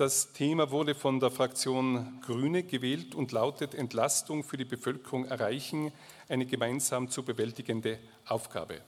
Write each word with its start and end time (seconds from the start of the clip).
Das 0.00 0.32
Thema 0.32 0.70
wurde 0.70 0.94
von 0.94 1.20
der 1.20 1.30
Fraktion 1.30 2.22
Grüne 2.22 2.62
gewählt 2.62 3.14
und 3.14 3.32
lautet 3.32 3.74
Entlastung 3.74 4.44
für 4.44 4.56
die 4.56 4.64
Bevölkerung 4.64 5.26
erreichen, 5.26 5.92
eine 6.26 6.46
gemeinsam 6.46 7.10
zu 7.10 7.22
bewältigende 7.22 7.98
Aufgabe. 8.24 8.80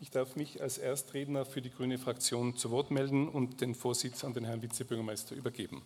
Ich 0.00 0.10
darf 0.10 0.34
mich 0.34 0.62
als 0.62 0.78
Erstredner 0.78 1.44
für 1.44 1.60
die 1.60 1.68
Grüne 1.68 1.98
Fraktion 1.98 2.56
zu 2.56 2.70
Wort 2.70 2.90
melden 2.90 3.28
und 3.28 3.60
den 3.60 3.74
Vorsitz 3.74 4.24
an 4.24 4.32
den 4.32 4.46
Herrn 4.46 4.62
Vizebürgermeister 4.62 5.36
übergeben. 5.36 5.82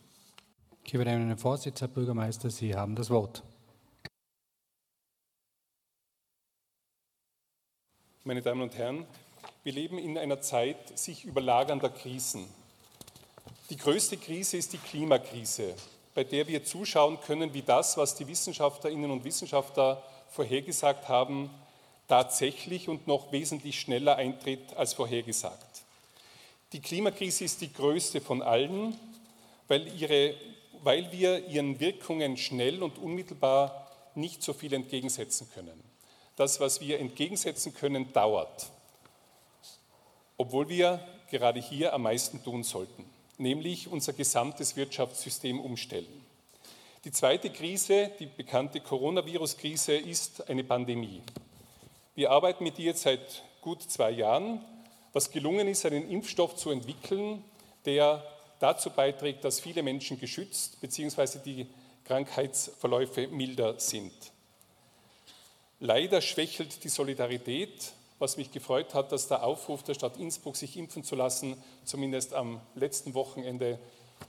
Ich 0.85 0.93
gebe 0.93 1.03
Ihnen 1.03 1.29
den 1.29 1.37
Vorsitz, 1.37 1.81
Herr 1.81 1.89
Bürgermeister. 1.89 2.51
Sie 2.51 2.77
haben 2.77 2.95
das 2.95 3.11
Wort. 3.11 3.43
Meine 8.23 8.43
Damen 8.43 8.63
und 8.63 8.79
Herren, 8.79 9.07
wir 9.65 9.73
leben 9.73 9.99
in 9.99 10.17
einer 10.17 10.41
Zeit 10.41 10.97
sich 10.97 11.25
überlagernder 11.25 11.89
Krisen. 11.91 12.47
Die 13.71 13.77
größte 13.77 14.17
Krise 14.17 14.57
ist 14.57 14.73
die 14.73 14.79
Klimakrise, 14.79 15.77
bei 16.13 16.25
der 16.25 16.49
wir 16.49 16.65
zuschauen 16.65 17.21
können, 17.21 17.55
wie 17.55 17.63
das, 17.63 17.97
was 17.97 18.17
die 18.17 18.27
Wissenschaftlerinnen 18.27 19.13
und 19.13 19.23
Wissenschaftler 19.23 20.03
vorhergesagt 20.29 21.07
haben, 21.07 21.51
tatsächlich 22.09 22.89
und 22.89 23.07
noch 23.07 23.31
wesentlich 23.31 23.79
schneller 23.79 24.17
eintritt 24.17 24.75
als 24.75 24.95
vorhergesagt. 24.95 25.83
Die 26.73 26.81
Klimakrise 26.81 27.45
ist 27.45 27.61
die 27.61 27.73
größte 27.73 28.21
von 28.21 28.43
allen, 28.43 28.99
weil, 29.69 29.87
ihre, 29.97 30.35
weil 30.83 31.13
wir 31.13 31.47
ihren 31.47 31.79
Wirkungen 31.79 32.37
schnell 32.37 32.83
und 32.83 32.99
unmittelbar 32.99 33.89
nicht 34.17 34.43
so 34.43 34.53
viel 34.53 34.73
entgegensetzen 34.73 35.49
können. 35.55 35.81
Das, 36.35 36.59
was 36.59 36.81
wir 36.81 36.99
entgegensetzen 36.99 37.73
können, 37.73 38.13
dauert, 38.13 38.67
obwohl 40.37 40.69
wir 40.69 41.07
gerade 41.31 41.61
hier 41.61 41.95
am 41.95 42.03
meisten 42.03 42.43
tun 42.43 42.65
sollten 42.65 43.09
nämlich 43.41 43.89
unser 43.89 44.13
gesamtes 44.13 44.77
Wirtschaftssystem 44.77 45.61
umstellen. 45.61 46.25
Die 47.05 47.13
zweite 47.13 47.51
Krise, 47.51 48.11
die 48.21 48.27
bekannte 48.27 48.81
Coronavirus-Krise, 48.81 49.97
ist 49.97 50.49
eine 50.49 50.63
Pandemie. 50.63 51.23
Wir 52.15 52.31
arbeiten 52.31 52.63
mit 52.65 52.79
ihr 52.79 52.95
seit 52.95 53.43
gut 53.63 53.83
zwei 53.83 54.11
Jahren, 54.11 54.61
was 55.13 55.31
gelungen 55.31 55.67
ist, 55.67 55.87
einen 55.87 56.11
Impfstoff 56.11 56.57
zu 56.57 56.71
entwickeln, 56.71 57.43
der 57.87 58.23
dazu 58.59 58.91
beiträgt, 58.91 59.45
dass 59.45 59.61
viele 59.61 59.83
Menschen 59.83 60.21
geschützt 60.21 60.81
bzw. 60.81 61.39
die 61.45 61.67
Krankheitsverläufe 62.05 63.29
milder 63.29 63.81
sind. 63.81 64.13
Leider 65.79 66.21
schwächelt 66.21 66.85
die 66.85 66.91
Solidarität 66.91 67.93
was 68.21 68.37
mich 68.37 68.53
gefreut 68.53 68.95
hat, 68.95 69.11
dass 69.11 69.27
der 69.27 69.43
Aufruf 69.43 69.83
der 69.83 69.95
Stadt 69.95 70.19
Innsbruck, 70.19 70.57
sich 70.57 70.77
impfen 70.77 71.03
zu 71.03 71.17
lassen, 71.17 71.61
zumindest 71.85 72.35
am 72.35 72.61
letzten 72.77 73.15
Wochenende 73.15 73.81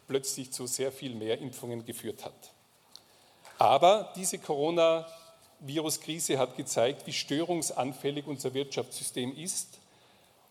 plötzlich 0.08 0.52
zu 0.52 0.66
sehr 0.66 0.92
viel 0.92 1.14
mehr 1.14 1.38
Impfungen 1.38 1.86
geführt 1.86 2.26
hat. 2.26 2.54
Aber 3.60 4.12
diese 4.16 4.40
Corona-Virus-Krise 4.40 6.40
hat 6.40 6.56
gezeigt, 6.56 7.06
wie 7.06 7.14
störungsanfällig 7.14 8.26
unser 8.26 8.54
Wirtschaftssystem 8.54 9.38
ist 9.38 9.78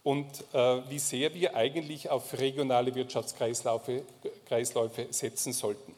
und 0.03 0.45
äh, 0.53 0.91
wie 0.91 0.99
sehr 0.99 1.35
wir 1.35 1.57
eigentlich 1.57 2.11
auf 2.11 2.39
regionale 2.39 2.95
Wirtschaftskreisläufe 2.95 4.03
Kreisläufe 4.47 5.07
setzen 5.11 5.53
sollten. 5.53 5.95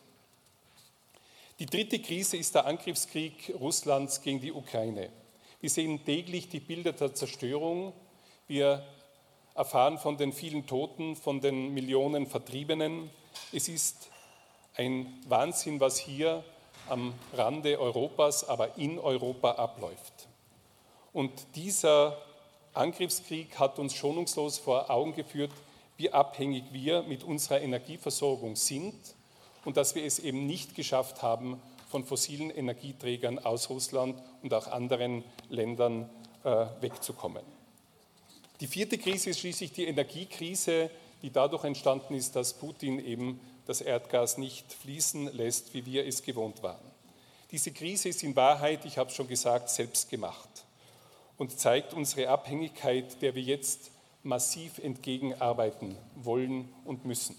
Die 1.58 1.66
dritte 1.66 1.98
Krise 1.98 2.36
ist 2.36 2.54
der 2.54 2.66
Angriffskrieg 2.66 3.54
Russlands 3.60 4.22
gegen 4.22 4.40
die 4.40 4.52
Ukraine. 4.52 5.10
Wir 5.62 5.70
sehen 5.70 6.04
täglich 6.04 6.48
die 6.48 6.58
Bilder 6.58 6.92
der 6.92 7.14
Zerstörung. 7.14 7.92
Wir 8.48 8.84
erfahren 9.54 9.96
von 9.96 10.16
den 10.16 10.32
vielen 10.32 10.66
Toten, 10.66 11.14
von 11.14 11.40
den 11.40 11.72
Millionen 11.72 12.26
Vertriebenen. 12.26 13.10
Es 13.52 13.68
ist 13.68 14.08
ein 14.74 15.22
Wahnsinn, 15.28 15.78
was 15.78 15.98
hier 15.98 16.42
am 16.88 17.14
Rande 17.32 17.78
Europas, 17.78 18.42
aber 18.42 18.76
in 18.76 18.98
Europa 18.98 19.52
abläuft. 19.52 20.26
Und 21.12 21.30
dieser 21.54 22.18
Angriffskrieg 22.74 23.56
hat 23.60 23.78
uns 23.78 23.94
schonungslos 23.94 24.58
vor 24.58 24.90
Augen 24.90 25.14
geführt, 25.14 25.52
wie 25.96 26.10
abhängig 26.10 26.64
wir 26.72 27.04
mit 27.04 27.22
unserer 27.22 27.60
Energieversorgung 27.60 28.56
sind 28.56 28.96
und 29.64 29.76
dass 29.76 29.94
wir 29.94 30.04
es 30.04 30.18
eben 30.18 30.44
nicht 30.44 30.74
geschafft 30.74 31.22
haben, 31.22 31.62
von 31.92 32.04
fossilen 32.04 32.50
Energieträgern 32.50 33.38
aus 33.38 33.68
Russland 33.68 34.20
und 34.42 34.52
auch 34.54 34.66
anderen 34.66 35.22
Ländern 35.50 36.08
äh, 36.42 36.66
wegzukommen. 36.80 37.42
Die 38.60 38.66
vierte 38.66 38.96
Krise 38.96 39.30
ist 39.30 39.40
schließlich 39.40 39.72
die 39.72 39.84
Energiekrise, 39.84 40.90
die 41.20 41.30
dadurch 41.30 41.64
entstanden 41.64 42.14
ist, 42.14 42.34
dass 42.34 42.54
Putin 42.54 42.98
eben 43.04 43.40
das 43.66 43.82
Erdgas 43.82 44.38
nicht 44.38 44.72
fließen 44.72 45.36
lässt, 45.36 45.74
wie 45.74 45.84
wir 45.84 46.06
es 46.06 46.22
gewohnt 46.22 46.62
waren. 46.62 46.90
Diese 47.50 47.70
Krise 47.70 48.08
ist 48.08 48.22
in 48.22 48.34
Wahrheit, 48.34 48.86
ich 48.86 48.96
habe 48.96 49.10
es 49.10 49.14
schon 49.14 49.28
gesagt, 49.28 49.68
selbst 49.68 50.08
gemacht 50.08 50.64
und 51.36 51.58
zeigt 51.58 51.92
unsere 51.92 52.30
Abhängigkeit, 52.30 53.20
der 53.20 53.34
wir 53.34 53.42
jetzt 53.42 53.90
massiv 54.22 54.78
entgegenarbeiten 54.78 55.96
wollen 56.14 56.72
und 56.86 57.04
müssen. 57.04 57.36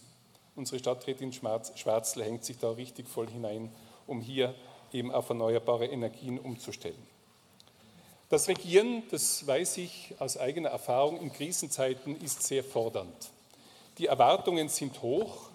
Unsere 0.55 0.77
Stadträtin 0.77 1.33
Schwarzl 1.33 2.23
hängt 2.23 2.45
sich 2.45 2.59
da 2.59 2.69
richtig 2.69 3.07
voll 3.07 3.27
hinein 3.27 3.71
um 4.07 4.21
hier 4.21 4.53
eben 4.91 5.11
auf 5.11 5.29
erneuerbare 5.29 5.87
Energien 5.87 6.39
umzustellen. 6.39 7.01
Das 8.29 8.47
Regieren, 8.47 9.03
das 9.11 9.45
weiß 9.45 9.77
ich 9.77 10.15
aus 10.19 10.37
eigener 10.37 10.69
Erfahrung 10.69 11.19
in 11.19 11.31
Krisenzeiten, 11.31 12.19
ist 12.19 12.43
sehr 12.43 12.63
fordernd. 12.63 13.31
Die 13.99 14.07
Erwartungen 14.07 14.69
sind 14.69 15.01
hoch 15.01 15.49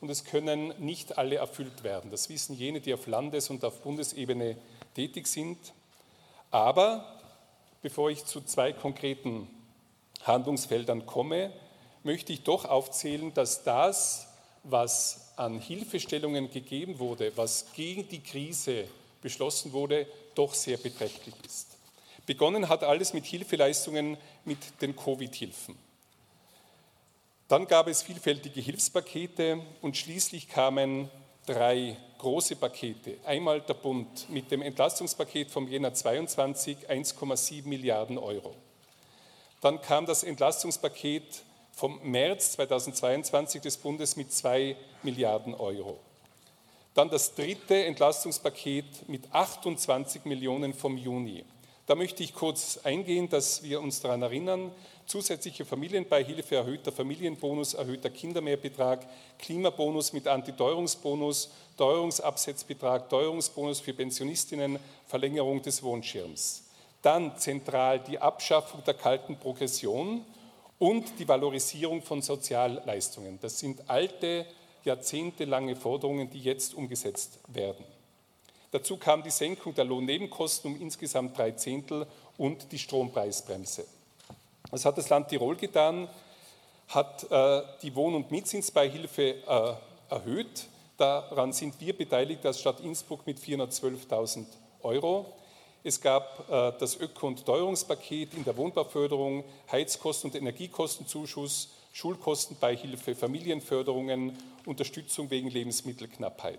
und 0.00 0.10
es 0.10 0.24
können 0.24 0.74
nicht 0.84 1.16
alle 1.16 1.36
erfüllt 1.36 1.84
werden. 1.84 2.10
Das 2.10 2.28
wissen 2.28 2.56
jene, 2.56 2.80
die 2.80 2.92
auf 2.92 3.06
Landes- 3.06 3.50
und 3.50 3.64
auf 3.64 3.80
Bundesebene 3.82 4.56
tätig 4.94 5.28
sind. 5.28 5.58
Aber 6.50 7.20
bevor 7.82 8.10
ich 8.10 8.24
zu 8.24 8.40
zwei 8.40 8.72
konkreten 8.72 9.48
Handlungsfeldern 10.24 11.06
komme, 11.06 11.52
möchte 12.02 12.32
ich 12.32 12.42
doch 12.42 12.64
aufzählen, 12.64 13.32
dass 13.34 13.62
das, 13.62 14.28
was 14.62 15.23
an 15.36 15.58
Hilfestellungen 15.58 16.50
gegeben 16.50 16.98
wurde, 16.98 17.32
was 17.36 17.66
gegen 17.74 18.08
die 18.08 18.20
Krise 18.20 18.86
beschlossen 19.20 19.72
wurde, 19.72 20.06
doch 20.34 20.54
sehr 20.54 20.76
beträchtlich 20.76 21.34
ist. 21.46 21.68
Begonnen 22.26 22.68
hat 22.68 22.82
alles 22.82 23.12
mit 23.12 23.26
Hilfeleistungen 23.26 24.16
mit 24.44 24.58
den 24.80 24.96
Covid-Hilfen. 24.96 25.76
Dann 27.48 27.66
gab 27.66 27.88
es 27.88 28.02
vielfältige 28.02 28.60
Hilfspakete 28.60 29.60
und 29.82 29.96
schließlich 29.96 30.48
kamen 30.48 31.10
drei 31.46 31.96
große 32.18 32.56
Pakete. 32.56 33.18
Einmal 33.24 33.60
der 33.60 33.74
Bund 33.74 34.30
mit 34.30 34.50
dem 34.50 34.62
Entlastungspaket 34.62 35.50
vom 35.50 35.68
Jänner 35.68 35.92
22 35.92 36.88
1,7 36.88 37.68
Milliarden 37.68 38.16
Euro. 38.16 38.54
Dann 39.60 39.80
kam 39.82 40.06
das 40.06 40.24
Entlastungspaket 40.24 41.42
vom 41.74 42.00
März 42.02 42.52
2022 42.52 43.60
des 43.60 43.76
Bundes 43.76 44.16
mit 44.16 44.32
2 44.32 44.76
Milliarden 45.02 45.54
Euro. 45.54 45.98
Dann 46.94 47.10
das 47.10 47.34
dritte 47.34 47.84
Entlastungspaket 47.84 49.08
mit 49.08 49.32
28 49.32 50.24
Millionen 50.26 50.72
vom 50.72 50.96
Juni. 50.96 51.44
Da 51.86 51.94
möchte 51.94 52.22
ich 52.22 52.34
kurz 52.34 52.80
eingehen, 52.84 53.28
dass 53.28 53.62
wir 53.62 53.80
uns 53.80 54.00
daran 54.00 54.22
erinnern, 54.22 54.70
zusätzliche 55.04 55.66
Familienbeihilfe, 55.66 56.56
erhöhter 56.56 56.92
Familienbonus, 56.92 57.74
erhöhter 57.74 58.08
Kindermehrbetrag, 58.08 59.06
Klimabonus 59.38 60.14
mit 60.14 60.26
Antiteuerungsbonus, 60.26 61.50
Teuerungsabsetzbetrag, 61.76 63.10
Teuerungsbonus 63.10 63.80
für 63.80 63.92
Pensionistinnen, 63.92 64.78
Verlängerung 65.06 65.60
des 65.60 65.82
Wohnschirms. 65.82 66.62
Dann 67.02 67.36
zentral 67.36 68.00
die 68.00 68.18
Abschaffung 68.18 68.82
der 68.84 68.94
kalten 68.94 69.36
Progression 69.36 70.24
und 70.84 71.18
die 71.18 71.26
Valorisierung 71.26 72.02
von 72.02 72.20
Sozialleistungen. 72.20 73.38
Das 73.40 73.58
sind 73.58 73.88
alte, 73.88 74.44
jahrzehntelange 74.84 75.76
Forderungen, 75.76 76.28
die 76.28 76.40
jetzt 76.40 76.74
umgesetzt 76.74 77.38
werden. 77.48 77.86
Dazu 78.70 78.98
kam 78.98 79.22
die 79.22 79.30
Senkung 79.30 79.74
der 79.74 79.86
Lohnnebenkosten 79.86 80.74
um 80.74 80.78
insgesamt 80.78 81.38
drei 81.38 81.52
Zehntel 81.52 82.06
und 82.36 82.70
die 82.70 82.78
Strompreisbremse. 82.78 83.86
Was 84.70 84.84
hat 84.84 84.98
das 84.98 85.08
Land 85.08 85.28
Tirol 85.28 85.56
getan? 85.56 86.06
Hat 86.88 87.30
äh, 87.30 87.62
die 87.80 87.94
Wohn- 87.94 88.14
und 88.14 88.30
Mietzinsbeihilfe 88.30 89.22
äh, 89.22 90.12
erhöht. 90.12 90.66
Daran 90.98 91.54
sind 91.54 91.80
wir 91.80 91.96
beteiligt 91.96 92.44
als 92.44 92.60
Stadt 92.60 92.80
Innsbruck 92.80 93.26
mit 93.26 93.38
412.000 93.38 94.44
Euro. 94.82 95.32
Es 95.86 96.00
gab 96.00 96.50
äh, 96.50 96.72
das 96.80 96.98
Öko- 96.98 97.26
und 97.26 97.44
Teuerungspaket 97.44 98.32
in 98.32 98.42
der 98.42 98.56
Wohnbauförderung, 98.56 99.44
Heizkosten- 99.70 100.30
und 100.30 100.34
Energiekostenzuschuss, 100.34 101.74
Schulkostenbeihilfe, 101.92 103.14
Familienförderungen, 103.14 104.36
Unterstützung 104.64 105.30
wegen 105.30 105.50
Lebensmittelknappheit. 105.50 106.58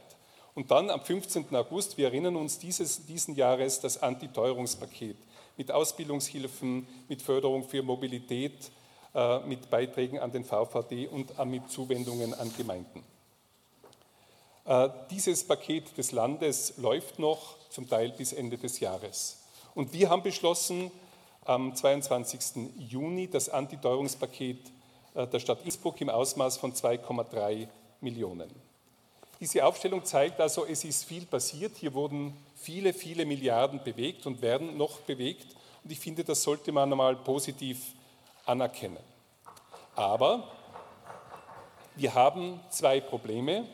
Und 0.53 0.69
dann 0.69 0.91
am 0.91 1.01
15. 1.01 1.55
August, 1.55 1.97
wir 1.97 2.05
erinnern 2.05 2.35
uns 2.35 2.59
dieses, 2.59 3.07
diesen 3.07 3.35
Jahres, 3.35 3.81
das 3.81 4.01
Antiteuerungspaket 4.01 5.17
mit 5.57 5.71
Ausbildungshilfen, 5.71 6.87
mit 7.09 7.23
Förderung 7.23 7.67
für 7.67 7.81
Mobilität, 7.81 8.69
äh, 9.15 9.39
mit 9.39 9.71
Beiträgen 9.71 10.19
an 10.19 10.31
den 10.31 10.45
VVD 10.45 11.07
und 11.07 11.33
mit 11.47 11.67
Zuwendungen 11.71 12.35
an 12.35 12.53
Gemeinden. 12.55 13.03
Äh, 14.65 14.89
dieses 15.09 15.45
Paket 15.45 15.97
des 15.97 16.11
Landes 16.11 16.77
läuft 16.77 17.17
noch, 17.17 17.55
zum 17.75 17.89
Teil 17.89 18.11
bis 18.11 18.31
Ende 18.31 18.57
des 18.57 18.79
Jahres. 18.79 19.37
Und 19.75 19.91
wir 19.91 20.09
haben 20.09 20.23
beschlossen, 20.23 20.89
am 21.43 21.75
22. 21.75 22.71
Juni 22.77 23.29
das 23.29 23.49
Antiteuerungspaket 23.49 24.57
äh, 25.13 25.27
der 25.27 25.39
Stadt 25.39 25.63
Innsbruck 25.63 25.99
im 25.99 26.09
Ausmaß 26.09 26.57
von 26.57 26.73
2,3 26.73 27.67
Millionen. 27.99 28.49
Diese 29.41 29.65
Aufstellung 29.65 30.05
zeigt 30.05 30.39
also, 30.39 30.65
es 30.65 30.85
ist 30.85 31.03
viel 31.03 31.25
passiert. 31.25 31.75
Hier 31.75 31.93
wurden 31.93 32.33
viele, 32.55 32.93
viele 32.93 33.25
Milliarden 33.25 33.83
bewegt 33.83 34.25
und 34.25 34.41
werden 34.41 34.77
noch 34.77 35.01
bewegt. 35.01 35.47
Und 35.83 35.91
ich 35.91 35.99
finde, 35.99 36.23
das 36.23 36.41
sollte 36.41 36.71
man 36.71 36.89
einmal 36.89 37.17
positiv 37.17 37.93
anerkennen. 38.45 39.03
Aber 39.95 40.49
wir 41.97 42.13
haben 42.13 42.61
zwei 42.69 43.01
Probleme. 43.01 43.67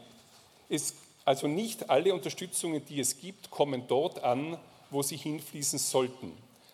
Es, 0.68 0.96
also 1.32 1.48
nicht 1.48 1.90
alle 1.90 2.14
Unterstützungen, 2.14 2.84
die 2.84 3.00
es 3.00 3.18
gibt, 3.22 3.52
kommen 3.52 3.86
dort 3.88 4.22
an, 4.22 4.58
wo 4.90 5.02
sie 5.02 5.16
hinfließen 5.16 5.80
sollten. 5.80 6.34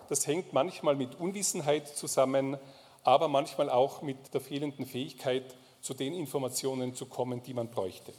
Das 0.10 0.26
hängt 0.26 0.52
manchmal 0.52 0.96
mit 0.96 1.14
Unwissenheit 1.20 1.96
zusammen, 1.96 2.58
aber 3.04 3.28
manchmal 3.28 3.70
auch 3.70 4.02
mit 4.02 4.34
der 4.34 4.42
fehlenden 4.42 4.88
Fähigkeit, 4.88 5.44
zu 5.82 5.94
den 5.94 6.16
Informationen 6.16 6.96
zu 6.96 7.06
kommen, 7.06 7.44
die 7.44 7.54
man 7.54 7.70
bräuchte. 7.70 8.12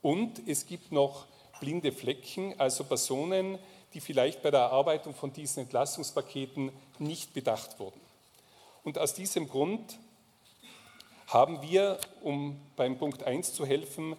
Und 0.00 0.40
es 0.46 0.66
gibt 0.66 0.92
noch 0.92 1.26
blinde 1.58 1.90
Flecken, 1.90 2.54
also 2.56 2.84
Personen, 2.84 3.58
die 3.92 4.00
vielleicht 4.00 4.42
bei 4.42 4.52
der 4.52 4.60
Erarbeitung 4.60 5.12
von 5.12 5.32
diesen 5.32 5.64
Entlastungspaketen 5.64 6.70
nicht 7.00 7.34
bedacht 7.34 7.80
wurden. 7.80 8.00
Und 8.84 8.96
aus 8.96 9.12
diesem 9.12 9.48
Grund 9.48 9.98
haben 11.26 11.62
wir, 11.62 11.98
um 12.22 12.60
beim 12.76 12.96
Punkt 12.96 13.24
1 13.24 13.54
zu 13.54 13.66
helfen, 13.66 14.14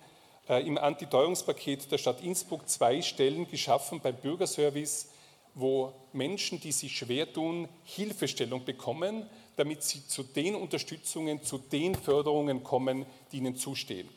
im 0.59 0.77
Antiteuerungspaket 0.77 1.91
der 1.91 1.97
Stadt 1.97 2.21
Innsbruck 2.21 2.67
zwei 2.67 3.01
Stellen 3.01 3.49
geschaffen 3.49 3.99
beim 4.01 4.15
Bürgerservice, 4.15 5.09
wo 5.53 5.93
Menschen, 6.13 6.59
die 6.59 6.71
sich 6.71 6.97
schwer 6.97 7.31
tun, 7.31 7.67
Hilfestellung 7.83 8.63
bekommen, 8.63 9.29
damit 9.57 9.83
sie 9.83 10.07
zu 10.07 10.23
den 10.23 10.55
Unterstützungen, 10.55 11.43
zu 11.43 11.57
den 11.57 11.95
Förderungen 11.95 12.63
kommen, 12.63 13.05
die 13.31 13.37
ihnen 13.37 13.55
zustehen. 13.55 14.09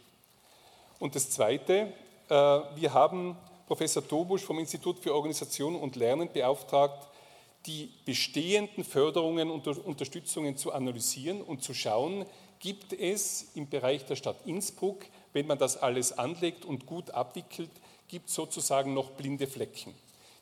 Und 1.01 1.15
das 1.15 1.31
Zweite, 1.31 1.93
äh, 2.29 2.35
wir 2.35 2.95
haben 2.95 3.37
Professor 3.67 4.07
Tobusch 4.07 4.43
vom 4.43 4.59
Institut 4.59 4.99
für 4.99 5.15
Organisation 5.15 5.75
und 5.75 5.97
Lernen 5.97 6.31
beauftragt, 6.33 7.09
die 7.67 7.91
bestehenden 8.05 8.85
Förderungen 8.85 9.51
und 9.51 9.67
Unterstützungen 9.67 10.57
zu 10.57 10.73
analysieren 10.73 11.41
und 11.41 11.63
zu 11.63 11.73
schauen, 11.73 12.27
gibt 12.61 12.93
es 12.93 13.51
im 13.55 13.69
Bereich 13.69 14.05
der 14.05 14.17
Stadt 14.17 14.37
Innsbruck, 14.45 15.05
wenn 15.35 15.47
man 15.47 15.59
das 15.59 15.77
alles 15.77 16.17
anlegt 16.17 16.65
und 16.65 16.87
gut 16.87 17.11
abwickelt, 17.11 17.71
gibt 18.09 18.31
sozusagen 18.31 18.95
noch 18.95 19.11
blinde 19.11 19.47
Flecken. 19.47 19.95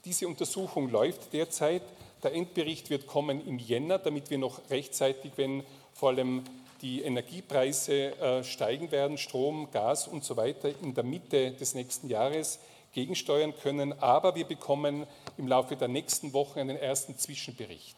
Diese 0.05 0.29
Untersuchung 0.29 0.91
läuft 0.91 1.33
derzeit. 1.33 1.83
Der 2.23 2.35
Endbericht 2.35 2.91
wird 2.91 3.07
kommen 3.07 3.45
im 3.47 3.59
Jänner, 3.59 3.99
damit 3.99 4.31
wir 4.31 4.39
noch 4.39 4.61
rechtzeitig, 4.71 5.33
wenn 5.37 5.65
vor 5.95 6.11
allem 6.11 6.45
die 6.83 7.03
Energiepreise 7.03 8.17
äh, 8.21 8.45
steigen 8.45 8.91
werden, 8.91 9.17
Strom, 9.17 9.71
Gas 9.71 10.09
und 10.09 10.25
so 10.25 10.37
weiter, 10.37 10.71
in 10.83 10.95
der 10.95 11.05
Mitte 11.05 11.53
des 11.53 11.75
nächsten 11.75 12.09
Jahres 12.09 12.59
gegensteuern 12.93 13.55
können. 13.63 13.93
Aber 14.01 14.35
wir 14.35 14.45
bekommen 14.45 15.07
im 15.39 15.49
Laufe 15.49 15.77
der 15.77 15.89
nächsten 15.89 16.33
Wochen 16.33 16.59
einen 16.59 16.77
ersten 16.77 17.17
Zwischenbericht. 17.17 17.97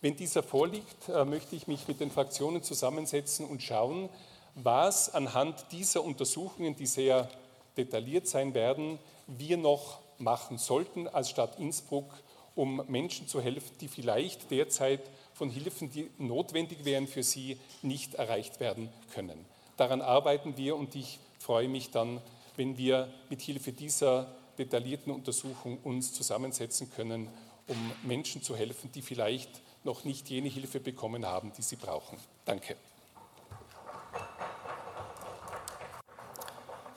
Wenn 0.00 0.16
dieser 0.16 0.42
vorliegt, 0.42 1.08
äh, 1.08 1.24
möchte 1.24 1.54
ich 1.54 1.66
mich 1.66 1.86
mit 1.86 2.00
den 2.00 2.10
Fraktionen 2.10 2.62
zusammensetzen 2.62 3.46
und 3.46 3.62
schauen, 3.62 4.08
was 4.54 5.12
anhand 5.12 5.66
dieser 5.72 6.04
Untersuchungen, 6.04 6.76
die 6.76 6.86
sehr 6.86 7.28
detailliert 7.76 8.26
sein 8.28 8.54
werden, 8.54 8.98
wir 9.26 9.56
noch 9.56 9.98
machen 10.18 10.58
sollten 10.58 11.08
als 11.08 11.30
Stadt 11.30 11.58
Innsbruck, 11.58 12.12
um 12.54 12.82
Menschen 12.86 13.26
zu 13.26 13.40
helfen, 13.40 13.76
die 13.80 13.88
vielleicht 13.88 14.50
derzeit 14.50 15.00
von 15.32 15.50
Hilfen, 15.50 15.90
die 15.90 16.08
notwendig 16.18 16.84
wären 16.84 17.08
für 17.08 17.22
sie, 17.22 17.58
nicht 17.82 18.14
erreicht 18.14 18.60
werden 18.60 18.88
können. 19.12 19.44
Daran 19.76 20.00
arbeiten 20.00 20.56
wir 20.56 20.76
und 20.76 20.94
ich 20.94 21.18
freue 21.40 21.68
mich 21.68 21.90
dann, 21.90 22.20
wenn 22.56 22.78
wir 22.78 23.12
mit 23.28 23.42
Hilfe 23.42 23.72
dieser 23.72 24.32
detaillierten 24.56 25.12
Untersuchung 25.12 25.78
uns 25.82 26.12
zusammensetzen 26.12 26.90
können, 26.92 27.28
um 27.66 27.92
Menschen 28.04 28.42
zu 28.42 28.56
helfen, 28.56 28.92
die 28.92 29.02
vielleicht 29.02 29.50
noch 29.82 30.04
nicht 30.04 30.30
jene 30.30 30.48
Hilfe 30.48 30.78
bekommen 30.78 31.26
haben, 31.26 31.52
die 31.56 31.62
sie 31.62 31.76
brauchen. 31.76 32.18
Danke. 32.44 32.76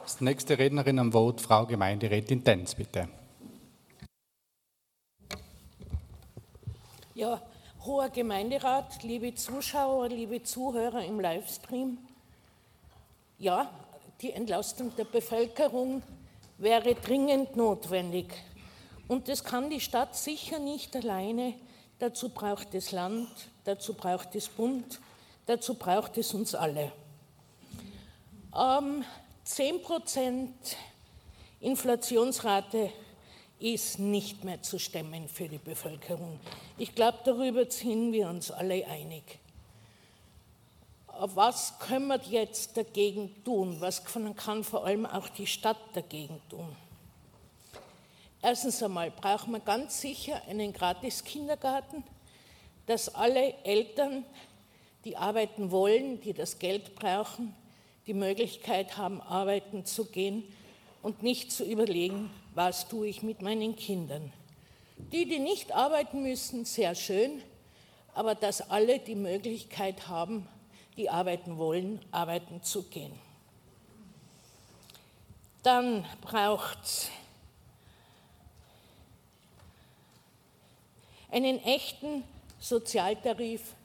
Als 0.08 0.22
nächste 0.22 0.58
Rednerin 0.58 1.00
am 1.00 1.12
Vote, 1.12 1.44
Frau 1.44 1.66
Gemeinderätin 1.66 2.42
Tenz, 2.42 2.76
bitte. 2.76 3.10
Ja, 7.14 7.42
hoher 7.84 8.10
Gemeinderat, 8.10 9.04
liebe 9.04 9.36
Zuschauer, 9.36 10.08
liebe 10.08 10.42
Zuhörer 10.44 11.04
im 11.04 11.20
Livestream. 11.20 11.98
Ja, 13.38 13.70
die 14.22 14.32
Entlastung 14.32 14.96
der 14.96 15.04
Bevölkerung 15.04 16.02
wäre 16.58 16.96
dringend 16.96 17.58
notwendig. 17.58 18.34
Und 19.10 19.28
das 19.28 19.44
kann 19.44 19.70
die 19.70 19.82
Stadt 19.82 20.16
sicher 20.16 20.60
nicht 20.60 20.96
alleine. 20.96 21.54
Dazu 22.00 22.30
braucht 22.30 22.74
es 22.76 22.94
Land, 22.94 23.28
dazu 23.66 23.94
braucht 23.94 24.36
es 24.36 24.48
Bund, 24.48 25.02
dazu 25.48 25.74
braucht 25.74 26.18
es 26.18 26.34
uns 26.34 26.56
alle. 26.56 26.94
Ähm, 28.56 29.04
10% 29.48 30.50
Inflationsrate 31.62 32.92
ist 33.60 33.98
nicht 33.98 34.44
mehr 34.44 34.62
zu 34.62 34.78
stemmen 34.78 35.30
für 35.30 35.48
die 35.48 35.58
Bevölkerung. 35.58 36.38
Ich 36.78 36.94
glaube, 36.94 37.20
darüber 37.24 37.70
sind 37.72 38.12
wir 38.12 38.28
uns 38.28 38.52
alle 38.52 38.86
einig. 38.86 39.40
Was 41.08 41.80
können 41.80 42.10
wir 42.10 42.20
jetzt 42.30 42.76
dagegen 42.76 43.42
tun? 43.46 43.78
Was 43.80 44.04
kann 44.04 44.64
vor 44.66 44.86
allem 44.86 45.06
auch 45.06 45.30
die 45.30 45.48
Stadt 45.48 45.80
dagegen 45.94 46.42
tun? 46.50 46.76
Erstens 48.42 48.84
einmal 48.84 49.12
braucht 49.12 49.48
man 49.48 49.64
ganz 49.64 50.02
sicher 50.02 50.42
einen 50.48 50.74
Gratis-Kindergarten, 50.74 52.04
dass 52.86 53.16
alle 53.16 53.54
Eltern, 53.64 54.26
die 55.06 55.16
arbeiten 55.16 55.72
wollen, 55.72 56.20
die 56.20 56.34
das 56.34 56.60
Geld 56.60 56.96
brauchen, 56.96 57.56
die 58.08 58.14
Möglichkeit 58.14 58.98
haben, 58.98 59.22
arbeiten 59.22 59.86
zu 59.86 60.06
gehen 60.06 60.44
und 61.02 61.24
nicht 61.24 61.52
zu 61.52 61.66
überlegen, 61.66 62.30
was 62.56 62.88
tue 62.88 63.08
ich 63.08 63.22
mit 63.22 63.42
meinen 63.42 63.76
Kindern. 63.76 64.32
Die, 65.12 65.28
die 65.28 65.40
nicht 65.40 65.74
arbeiten 65.74 66.24
müssen, 66.24 66.66
sehr 66.66 66.96
schön, 66.96 67.42
aber 68.16 68.34
dass 68.34 68.72
alle 68.72 69.00
die 69.00 69.16
Möglichkeit 69.16 70.08
haben, 70.08 70.48
die 70.96 71.10
arbeiten 71.10 71.58
wollen, 71.58 72.00
arbeiten 72.12 72.64
zu 72.64 72.84
gehen. 72.84 73.14
Dann 75.62 76.06
braucht 76.22 76.84
es 76.84 77.12
einen 81.30 81.62
echten 81.64 82.24
Sozialtarif 82.60 83.76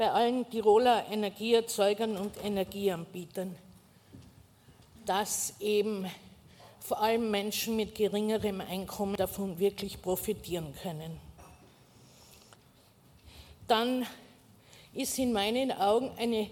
bei 0.00 0.10
allen 0.10 0.48
Tiroler 0.48 1.04
Energieerzeugern 1.10 2.16
und 2.16 2.42
Energieanbietern, 2.42 3.54
dass 5.04 5.60
eben 5.60 6.10
vor 6.78 7.02
allem 7.02 7.30
Menschen 7.30 7.76
mit 7.76 7.94
geringerem 7.94 8.62
Einkommen 8.62 9.16
davon 9.16 9.58
wirklich 9.58 10.00
profitieren 10.00 10.74
können. 10.82 11.20
Dann 13.68 14.06
ist 14.94 15.18
in 15.18 15.34
meinen 15.34 15.70
Augen 15.70 16.10
eine 16.16 16.48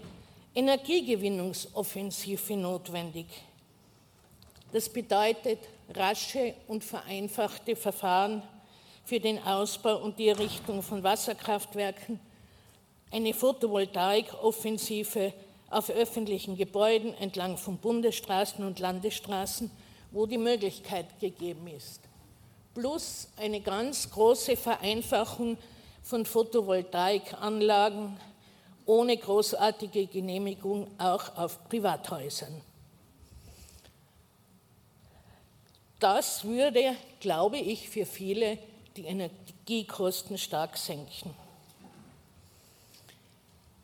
Energiegewinnungsoffensive 0.53 2.55
notwendig. 2.55 3.25
Das 4.71 4.89
bedeutet 4.89 5.57
rasche 5.95 6.53
und 6.67 6.83
vereinfachte 6.83 7.75
Verfahren 7.75 8.43
für 9.05 9.19
den 9.19 9.41
Ausbau 9.41 10.03
und 10.03 10.19
die 10.19 10.27
Errichtung 10.27 10.83
von 10.83 11.01
Wasserkraftwerken, 11.01 12.19
eine 13.11 13.33
Photovoltaikoffensive 13.33 15.33
auf 15.69 15.89
öffentlichen 15.89 16.57
Gebäuden 16.57 17.13
entlang 17.15 17.57
von 17.57 17.77
Bundesstraßen 17.77 18.65
und 18.65 18.79
Landesstraßen, 18.79 19.69
wo 20.11 20.25
die 20.25 20.37
Möglichkeit 20.37 21.19
gegeben 21.19 21.67
ist. 21.67 22.01
Plus 22.73 23.27
eine 23.37 23.61
ganz 23.61 24.09
große 24.09 24.57
Vereinfachung 24.57 25.57
von 26.01 26.25
Photovoltaikanlagen 26.25 28.17
ohne 28.85 29.17
großartige 29.17 30.07
Genehmigung 30.07 30.87
auch 30.97 31.37
auf 31.37 31.69
Privathäusern. 31.69 32.61
Das 35.99 36.45
würde, 36.45 36.95
glaube 37.19 37.57
ich, 37.57 37.89
für 37.89 38.05
viele 38.05 38.57
die 38.95 39.03
Energiekosten 39.03 40.37
stark 40.37 40.77
senken. 40.77 41.35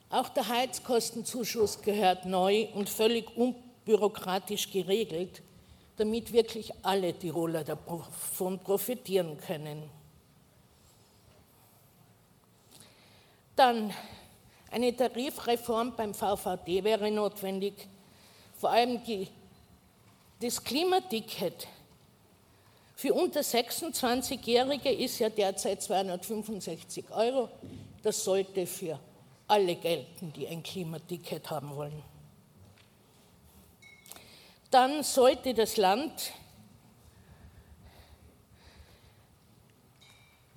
Auch 0.09 0.29
der 0.29 0.47
Heizkostenzuschuss 0.47 1.81
gehört 1.81 2.25
neu 2.25 2.67
und 2.73 2.89
völlig 2.89 3.35
unbürokratisch 3.35 4.71
geregelt, 4.71 5.41
damit 5.97 6.31
wirklich 6.31 6.71
alle 6.83 7.13
Tiroler 7.13 7.63
davon 7.63 8.59
profitieren 8.59 9.37
können. 9.37 9.89
Dann 13.55 13.93
eine 14.71 14.95
Tarifreform 14.95 15.95
beim 15.95 16.13
VVD 16.13 16.83
wäre 16.83 17.09
notwendig. 17.09 17.87
Vor 18.57 18.69
allem 18.71 19.03
die, 19.03 19.27
das 20.41 20.61
Klimaticket 20.63 21.67
für 22.95 23.13
unter 23.13 23.41
26-Jährige 23.41 24.91
ist 24.91 25.19
ja 25.19 25.29
derzeit 25.29 25.81
265 25.81 27.05
Euro. 27.11 27.49
Das 28.03 28.23
sollte 28.23 28.65
für 28.65 28.99
alle 29.47 29.75
gelten, 29.75 30.33
die 30.33 30.47
ein 30.47 30.63
Klimaticket 30.63 31.49
haben 31.49 31.75
wollen. 31.75 32.01
Dann 34.71 35.03
sollte 35.03 35.53
das 35.53 35.77
Land 35.77 36.31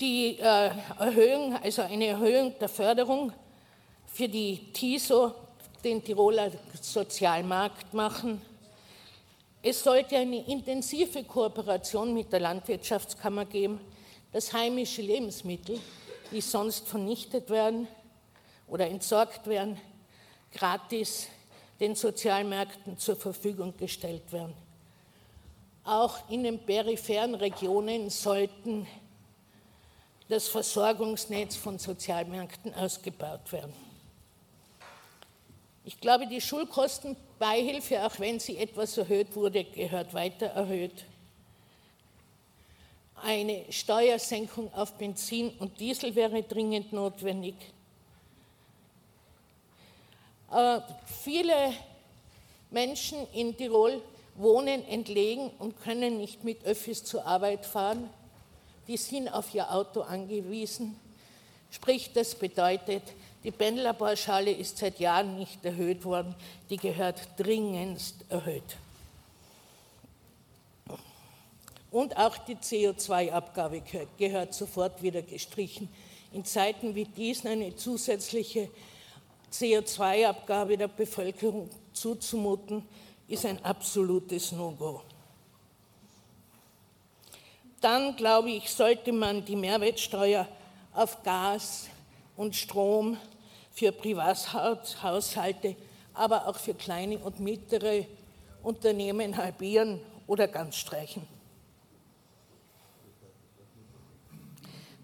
die 0.00 0.38
äh, 0.38 0.70
Erhöhung, 0.98 1.56
also 1.62 1.82
eine 1.82 2.06
Erhöhung 2.06 2.54
der 2.58 2.68
Förderung 2.68 3.32
für 4.06 4.28
die 4.28 4.72
TISO, 4.72 5.34
den 5.84 6.02
Tiroler 6.02 6.50
Sozialmarkt, 6.80 7.92
machen. 7.94 8.40
Es 9.62 9.82
sollte 9.82 10.16
eine 10.16 10.46
intensive 10.46 11.24
Kooperation 11.24 12.14
mit 12.14 12.32
der 12.32 12.40
Landwirtschaftskammer 12.40 13.44
geben, 13.44 13.80
dass 14.32 14.52
heimische 14.52 15.02
Lebensmittel, 15.02 15.78
die 16.30 16.40
sonst 16.40 16.88
vernichtet 16.88 17.50
werden 17.50 17.88
oder 18.68 18.86
entsorgt 18.86 19.46
werden, 19.46 19.80
gratis 20.52 21.28
den 21.80 21.94
Sozialmärkten 21.94 22.98
zur 22.98 23.16
Verfügung 23.16 23.76
gestellt 23.76 24.32
werden. 24.32 24.54
Auch 25.84 26.18
in 26.28 26.42
den 26.42 26.58
peripheren 26.58 27.34
Regionen 27.34 28.10
sollten 28.10 28.86
das 30.28 30.48
Versorgungsnetz 30.48 31.56
von 31.56 31.78
Sozialmärkten 31.78 32.74
ausgebaut 32.74 33.50
werden. 33.52 33.72
Ich 35.84 35.98
glaube, 36.00 36.26
die 36.26 36.42
Schulkostenbeihilfe, 36.42 38.04
auch 38.04 38.20
wenn 38.20 38.38
sie 38.38 38.58
etwas 38.58 38.98
erhöht 38.98 39.34
wurde, 39.34 39.64
gehört 39.64 40.12
weiter 40.12 40.48
erhöht. 40.48 41.06
Eine 43.22 43.64
Steuersenkung 43.70 44.72
auf 44.74 44.92
Benzin 44.98 45.50
und 45.58 45.80
Diesel 45.80 46.14
wäre 46.14 46.42
dringend 46.42 46.92
notwendig. 46.92 47.54
Äh, 50.52 50.80
viele 51.22 51.72
Menschen 52.70 53.26
in 53.32 53.56
Tirol 53.56 54.02
wohnen 54.36 54.86
entlegen 54.86 55.50
und 55.58 55.80
können 55.82 56.18
nicht 56.18 56.44
mit 56.44 56.64
Öffis 56.64 57.04
zur 57.04 57.26
Arbeit 57.26 57.66
fahren 57.66 58.08
die 58.88 58.96
sind 58.96 59.28
auf 59.28 59.54
ihr 59.54 59.70
Auto 59.70 60.00
angewiesen. 60.00 60.98
Sprich, 61.70 62.10
das 62.14 62.34
bedeutet, 62.34 63.02
die 63.44 63.50
Pendlerpauschale 63.50 64.50
ist 64.50 64.78
seit 64.78 64.98
Jahren 64.98 65.38
nicht 65.38 65.62
erhöht 65.64 66.04
worden, 66.04 66.34
die 66.70 66.78
gehört 66.78 67.20
dringendst 67.36 68.24
erhöht. 68.30 68.76
Und 71.90 72.16
auch 72.16 72.36
die 72.38 72.56
CO2-Abgabe 72.56 73.82
gehört 74.16 74.54
sofort 74.54 75.02
wieder 75.02 75.22
gestrichen. 75.22 75.88
In 76.32 76.44
Zeiten 76.44 76.94
wie 76.94 77.04
diesen 77.04 77.48
eine 77.48 77.76
zusätzliche 77.76 78.70
CO2-Abgabe 79.52 80.76
der 80.76 80.88
Bevölkerung 80.88 81.70
zuzumuten, 81.92 82.86
ist 83.26 83.44
ein 83.44 83.64
absolutes 83.64 84.52
No-Go 84.52 85.02
dann 87.80 88.16
glaube 88.16 88.50
ich, 88.50 88.70
sollte 88.70 89.12
man 89.12 89.44
die 89.44 89.56
Mehrwertsteuer 89.56 90.48
auf 90.92 91.22
Gas 91.22 91.88
und 92.36 92.56
Strom 92.56 93.16
für 93.70 93.92
Privathaushalte, 93.92 95.76
aber 96.14 96.48
auch 96.48 96.56
für 96.56 96.74
kleine 96.74 97.18
und 97.18 97.38
mittlere 97.38 98.06
Unternehmen 98.62 99.36
halbieren 99.36 100.00
oder 100.26 100.48
ganz 100.48 100.76
streichen. 100.76 101.26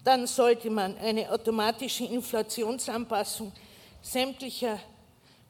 Dann 0.03 0.27
sollte 0.27 0.69
man 0.69 0.97
eine 0.97 1.31
automatische 1.31 2.03
Inflationsanpassung 2.03 3.51
sämtlicher 4.05 4.79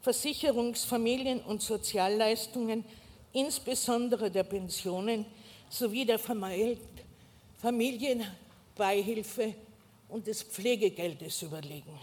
Versicherungs-, 0.03 0.85
Familien- 0.85 1.41
und 1.41 1.62
Sozialleistungen, 1.62 2.85
insbesondere 3.33 4.31
der 4.31 4.43
Pensionen 4.43 5.25
sowie 5.69 6.05
der 6.05 6.19
Familienbeihilfe 7.59 9.55
und 10.07 10.25
des 10.27 10.43
Pflegegeldes 10.43 11.41
überlegen. 11.41 12.00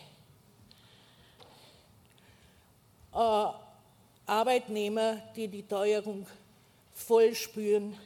Äh, 3.14 3.46
Arbeitnehmer, 4.26 5.22
die 5.34 5.48
die 5.48 5.62
Teuerung 5.62 6.26
voll 6.92 7.34
spüren, 7.34 7.96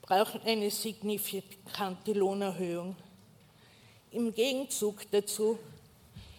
brauchen 0.00 0.40
eine 0.42 0.70
signifikante 0.70 2.14
Lohnerhöhung. 2.14 2.96
Im 4.12 4.32
Gegenzug 4.32 5.02
dazu 5.10 5.58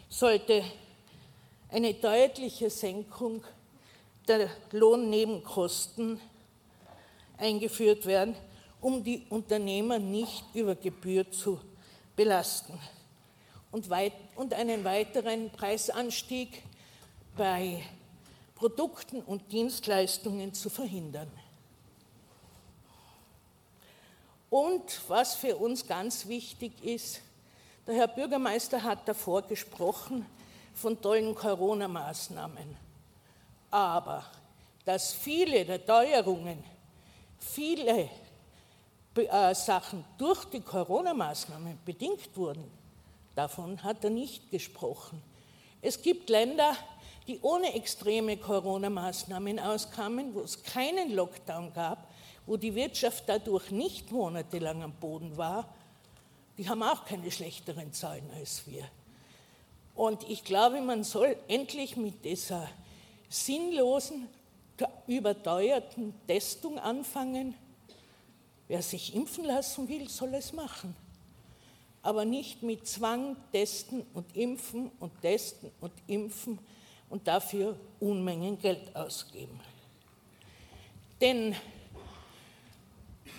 sollte 0.09 0.63
eine 1.69 1.93
deutliche 1.93 2.69
Senkung 2.69 3.43
der 4.27 4.49
Lohnnebenkosten 4.71 6.19
eingeführt 7.37 8.05
werden, 8.05 8.35
um 8.81 9.03
die 9.03 9.25
Unternehmer 9.29 9.99
nicht 9.99 10.43
über 10.53 10.75
Gebühr 10.75 11.29
zu 11.31 11.59
belasten 12.15 12.77
und, 13.71 13.89
weit, 13.89 14.13
und 14.35 14.53
einen 14.53 14.83
weiteren 14.83 15.51
Preisanstieg 15.51 16.63
bei 17.37 17.83
Produkten 18.55 19.21
und 19.21 19.51
Dienstleistungen 19.51 20.53
zu 20.53 20.69
verhindern. 20.69 21.31
Und 24.49 25.01
was 25.07 25.35
für 25.35 25.55
uns 25.57 25.85
ganz 25.87 26.27
wichtig 26.27 26.83
ist, 26.83 27.21
der 27.89 27.97
Herr 27.97 28.07
Bürgermeister 28.07 28.83
hat 28.83 29.07
davor 29.07 29.41
gesprochen 29.41 30.23
von 30.75 31.01
tollen 31.01 31.33
Corona-Maßnahmen. 31.33 32.77
Aber 33.71 34.23
dass 34.85 35.11
viele 35.11 35.65
der 35.65 35.83
Teuerungen, 35.83 36.63
viele 37.39 38.07
äh, 39.15 39.55
Sachen 39.55 40.05
durch 40.19 40.45
die 40.45 40.61
Corona-Maßnahmen 40.61 41.79
bedingt 41.83 42.37
wurden, 42.37 42.69
davon 43.33 43.81
hat 43.83 44.03
er 44.03 44.11
nicht 44.11 44.51
gesprochen. 44.51 45.19
Es 45.81 45.99
gibt 45.99 46.29
Länder, 46.29 46.75
die 47.25 47.39
ohne 47.41 47.73
extreme 47.73 48.37
Corona-Maßnahmen 48.37 49.59
auskamen, 49.59 50.35
wo 50.35 50.41
es 50.41 50.61
keinen 50.61 51.15
Lockdown 51.15 51.73
gab, 51.73 52.07
wo 52.45 52.55
die 52.55 52.75
Wirtschaft 52.75 53.23
dadurch 53.25 53.71
nicht 53.71 54.11
monatelang 54.11 54.83
am 54.83 54.93
Boden 54.93 55.35
war, 55.37 55.73
die 56.59 56.69
haben 56.69 56.83
auch 56.83 57.05
keine 57.05 57.31
schlechteren 57.31 57.91
Zahlen 57.93 58.29
als 58.35 58.67
wir. 58.67 58.83
Und 59.95 60.29
ich 60.29 60.43
glaube, 60.43 60.79
man 60.81 61.03
soll 61.03 61.35
endlich 61.47 61.97
mit 61.97 62.23
dieser 62.23 62.69
sinnlosen, 63.29 64.27
überteuerten 65.07 66.13
Testung 66.27 66.77
anfangen 66.77 67.55
Wer 68.69 68.83
sich 68.83 69.15
impfen 69.15 69.45
lassen 69.45 69.89
will, 69.89 70.07
soll 70.07 70.35
es 70.35 70.53
machen. 70.53 70.95
Aber 72.03 72.23
nicht 72.23 72.61
mit 72.61 72.87
Zwang 72.87 73.35
testen 73.51 74.05
und 74.13 74.37
impfen 74.37 74.91
und 74.99 75.19
testen 75.21 75.71
und 75.81 75.91
impfen 76.05 76.59
und 77.09 77.27
dafür 77.27 77.75
Unmengen 77.99 78.59
Geld 78.59 78.95
ausgeben. 78.95 79.59
Denn 81.19 81.53
äh, 81.53 81.55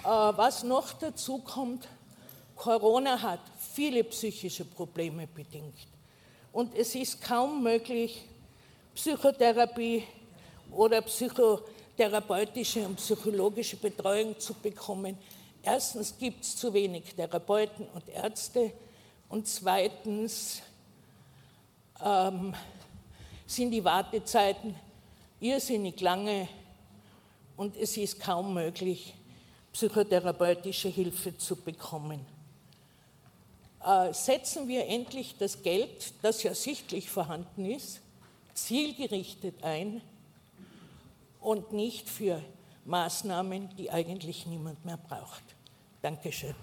was 0.03 0.65
noch 0.65 0.93
dazu 0.95 1.39
kommt, 1.39 1.87
Corona 2.61 3.21
hat 3.21 3.40
viele 3.59 4.05
psychische 4.05 4.64
Probleme 4.64 5.26
bedingt. 5.26 5.75
Und 6.52 6.75
es 6.75 6.95
ist 6.95 7.23
kaum 7.23 7.62
möglich, 7.62 8.23
Psychotherapie 8.95 10.05
oder 10.71 11.00
Psychotherapie 11.02 11.81
therapeutische 12.00 12.87
und 12.87 12.97
psychologische 12.97 13.76
Betreuung 13.76 14.38
zu 14.38 14.55
bekommen. 14.55 15.19
Erstens 15.62 16.17
gibt 16.17 16.43
es 16.43 16.57
zu 16.57 16.73
wenig 16.73 17.14
Therapeuten 17.14 17.87
und 17.93 18.09
Ärzte 18.09 18.73
und 19.29 19.47
zweitens 19.47 20.62
ähm, 22.02 22.55
sind 23.47 23.71
die 23.71 23.85
Wartezeiten 23.85 24.75
irrsinnig 25.40 26.00
lange 26.00 26.49
und 27.59 27.76
es 27.76 27.99
ist 27.99 28.19
kaum 28.19 28.55
möglich, 28.55 29.12
psychotherapeutische 29.71 30.88
Hilfe 30.88 31.37
zu 31.37 31.55
bekommen. 31.55 32.25
Äh, 33.85 34.13
setzen 34.13 34.69
wir 34.69 34.87
endlich 34.87 35.37
das 35.39 35.63
Geld, 35.63 36.13
das 36.23 36.43
ja 36.43 36.55
sichtlich 36.55 37.09
vorhanden 37.09 37.65
ist, 37.65 38.01
zielgerichtet 38.53 39.63
ein 39.63 40.03
und 41.41 41.73
nicht 41.73 42.09
für 42.09 42.43
Maßnahmen, 42.85 43.75
die 43.77 43.91
eigentlich 43.91 44.47
niemand 44.47 44.85
mehr 44.85 44.99
braucht. 44.99 45.43
Dankeschön. 46.03 46.55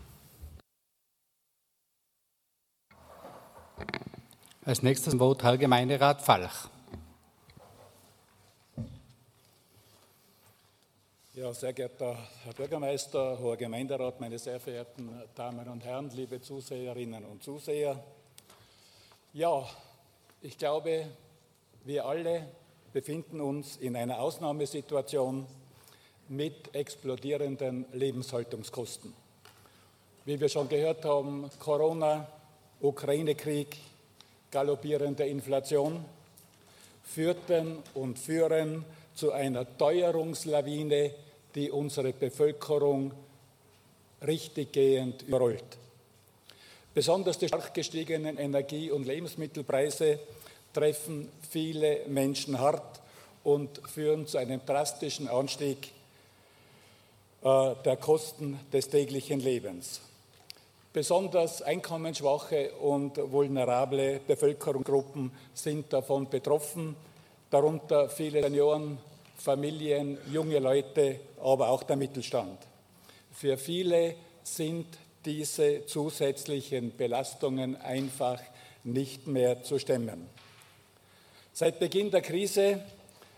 Als 4.64 4.84
nächstes 4.84 5.18
Wort 5.18 5.44
Herr 5.44 5.58
Gemeinderat 5.58 6.22
Falch. 6.22 6.70
Ja, 11.38 11.53
sehr 11.53 11.72
geehrter 11.72 12.17
Herr 12.46 12.53
Bürgermeister, 12.53 13.38
hoher 13.38 13.58
Gemeinderat, 13.58 14.20
meine 14.20 14.39
sehr 14.39 14.60
verehrten 14.60 15.22
Damen 15.36 15.70
und 15.70 15.86
Herren, 15.86 16.10
liebe 16.15 16.41
Zuseherinnen 16.41 17.24
und 17.25 17.44
Zuseher. 17.44 18.03
Ja, 19.34 19.63
ich 20.41 20.58
glaube, 20.58 21.06
wir 21.86 22.06
alle 22.06 22.48
befinden 22.91 23.39
uns 23.39 23.77
in 23.77 23.96
einer 23.96 24.20
Ausnahmesituation 24.20 25.46
mit 26.27 26.74
explodierenden 26.74 27.86
Lebenshaltungskosten. 27.94 29.13
Wie 30.25 30.39
wir 30.39 30.50
schon 30.50 30.67
gehört 30.70 31.06
haben, 31.06 31.51
Corona, 31.60 32.27
Ukraine-Krieg, 32.82 33.77
galoppierende 34.50 35.27
Inflation 35.27 36.03
führten 37.03 37.77
und 37.94 38.17
führen 38.17 38.84
zu 39.13 39.32
einer 39.34 39.77
Teuerungslawine, 39.77 41.12
die 41.58 41.72
unsere 41.72 42.14
Bevölkerung 42.14 43.12
richtiggehend 44.26 45.24
überrollt. 45.24 45.66
Besonders 46.94 47.40
die 47.40 47.48
stark 47.48 47.74
gestiegenen 47.74 48.38
Energie- 48.38 48.92
und 48.92 49.08
Lebensmittelpreise 49.08 50.20
treffen 50.72 51.30
viele 51.50 52.08
Menschen 52.08 52.60
hart 52.60 53.02
und 53.44 53.82
führen 53.88 54.28
zu 54.28 54.38
einem 54.38 54.62
drastischen 54.66 55.28
Anstieg 55.28 55.92
äh, 57.44 57.74
der 57.84 57.98
Kosten 57.98 58.60
des 58.72 58.90
täglichen 58.90 59.40
Lebens. 59.40 60.02
Besonders 60.94 61.64
einkommensschwache 61.64 62.72
und 62.74 63.18
vulnerable 63.32 64.20
Bevölkerungsgruppen 64.28 65.32
sind 65.56 65.92
davon 65.92 66.30
betroffen, 66.30 66.96
darunter 67.50 68.10
viele 68.10 68.44
Senioren, 68.44 69.00
Familien, 69.38 70.17
junge 70.32 70.60
Leute, 70.60 71.20
aber 71.41 71.70
auch 71.70 71.84
der 71.84 71.96
Mittelstand. 71.96 72.58
Für 73.32 73.58
viele 73.58 74.15
sind 74.44 74.88
diese 75.25 75.86
zusätzlichen 75.86 76.96
Belastungen 76.96 77.75
einfach 77.75 78.41
nicht 78.84 79.27
mehr 79.27 79.63
zu 79.63 79.79
stemmen. 79.79 80.27
Seit 81.53 81.79
Beginn 81.79 82.12
der 82.12 82.22
Krise 82.22 82.82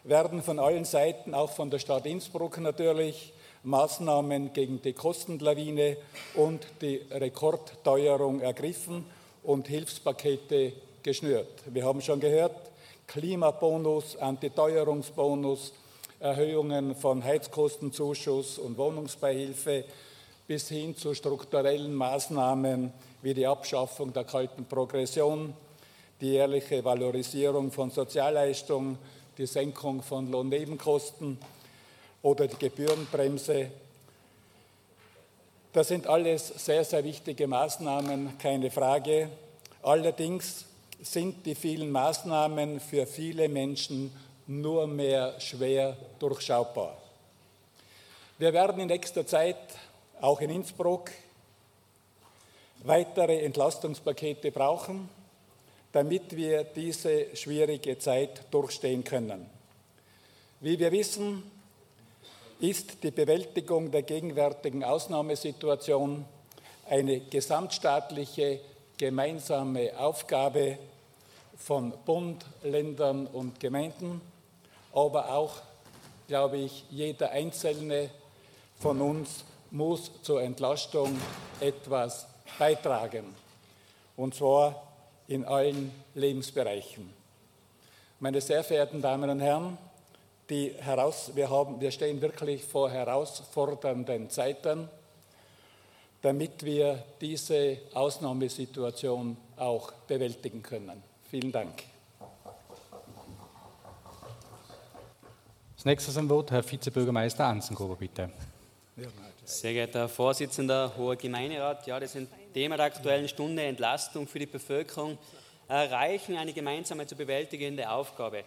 werden 0.04 0.42
von 0.42 0.60
allen 0.60 0.86
Seiten, 0.86 1.34
auch 1.34 1.52
von 1.52 1.70
der 1.70 1.80
Stadt 1.80 2.06
Innsbruck 2.06 2.58
natürlich, 2.60 3.34
Maßnahmen 3.64 4.54
gegen 4.54 4.82
die 4.82 4.94
Kostenlawine 4.94 5.98
und 6.36 6.66
die 6.82 7.02
Rekordteuerung 7.12 8.40
ergriffen 8.40 9.06
und 9.44 9.68
Hilfspakete 9.68 10.74
geschnürt. 11.04 11.64
Wir 11.66 11.86
haben 11.86 12.02
schon 12.02 12.20
gehört, 12.20 12.56
Klimabonus, 13.08 14.16
Antiteuerungsbonus, 14.16 15.74
Erhöhungen 16.20 16.96
von 16.96 17.24
Heizkostenzuschuss 17.24 18.60
und 18.60 18.78
Wohnungsbeihilfe 18.78 19.86
bis 20.48 20.68
hin 20.68 20.98
zu 20.98 21.14
strukturellen 21.14 21.94
Maßnahmen 21.94 22.92
wie 23.22 23.34
die 23.34 23.48
Abschaffung 23.48 24.12
der 24.12 24.26
kalten 24.26 24.66
Progression, 24.66 25.54
die 26.20 26.32
jährliche 26.32 26.84
Valorisierung 26.84 27.72
von 27.72 27.90
Sozialleistungen, 27.90 28.98
die 29.38 29.46
Senkung 29.46 30.02
von 30.02 30.30
Lohnnebenkosten 30.30 31.38
oder 32.22 32.48
die 32.48 32.58
Gebührenbremse. 32.58 33.72
Das 35.72 35.88
sind 35.88 36.06
alles 36.08 36.48
sehr, 36.48 36.84
sehr 36.84 37.04
wichtige 37.06 37.48
Maßnahmen, 37.48 38.38
keine 38.40 38.72
Frage. 38.72 39.30
Allerdings 39.84 40.66
sind 41.02 41.46
die 41.46 41.56
vielen 41.56 41.92
Maßnahmen 41.92 42.82
für 42.82 43.06
viele 43.06 43.48
Menschen 43.48 44.12
nur 44.50 44.88
mehr 44.88 45.40
schwer 45.40 45.96
durchschaubar. 46.18 46.98
Wir 48.40 48.52
werden 48.52 48.82
in 48.82 48.88
nächster 48.88 49.26
Zeit 49.26 49.58
auch 50.20 50.42
in 50.42 50.50
Innsbruck 50.50 51.12
weitere 52.84 53.44
Entlastungspakete 53.44 54.52
brauchen, 54.52 55.08
damit 55.92 56.36
wir 56.36 56.64
diese 56.64 57.36
schwierige 57.36 58.00
Zeit 58.00 58.44
durchstehen 58.50 59.04
können. 59.04 59.46
Wie 60.62 60.80
wir 60.80 60.92
wissen, 60.92 61.44
ist 62.60 63.04
die 63.04 63.12
Bewältigung 63.12 63.92
der 63.92 64.02
gegenwärtigen 64.02 64.84
Ausnahmesituation 64.84 66.26
eine 66.90 67.20
gesamtstaatliche 67.20 68.62
gemeinsame 68.98 69.98
Aufgabe 70.00 70.80
von 71.56 71.94
Bund, 72.04 72.44
Ländern 72.64 73.28
und 73.28 73.60
Gemeinden 73.60 74.22
aber 74.94 75.34
auch, 75.34 75.56
glaube 76.28 76.58
ich, 76.58 76.86
jeder 76.90 77.32
Einzelne 77.32 78.10
von 78.80 79.02
uns 79.02 79.44
muss 79.72 80.12
zur 80.24 80.42
Entlastung 80.42 81.18
etwas 81.60 82.28
beitragen, 82.58 83.36
und 84.16 84.36
zwar 84.36 84.84
in 85.28 85.46
allen 85.46 85.92
Lebensbereichen. 86.16 87.14
Meine 88.20 88.42
sehr 88.42 88.64
verehrten 88.64 89.02
Damen 89.02 89.30
und 89.30 89.40
Herren, 89.40 89.78
die 90.50 90.74
heraus, 90.80 91.32
wir, 91.36 91.50
haben, 91.50 91.80
wir 91.80 91.92
stehen 91.92 92.20
wirklich 92.22 92.64
vor 92.64 92.90
herausfordernden 92.90 94.30
Zeiten, 94.30 94.90
damit 96.22 96.64
wir 96.64 97.04
diese 97.22 97.78
Ausnahmesituation 97.94 99.38
auch 99.56 99.92
bewältigen 100.08 100.64
können. 100.64 101.04
Vielen 101.30 101.52
Dank. 101.52 101.84
Als 105.80 105.86
nächstes 105.86 106.18
am 106.18 106.28
Wort 106.28 106.52
Herr 106.52 106.62
Vizebürgermeister 106.62 107.46
Anzengruber, 107.46 107.96
bitte. 107.96 108.30
Sehr 109.46 109.72
geehrter 109.72 110.00
Herr 110.00 110.10
Vorsitzender, 110.10 110.92
hoher 110.98 111.16
Gemeinderat, 111.16 111.88
ja, 111.88 111.98
das 111.98 112.18
ein 112.18 112.28
Thema 112.54 112.76
der 112.76 112.88
Aktuellen 112.88 113.30
Stunde, 113.30 113.64
Entlastung 113.64 114.28
für 114.28 114.40
die 114.40 114.46
Bevölkerung, 114.46 115.18
erreichen 115.70 116.36
eine 116.36 116.52
gemeinsame 116.52 117.08
zu 117.08 117.16
bewältigende 117.16 117.90
Aufgabe. 117.90 118.44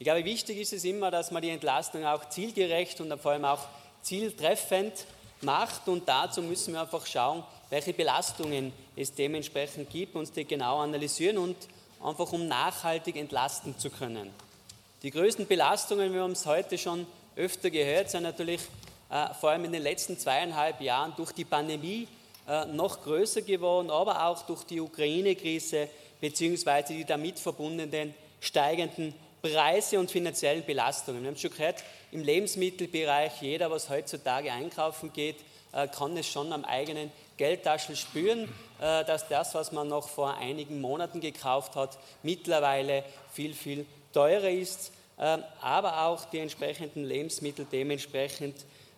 Ich 0.00 0.04
glaube, 0.04 0.24
wichtig 0.24 0.58
ist 0.58 0.72
es 0.72 0.82
immer, 0.82 1.12
dass 1.12 1.30
man 1.30 1.40
die 1.40 1.50
Entlastung 1.50 2.04
auch 2.04 2.28
zielgerecht 2.28 3.00
und 3.00 3.16
vor 3.20 3.30
allem 3.30 3.44
auch 3.44 3.64
zieltreffend 4.02 5.06
macht 5.40 5.86
und 5.86 6.08
dazu 6.08 6.42
müssen 6.42 6.74
wir 6.74 6.80
einfach 6.80 7.06
schauen, 7.06 7.44
welche 7.70 7.92
Belastungen 7.92 8.72
es 8.96 9.14
dementsprechend 9.14 9.88
gibt, 9.88 10.16
uns 10.16 10.32
die 10.32 10.44
genau 10.44 10.80
analysieren 10.80 11.38
und 11.38 11.56
einfach 12.02 12.32
um 12.32 12.48
nachhaltig 12.48 13.14
entlasten 13.14 13.78
zu 13.78 13.88
können. 13.88 14.32
Die 15.02 15.10
größten 15.10 15.48
Belastungen, 15.48 16.14
wir 16.14 16.22
haben 16.22 16.30
es 16.30 16.46
heute 16.46 16.78
schon 16.78 17.08
öfter 17.34 17.70
gehört, 17.70 18.08
sind 18.08 18.22
natürlich 18.22 18.60
äh, 19.10 19.34
vor 19.34 19.50
allem 19.50 19.64
in 19.64 19.72
den 19.72 19.82
letzten 19.82 20.16
zweieinhalb 20.16 20.80
Jahren 20.80 21.12
durch 21.16 21.32
die 21.32 21.44
Pandemie 21.44 22.06
äh, 22.48 22.66
noch 22.66 23.02
größer 23.02 23.42
geworden, 23.42 23.90
aber 23.90 24.24
auch 24.26 24.42
durch 24.42 24.62
die 24.62 24.80
Ukraine-Krise 24.80 25.88
bzw. 26.20 26.94
die 26.94 27.04
damit 27.04 27.40
verbundenen 27.40 28.14
steigenden 28.38 29.12
Preise 29.42 29.98
und 29.98 30.08
finanziellen 30.08 30.64
Belastungen. 30.64 31.22
Wir 31.22 31.30
haben 31.30 31.36
schon 31.36 31.50
gehört, 31.50 31.82
im 32.12 32.22
Lebensmittelbereich, 32.22 33.42
jeder, 33.42 33.72
was 33.72 33.90
heutzutage 33.90 34.52
einkaufen 34.52 35.12
geht, 35.12 35.38
äh, 35.72 35.88
kann 35.88 36.16
es 36.16 36.28
schon 36.28 36.52
am 36.52 36.64
eigenen 36.64 37.10
Geldtaschen 37.38 37.96
spüren, 37.96 38.48
dass 38.82 39.28
das, 39.28 39.54
was 39.54 39.70
man 39.70 39.88
noch 39.88 40.08
vor 40.08 40.36
einigen 40.36 40.80
Monaten 40.80 41.20
gekauft 41.20 41.76
hat, 41.76 41.98
mittlerweile 42.22 43.04
viel, 43.32 43.54
viel 43.54 43.86
teurer 44.12 44.50
ist, 44.50 44.92
ähm, 45.18 45.44
aber 45.60 46.06
auch 46.06 46.24
die 46.26 46.38
entsprechenden 46.38 47.04
Lebensmittel 47.04 47.66
dementsprechend 47.70 48.56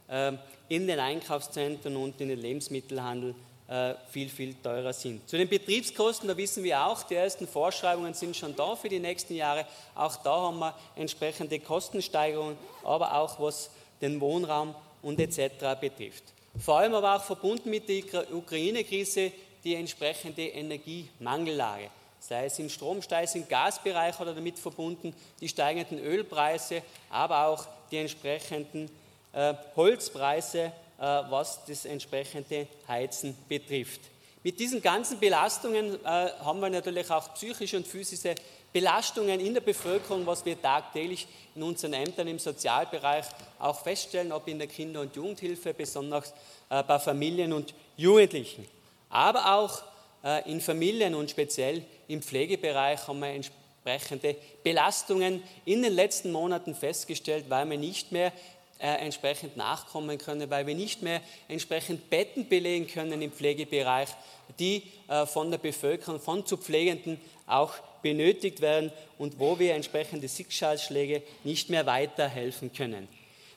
ähm, 0.08 0.38
in 0.68 0.86
den 0.86 0.98
Einkaufszentren 0.98 1.96
und 1.96 2.20
in 2.20 2.28
den 2.28 2.40
Lebensmittelhandel 2.40 3.34
äh, 3.68 3.94
viel, 4.10 4.28
viel 4.28 4.54
teurer 4.62 4.92
sind. 4.92 5.28
Zu 5.28 5.36
den 5.36 5.48
Betriebskosten, 5.48 6.28
da 6.28 6.36
wissen 6.36 6.62
wir 6.64 6.86
auch, 6.86 7.02
die 7.02 7.14
ersten 7.14 7.46
Vorschreibungen 7.46 8.14
sind 8.14 8.36
schon 8.36 8.54
da 8.56 8.76
für 8.76 8.88
die 8.88 9.00
nächsten 9.00 9.34
Jahre. 9.34 9.66
Auch 9.94 10.16
da 10.16 10.34
haben 10.34 10.58
wir 10.58 10.74
entsprechende 10.96 11.58
Kostensteigerungen, 11.60 12.56
aber 12.84 13.14
auch 13.16 13.40
was 13.40 13.70
den 14.00 14.20
Wohnraum 14.20 14.74
und 15.02 15.20
etc. 15.20 15.78
betrifft. 15.80 16.24
Vor 16.58 16.78
allem 16.78 16.94
aber 16.94 17.16
auch 17.16 17.24
verbunden 17.24 17.70
mit 17.70 17.88
der 17.88 18.32
Ukraine-Krise 18.32 19.32
die 19.64 19.74
entsprechende 19.74 20.46
Energiemangellage 20.46 21.90
sei 22.26 22.46
es 22.46 22.58
im 22.58 22.70
Strom, 22.70 23.02
sei 23.02 23.24
es 23.24 23.34
im 23.34 23.46
Gasbereich 23.46 24.18
oder 24.18 24.34
damit 24.34 24.58
verbunden 24.58 25.14
die 25.40 25.48
steigenden 25.48 25.98
Ölpreise, 25.98 26.82
aber 27.10 27.46
auch 27.46 27.66
die 27.90 27.98
entsprechenden 27.98 28.90
äh, 29.32 29.54
Holzpreise, 29.76 30.60
äh, 30.60 30.72
was 30.98 31.64
das 31.66 31.84
entsprechende 31.84 32.66
Heizen 32.88 33.36
betrifft. 33.48 34.00
Mit 34.42 34.58
diesen 34.58 34.80
ganzen 34.80 35.18
Belastungen 35.18 35.94
äh, 36.02 36.06
haben 36.06 36.60
wir 36.60 36.70
natürlich 36.70 37.10
auch 37.10 37.34
psychische 37.34 37.76
und 37.76 37.86
physische 37.86 38.34
Belastungen 38.72 39.38
in 39.40 39.54
der 39.54 39.60
Bevölkerung, 39.60 40.26
was 40.26 40.44
wir 40.44 40.60
tagtäglich 40.60 41.26
in 41.54 41.62
unseren 41.62 41.92
Ämtern 41.92 42.26
im 42.28 42.38
Sozialbereich 42.38 43.26
auch 43.58 43.80
feststellen, 43.80 44.32
ob 44.32 44.48
in 44.48 44.58
der 44.58 44.66
Kinder- 44.66 45.02
und 45.02 45.14
Jugendhilfe, 45.14 45.74
besonders 45.74 46.32
äh, 46.70 46.82
bei 46.82 46.98
Familien 46.98 47.52
und 47.52 47.74
Jugendlichen. 47.96 48.66
Aber 49.14 49.54
auch 49.54 49.82
äh, 50.24 50.50
in 50.50 50.60
Familien 50.60 51.14
und 51.14 51.30
speziell 51.30 51.84
im 52.08 52.20
Pflegebereich 52.20 53.06
haben 53.06 53.20
wir 53.20 53.28
entsprechende 53.28 54.34
Belastungen 54.64 55.40
in 55.64 55.82
den 55.82 55.92
letzten 55.92 56.32
Monaten 56.32 56.74
festgestellt, 56.74 57.44
weil 57.48 57.70
wir 57.70 57.78
nicht 57.78 58.10
mehr 58.10 58.32
äh, 58.80 58.88
entsprechend 58.88 59.56
nachkommen 59.56 60.18
können, 60.18 60.50
weil 60.50 60.66
wir 60.66 60.74
nicht 60.74 61.02
mehr 61.02 61.20
entsprechend 61.46 62.10
Betten 62.10 62.48
belegen 62.48 62.88
können 62.88 63.22
im 63.22 63.30
Pflegebereich, 63.30 64.08
die 64.58 64.82
äh, 65.06 65.26
von 65.26 65.52
der 65.52 65.58
Bevölkerung, 65.58 66.18
von 66.18 66.44
zu 66.44 66.56
Pflegenden 66.56 67.20
auch 67.46 67.74
benötigt 68.02 68.60
werden 68.62 68.90
und 69.16 69.38
wo 69.38 69.60
wir 69.60 69.74
entsprechende 69.74 70.28
Schicksalsschläge 70.28 71.22
nicht 71.44 71.70
mehr 71.70 71.86
weiterhelfen 71.86 72.72
können. 72.72 73.06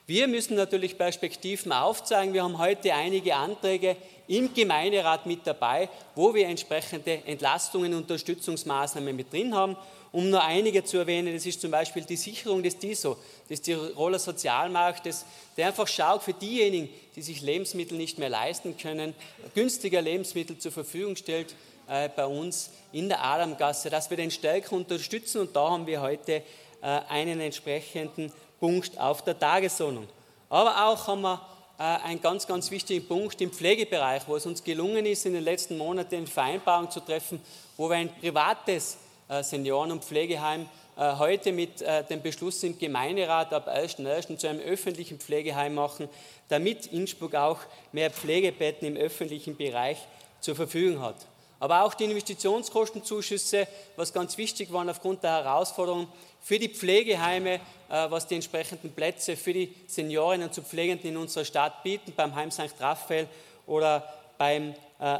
Wir 0.08 0.26
müssen 0.26 0.56
natürlich 0.56 0.96
Perspektiven 0.96 1.70
aufzeigen. 1.70 2.32
Wir 2.32 2.42
haben 2.42 2.56
heute 2.56 2.94
einige 2.94 3.34
Anträge 3.36 3.94
im 4.26 4.54
Gemeinderat 4.54 5.26
mit 5.26 5.46
dabei, 5.46 5.90
wo 6.14 6.32
wir 6.32 6.48
entsprechende 6.48 7.20
Entlastungen 7.26 7.92
und 7.92 8.04
Unterstützungsmaßnahmen 8.04 9.14
mit 9.14 9.30
drin 9.30 9.54
haben. 9.54 9.76
Um 10.10 10.30
nur 10.30 10.42
einige 10.42 10.82
zu 10.82 10.96
erwähnen, 10.96 11.34
das 11.34 11.44
ist 11.44 11.60
zum 11.60 11.70
Beispiel 11.70 12.04
die 12.04 12.16
Sicherung 12.16 12.62
des 12.62 12.78
DISO, 12.78 13.18
des 13.50 13.60
Tiroler 13.60 14.18
Sozialmarktes, 14.18 15.26
der 15.58 15.66
einfach 15.66 15.86
schaut 15.86 16.22
für 16.22 16.32
diejenigen, 16.32 16.88
die 17.14 17.20
sich 17.20 17.42
Lebensmittel 17.42 17.98
nicht 17.98 18.18
mehr 18.18 18.30
leisten 18.30 18.78
können, 18.78 19.12
günstiger 19.54 20.00
Lebensmittel 20.00 20.56
zur 20.56 20.72
Verfügung 20.72 21.16
stellt 21.16 21.54
äh, 21.86 22.08
bei 22.08 22.24
uns 22.24 22.70
in 22.92 23.10
der 23.10 23.22
Adamgasse, 23.22 23.90
dass 23.90 24.08
wir 24.08 24.16
den 24.16 24.30
stärker 24.30 24.74
unterstützen 24.74 25.42
und 25.42 25.54
da 25.54 25.68
haben 25.68 25.86
wir 25.86 26.00
heute 26.00 26.42
äh, 26.80 26.86
einen 27.10 27.40
entsprechenden 27.40 28.32
Punkt 28.60 28.98
auf 28.98 29.22
der 29.22 29.38
Tagesordnung. 29.38 30.08
Aber 30.48 30.88
auch 30.88 31.06
haben 31.06 31.22
wir 31.22 31.40
äh, 31.78 31.82
einen 31.82 32.20
ganz, 32.20 32.46
ganz 32.46 32.70
wichtigen 32.70 33.06
Punkt 33.06 33.40
im 33.40 33.52
Pflegebereich, 33.52 34.22
wo 34.26 34.36
es 34.36 34.46
uns 34.46 34.64
gelungen 34.64 35.06
ist, 35.06 35.26
in 35.26 35.34
den 35.34 35.44
letzten 35.44 35.78
Monaten 35.78 36.16
eine 36.16 36.26
Vereinbarung 36.26 36.90
zu 36.90 37.00
treffen, 37.00 37.40
wo 37.76 37.88
wir 37.88 37.96
ein 37.96 38.12
privates 38.20 38.98
äh, 39.28 39.42
Senioren- 39.42 39.92
und 39.92 40.04
Pflegeheim 40.04 40.66
äh, 40.96 41.16
heute 41.16 41.52
mit 41.52 41.80
dem 42.10 42.20
Beschluss 42.22 42.62
im 42.64 42.76
Gemeinderat 42.78 43.52
ab 43.52 43.68
1.1. 43.68 44.36
zu 44.36 44.48
einem 44.48 44.60
öffentlichen 44.60 45.20
Pflegeheim 45.20 45.74
machen, 45.74 46.08
damit 46.48 46.86
Innsbruck 46.86 47.36
auch 47.36 47.58
mehr 47.92 48.10
Pflegebetten 48.10 48.88
im 48.88 48.96
öffentlichen 48.96 49.56
Bereich 49.56 49.98
zur 50.40 50.56
Verfügung 50.56 51.00
hat. 51.00 51.16
Aber 51.60 51.82
auch 51.82 51.94
die 51.94 52.04
Investitionskostenzuschüsse, 52.04 53.66
was 53.96 54.12
ganz 54.12 54.38
wichtig 54.38 54.72
waren 54.72 54.88
aufgrund 54.88 55.22
der 55.24 55.44
Herausforderungen 55.44 56.08
für 56.40 56.58
die 56.58 56.68
Pflegeheime, 56.68 57.54
äh, 57.54 57.60
was 57.88 58.26
die 58.26 58.36
entsprechenden 58.36 58.92
Plätze 58.92 59.36
für 59.36 59.52
die 59.52 59.74
Seniorinnen 59.86 60.48
und 60.48 60.66
Pflegenden 60.66 61.10
in 61.10 61.16
unserer 61.16 61.44
Stadt 61.44 61.82
bieten, 61.82 62.12
beim 62.14 62.34
Heim 62.34 62.50
St. 62.50 62.74
Raphael 62.78 63.26
oder 63.66 64.06
beim 64.38 64.74
äh, 65.00 65.18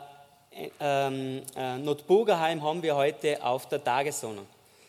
ähm, 0.80 1.42
äh, 1.56 1.78
Notburgerheim 1.78 2.62
haben 2.62 2.82
wir 2.82 2.96
heute 2.96 3.42
auf 3.44 3.68
der 3.68 3.82
Tagesordnung. 3.82 4.46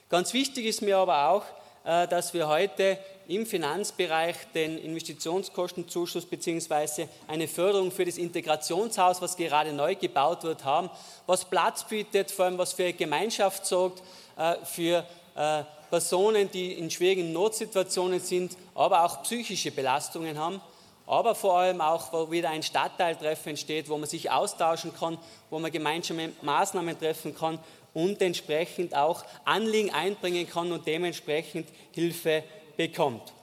Ganz 0.10 0.34
wichtig 0.34 0.66
ist 0.66 0.82
mir 0.82 0.98
aber 0.98 1.30
auch, 1.30 1.44
äh, 1.84 2.08
dass 2.08 2.34
wir 2.34 2.48
heute 2.48 2.98
im 3.30 3.46
Finanzbereich 3.46 4.36
den 4.56 4.80
Investitionskostenzuschuss 4.80 6.26
bzw. 6.26 7.08
eine 7.28 7.48
Förderung 7.48 7.92
für 7.92 8.04
das 8.04 8.18
Integrationshaus, 8.18 9.22
was 9.22 9.38
gerade 9.38 9.72
neu 9.72 9.94
gebaut 9.94 10.44
wird, 10.44 10.66
haben, 10.66 10.90
was 11.28 11.46
Platz 11.46 11.88
bietet, 11.88 12.32
vor 12.32 12.46
allem 12.46 12.58
was 12.58 12.74
für 12.74 12.92
Gemeinschaft 12.92 13.68
sorgt, 13.68 14.02
äh, 14.36 14.56
für 14.66 15.06
äh, 15.36 15.64
Personen, 15.92 16.50
die 16.50 16.74
in 16.74 16.90
schwierigen 16.90 17.32
Notsituationen 17.32 18.20
sind, 18.20 18.58
aber 18.74 19.04
auch 19.04 19.22
psychische 19.22 19.70
Belastungen 19.70 20.40
haben, 20.40 20.60
aber 21.06 21.36
vor 21.36 21.60
allem 21.60 21.82
auch, 21.82 22.12
wo 22.12 22.32
wieder 22.32 22.50
ein 22.50 22.64
Stadtteiltreffen 22.64 23.52
entsteht, 23.52 23.90
wo 23.90 23.98
man 23.98 24.10
sich 24.10 24.32
austauschen 24.32 24.92
kann, 25.00 25.20
wo 25.52 25.60
man 25.60 25.72
gemeinsame 25.72 26.32
Maßnahmen 26.42 26.98
treffen 26.98 27.36
kann 27.36 27.60
und 27.94 28.22
entsprechend 28.22 28.96
auch 28.96 29.24
Anliegen 29.46 29.92
einbringen 29.92 30.50
kann 30.50 30.72
und 30.72 30.88
dementsprechend 30.88 31.68
Hilfe 31.92 32.44
bekommt. 32.80 33.34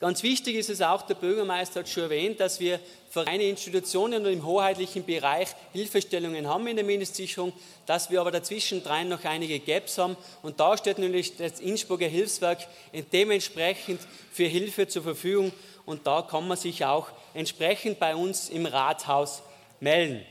Ganz 0.00 0.24
wichtig 0.24 0.56
ist 0.56 0.68
es 0.68 0.82
auch, 0.82 1.02
der 1.02 1.14
Bürgermeister 1.14 1.80
hat 1.80 1.88
schon 1.88 2.02
erwähnt, 2.02 2.40
dass 2.40 2.58
wir 2.58 2.80
Vereine, 3.08 3.44
Institutionen 3.44 4.26
und 4.26 4.32
im 4.32 4.44
hoheitlichen 4.44 5.06
Bereich 5.06 5.50
Hilfestellungen 5.72 6.48
haben 6.48 6.66
in 6.66 6.74
der 6.74 6.84
Mindestsicherung, 6.84 7.52
dass 7.86 8.10
wir 8.10 8.20
aber 8.20 8.32
dazwischen 8.32 8.82
drein 8.82 9.08
noch 9.08 9.24
einige 9.24 9.60
Gaps 9.60 9.96
haben. 9.96 10.16
Und 10.42 10.58
da 10.58 10.76
steht 10.76 10.98
nämlich 10.98 11.36
das 11.36 11.60
Innsbrucker 11.60 12.08
Hilfswerk 12.08 12.66
dementsprechend 13.12 14.00
für 14.32 14.46
Hilfe 14.46 14.88
zur 14.88 15.04
Verfügung. 15.04 15.52
Und 15.86 16.08
da 16.08 16.20
kann 16.20 16.48
man 16.48 16.56
sich 16.56 16.84
auch 16.84 17.08
entsprechend 17.32 18.00
bei 18.00 18.16
uns 18.16 18.48
im 18.48 18.66
Rathaus 18.66 19.40
melden. 19.78 20.26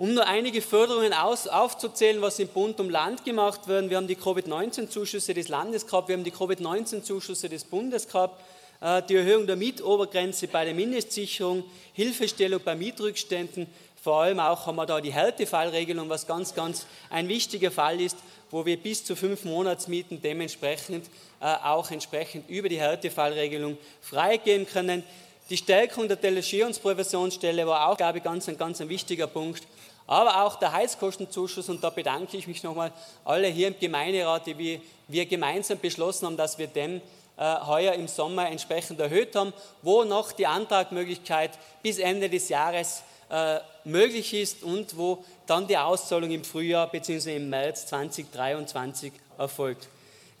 Um 0.00 0.14
nur 0.14 0.26
einige 0.26 0.62
Förderungen 0.62 1.12
aus, 1.12 1.46
aufzuzählen, 1.46 2.22
was 2.22 2.38
im 2.38 2.48
Bund 2.48 2.80
und 2.80 2.88
Land 2.88 3.22
gemacht 3.22 3.68
werden, 3.68 3.90
wir 3.90 3.98
haben 3.98 4.06
die 4.06 4.16
Covid-19-Zuschüsse 4.16 5.34
des 5.34 5.48
Landes 5.48 5.86
gehabt, 5.86 6.08
wir 6.08 6.16
haben 6.16 6.24
die 6.24 6.30
Covid-19-Zuschüsse 6.30 7.50
des 7.50 7.64
Bundes 7.64 8.08
gehabt, 8.08 8.42
äh, 8.80 9.02
die 9.06 9.16
Erhöhung 9.16 9.46
der 9.46 9.56
Mietobergrenze 9.56 10.48
bei 10.48 10.64
der 10.64 10.72
Mindestsicherung, 10.72 11.64
Hilfestellung 11.92 12.62
bei 12.64 12.74
Mietrückständen, 12.76 13.66
vor 14.02 14.22
allem 14.22 14.40
auch 14.40 14.66
haben 14.66 14.76
wir 14.76 14.86
da 14.86 15.02
die 15.02 15.12
Härtefallregelung, 15.12 16.08
was 16.08 16.26
ganz, 16.26 16.54
ganz 16.54 16.86
ein 17.10 17.28
wichtiger 17.28 17.70
Fall 17.70 18.00
ist, 18.00 18.16
wo 18.50 18.64
wir 18.64 18.78
bis 18.78 19.04
zu 19.04 19.14
fünf 19.14 19.44
Monatsmieten 19.44 20.22
dementsprechend 20.22 21.04
äh, 21.42 21.44
auch 21.62 21.90
entsprechend 21.90 22.48
über 22.48 22.70
die 22.70 22.80
Härtefallregelung 22.80 23.76
freigeben 24.00 24.66
können. 24.66 25.02
Die 25.50 25.58
Stärkung 25.58 26.08
der 26.08 26.16
Delegierungspräventionsstelle 26.16 27.66
war 27.66 27.88
auch, 27.88 27.98
glaube 27.98 28.18
ich, 28.18 28.24
ganz, 28.24 28.48
ein 28.48 28.56
ganz 28.56 28.80
ein 28.80 28.88
wichtiger 28.88 29.26
Punkt 29.26 29.64
aber 30.10 30.42
auch 30.42 30.56
der 30.56 30.72
Heizkostenzuschuss. 30.72 31.68
Und 31.68 31.84
da 31.84 31.88
bedanke 31.88 32.36
ich 32.36 32.48
mich 32.48 32.64
nochmal 32.64 32.90
alle 33.24 33.46
hier 33.46 33.68
im 33.68 33.78
Gemeinderat, 33.78 34.44
die 34.44 34.80
wir, 35.06 35.26
gemeinsam 35.26 35.78
beschlossen 35.78 36.26
haben, 36.26 36.36
dass 36.36 36.58
wir 36.58 36.66
den 36.66 37.00
äh, 37.36 37.60
heuer 37.64 37.92
im 37.92 38.08
Sommer 38.08 38.48
entsprechend 38.48 38.98
erhöht 38.98 39.36
haben, 39.36 39.52
wo 39.82 40.02
noch 40.02 40.32
die 40.32 40.48
Antragmöglichkeit 40.48 41.52
bis 41.80 41.98
Ende 41.98 42.28
des 42.28 42.48
Jahres 42.48 43.04
äh, 43.30 43.60
möglich 43.84 44.34
ist 44.34 44.64
und 44.64 44.96
wo 44.96 45.24
dann 45.46 45.68
die 45.68 45.78
Auszahlung 45.78 46.32
im 46.32 46.42
Frühjahr 46.42 46.90
bzw. 46.90 47.36
im 47.36 47.48
März 47.48 47.86
2023 47.86 49.12
erfolgt. 49.38 49.88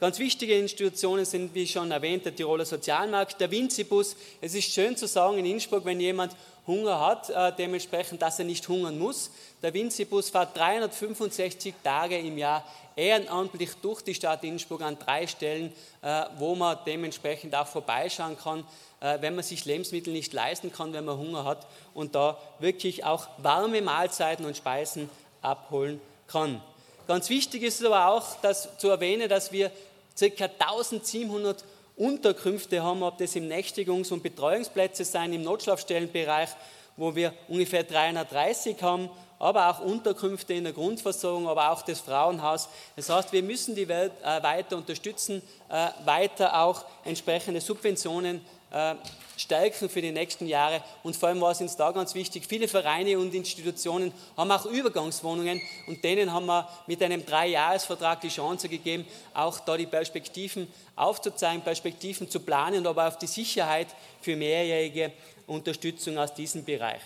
Ganz 0.00 0.18
wichtige 0.18 0.58
Institutionen 0.58 1.26
sind, 1.26 1.54
wie 1.54 1.66
schon 1.66 1.90
erwähnt, 1.90 2.24
der 2.24 2.34
Tiroler 2.34 2.64
Sozialmarkt, 2.64 3.40
der 3.40 3.50
Winzibus. 3.50 4.16
Es 4.40 4.54
ist 4.54 4.72
schön 4.72 4.96
zu 4.96 5.06
sagen 5.06 5.38
in 5.38 5.44
Innsbruck, 5.44 5.84
wenn 5.84 6.00
jemand 6.00 6.34
Hunger 6.70 7.00
hat, 7.00 7.30
äh, 7.30 7.52
dementsprechend, 7.56 8.22
dass 8.22 8.38
er 8.38 8.44
nicht 8.44 8.66
hungern 8.68 8.98
muss. 8.98 9.30
Der 9.62 9.74
Winzibus 9.74 10.30
fährt 10.30 10.56
365 10.56 11.74
Tage 11.82 12.18
im 12.18 12.38
Jahr 12.38 12.64
ehrenamtlich 12.96 13.70
durch 13.82 14.02
die 14.02 14.14
Stadt 14.14 14.44
Innsbruck 14.44 14.82
an 14.82 14.98
drei 14.98 15.26
Stellen, 15.26 15.72
äh, 16.02 16.24
wo 16.38 16.54
man 16.54 16.78
dementsprechend 16.86 17.54
auch 17.54 17.66
vorbeischauen 17.66 18.36
kann, 18.38 18.64
äh, 19.00 19.18
wenn 19.20 19.34
man 19.34 19.44
sich 19.44 19.64
Lebensmittel 19.64 20.12
nicht 20.12 20.32
leisten 20.32 20.72
kann, 20.72 20.92
wenn 20.92 21.04
man 21.04 21.18
Hunger 21.18 21.44
hat 21.44 21.66
und 21.94 22.14
da 22.14 22.38
wirklich 22.58 23.04
auch 23.04 23.28
warme 23.38 23.82
Mahlzeiten 23.82 24.44
und 24.44 24.56
Speisen 24.56 25.10
abholen 25.42 26.00
kann. 26.26 26.62
Ganz 27.06 27.28
wichtig 27.28 27.62
ist 27.62 27.84
aber 27.84 28.06
auch 28.06 28.36
dass, 28.40 28.78
zu 28.78 28.88
erwähnen, 28.88 29.28
dass 29.28 29.50
wir 29.50 29.70
ca. 30.18 30.44
1700 30.58 31.64
Unterkünfte 32.00 32.82
haben, 32.82 33.02
ob 33.02 33.18
das 33.18 33.36
im 33.36 33.46
Nächtigungs- 33.46 34.10
und 34.10 34.22
Betreuungsplätze 34.22 35.04
sein, 35.04 35.34
im 35.34 35.42
Notschlafstellenbereich, 35.42 36.48
wo 36.96 37.14
wir 37.14 37.34
ungefähr 37.46 37.84
330 37.84 38.82
haben, 38.82 39.10
aber 39.38 39.68
auch 39.68 39.80
Unterkünfte 39.80 40.54
in 40.54 40.64
der 40.64 40.72
Grundversorgung, 40.72 41.46
aber 41.46 41.70
auch 41.70 41.82
das 41.82 42.00
Frauenhaus. 42.00 42.68
Das 42.96 43.10
heißt, 43.10 43.32
wir 43.32 43.42
müssen 43.42 43.74
die 43.74 43.86
Welt 43.86 44.12
äh, 44.22 44.42
weiter 44.42 44.78
unterstützen, 44.78 45.42
äh, 45.68 45.88
weiter 46.04 46.62
auch 46.62 46.84
entsprechende 47.04 47.60
Subventionen 47.60 48.40
äh, 48.70 48.94
stärken 49.40 49.88
für 49.88 50.02
die 50.02 50.12
nächsten 50.12 50.46
Jahre. 50.46 50.82
Und 51.02 51.16
vor 51.16 51.28
allem 51.28 51.40
war 51.40 51.52
es 51.52 51.60
uns 51.60 51.76
da 51.76 51.90
ganz 51.92 52.14
wichtig, 52.14 52.44
viele 52.46 52.68
Vereine 52.68 53.18
und 53.18 53.34
Institutionen 53.34 54.12
haben 54.36 54.50
auch 54.50 54.66
Übergangswohnungen 54.66 55.60
und 55.86 56.04
denen 56.04 56.32
haben 56.32 56.46
wir 56.46 56.68
mit 56.86 57.02
einem 57.02 57.24
Dreijahresvertrag 57.24 58.20
die 58.20 58.28
Chance 58.28 58.68
gegeben, 58.68 59.06
auch 59.32 59.60
da 59.60 59.76
die 59.76 59.86
Perspektiven 59.86 60.68
aufzuzeigen, 60.96 61.62
Perspektiven 61.62 62.28
zu 62.28 62.40
planen, 62.40 62.86
aber 62.86 63.08
auf 63.08 63.18
die 63.18 63.26
Sicherheit 63.26 63.88
für 64.20 64.36
mehrjährige 64.36 65.12
Unterstützung 65.46 66.18
aus 66.18 66.34
diesem 66.34 66.64
Bereich. 66.64 67.00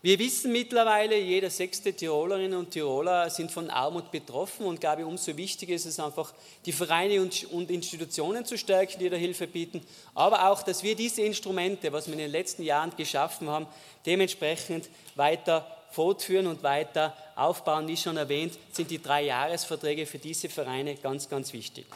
Wir 0.00 0.16
wissen 0.20 0.52
mittlerweile, 0.52 1.18
jeder 1.18 1.50
sechste 1.50 1.92
Tirolerinnen 1.92 2.56
und 2.56 2.70
Tiroler 2.70 3.28
sind 3.30 3.50
von 3.50 3.68
Armut 3.68 4.12
betroffen 4.12 4.64
und 4.64 4.80
glaube 4.80 5.02
ich, 5.02 5.08
umso 5.08 5.36
wichtiger 5.36 5.74
ist 5.74 5.86
es 5.86 5.98
einfach, 5.98 6.32
die 6.66 6.72
Vereine 6.72 7.20
und 7.20 7.68
Institutionen 7.68 8.44
zu 8.44 8.56
stärken, 8.56 9.00
die 9.00 9.10
da 9.10 9.16
Hilfe 9.16 9.48
bieten, 9.48 9.84
aber 10.14 10.48
auch, 10.50 10.62
dass 10.62 10.84
wir 10.84 10.94
diese 10.94 11.22
Instrumente, 11.22 11.92
was 11.92 12.06
wir 12.06 12.12
in 12.12 12.20
den 12.20 12.30
letzten 12.30 12.62
Jahren 12.62 12.92
geschaffen 12.96 13.48
haben, 13.48 13.66
dementsprechend 14.06 14.88
weiter 15.16 15.66
fortführen 15.90 16.46
und 16.46 16.62
weiter 16.62 17.16
aufbauen. 17.34 17.88
Wie 17.88 17.96
schon 17.96 18.16
erwähnt, 18.16 18.56
sind 18.70 18.92
die 18.92 19.02
drei 19.02 19.24
Jahresverträge 19.24 20.06
für 20.06 20.18
diese 20.18 20.48
Vereine 20.48 20.94
ganz, 20.94 21.28
ganz 21.28 21.52
wichtig. 21.52 21.86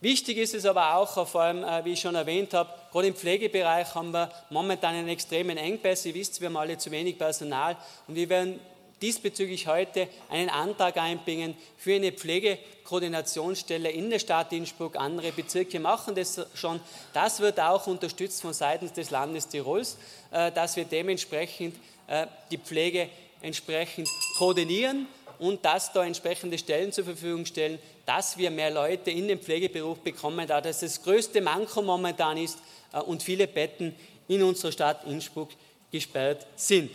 Wichtig 0.00 0.38
ist 0.38 0.54
es 0.54 0.64
aber 0.64 0.94
auch, 0.94 1.26
vor 1.26 1.40
allem, 1.40 1.64
äh, 1.64 1.84
wie 1.84 1.94
ich 1.94 2.00
schon 2.00 2.14
erwähnt 2.14 2.54
habe, 2.54 2.70
gerade 2.92 3.08
im 3.08 3.16
Pflegebereich 3.16 3.94
haben 3.96 4.12
wir 4.12 4.30
momentan 4.48 4.94
einen 4.94 5.08
extremen 5.08 5.56
Engpass. 5.56 6.06
Ihr 6.06 6.14
wisst, 6.14 6.40
wir 6.40 6.46
haben 6.46 6.56
alle 6.56 6.78
zu 6.78 6.92
wenig 6.92 7.18
Personal 7.18 7.76
und 8.06 8.14
wir 8.14 8.28
werden 8.28 8.60
diesbezüglich 9.02 9.66
heute 9.66 10.08
einen 10.30 10.50
Antrag 10.50 10.96
einbringen 10.98 11.56
für 11.76 11.94
eine 11.94 12.12
Pflegekoordinationsstelle 12.12 13.90
in 13.90 14.08
der 14.08 14.20
Stadt 14.20 14.52
Innsbruck. 14.52 14.96
Andere 14.96 15.32
Bezirke 15.32 15.80
machen 15.80 16.14
das 16.14 16.46
schon. 16.54 16.80
Das 17.12 17.40
wird 17.40 17.58
auch 17.58 17.88
unterstützt 17.88 18.40
von 18.42 18.52
Seiten 18.52 18.92
des 18.92 19.10
Landes 19.10 19.48
Tirols, 19.48 19.98
äh, 20.30 20.52
dass 20.52 20.76
wir 20.76 20.84
dementsprechend 20.84 21.74
äh, 22.06 22.28
die 22.52 22.58
Pflege 22.58 23.08
entsprechend 23.42 24.08
koordinieren 24.36 25.08
und 25.38 25.64
dass 25.64 25.92
da 25.92 26.04
entsprechende 26.04 26.58
Stellen 26.58 26.92
zur 26.92 27.04
Verfügung 27.04 27.46
stellen, 27.46 27.78
dass 28.06 28.36
wir 28.38 28.50
mehr 28.50 28.70
Leute 28.70 29.10
in 29.10 29.28
den 29.28 29.38
Pflegeberuf 29.38 29.98
bekommen, 29.98 30.46
da 30.46 30.60
das 30.60 30.80
das 30.80 31.02
größte 31.02 31.40
Manko 31.40 31.82
momentan 31.82 32.36
ist 32.36 32.58
äh, 32.92 32.98
und 32.98 33.22
viele 33.22 33.46
Betten 33.46 33.94
in 34.28 34.42
unserer 34.42 34.72
Stadt 34.72 35.04
Innsbruck 35.06 35.50
gesperrt 35.90 36.46
sind. 36.56 36.90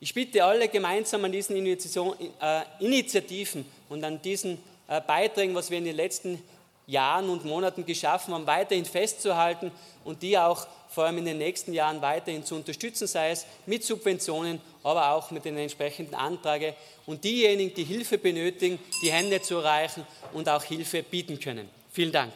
Ich 0.00 0.14
bitte 0.14 0.44
alle 0.44 0.68
gemeinsam 0.68 1.24
an 1.24 1.32
diesen 1.32 1.56
äh, 1.56 2.62
Initiativen 2.80 3.64
und 3.88 4.02
an 4.02 4.20
diesen 4.20 4.58
äh, 4.88 5.00
Beiträgen, 5.00 5.54
was 5.54 5.70
wir 5.70 5.78
in 5.78 5.84
den 5.84 5.96
letzten 5.96 6.42
Jahren 6.86 7.28
und 7.28 7.44
Monaten 7.44 7.86
geschaffen 7.86 8.34
haben, 8.34 8.46
weiterhin 8.46 8.84
festzuhalten 8.84 9.70
und 10.04 10.22
die 10.22 10.36
auch 10.36 10.66
vor 10.88 11.04
allem 11.04 11.18
in 11.18 11.24
den 11.24 11.38
nächsten 11.38 11.72
Jahren 11.72 12.02
weiterhin 12.02 12.44
zu 12.44 12.54
unterstützen, 12.54 13.06
sei 13.06 13.30
es 13.30 13.46
mit 13.66 13.82
Subventionen, 13.82 14.60
aber 14.82 15.12
auch 15.12 15.30
mit 15.30 15.44
den 15.44 15.56
entsprechenden 15.56 16.14
Anträgen 16.14 16.74
und 17.06 17.24
diejenigen, 17.24 17.74
die 17.74 17.84
Hilfe 17.84 18.18
benötigen, 18.18 18.78
die 19.02 19.10
Hände 19.10 19.40
zu 19.40 19.56
erreichen 19.56 20.06
und 20.32 20.48
auch 20.48 20.62
Hilfe 20.64 21.02
bieten 21.02 21.40
können. 21.40 21.68
Vielen 21.90 22.12
Dank. 22.12 22.32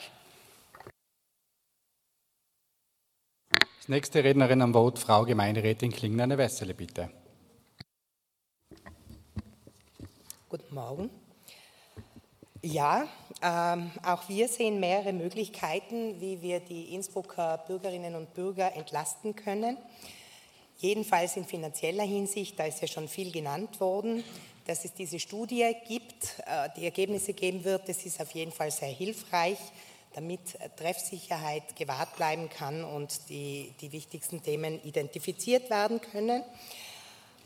Als 3.76 3.88
nächste 3.88 4.24
Rednerin 4.24 4.62
am 4.62 4.74
Wort, 4.74 4.98
Frau 4.98 5.24
Gemeinderätin 5.24 5.92
Klingner-Wessele, 5.92 6.74
bitte. 6.74 7.10
Guten 10.48 10.74
Morgen. 10.74 11.10
Ja, 12.62 13.06
ähm, 13.42 13.90
auch 14.02 14.28
wir 14.28 14.48
sehen 14.48 14.80
mehrere 14.80 15.12
Möglichkeiten, 15.12 16.20
wie 16.20 16.40
wir 16.40 16.60
die 16.60 16.94
Innsbrucker 16.94 17.58
Bürgerinnen 17.66 18.14
und 18.14 18.32
Bürger 18.34 18.74
entlasten 18.74 19.36
können. 19.36 19.76
Jedenfalls 20.78 21.36
in 21.36 21.44
finanzieller 21.44 22.04
Hinsicht, 22.04 22.58
da 22.58 22.64
ist 22.64 22.80
ja 22.80 22.88
schon 22.88 23.08
viel 23.08 23.30
genannt 23.30 23.80
worden, 23.80 24.24
dass 24.66 24.84
es 24.84 24.94
diese 24.94 25.20
Studie 25.20 25.70
gibt, 25.86 26.38
äh, 26.46 26.68
die 26.76 26.84
Ergebnisse 26.84 27.34
geben 27.34 27.64
wird. 27.64 27.88
Das 27.88 28.04
ist 28.04 28.20
auf 28.20 28.30
jeden 28.32 28.52
Fall 28.52 28.70
sehr 28.70 28.88
hilfreich, 28.88 29.58
damit 30.14 30.40
Treffsicherheit 30.76 31.76
gewahrt 31.76 32.16
bleiben 32.16 32.48
kann 32.48 32.84
und 32.84 33.28
die, 33.28 33.72
die 33.80 33.92
wichtigsten 33.92 34.42
Themen 34.42 34.82
identifiziert 34.82 35.68
werden 35.68 36.00
können. 36.00 36.42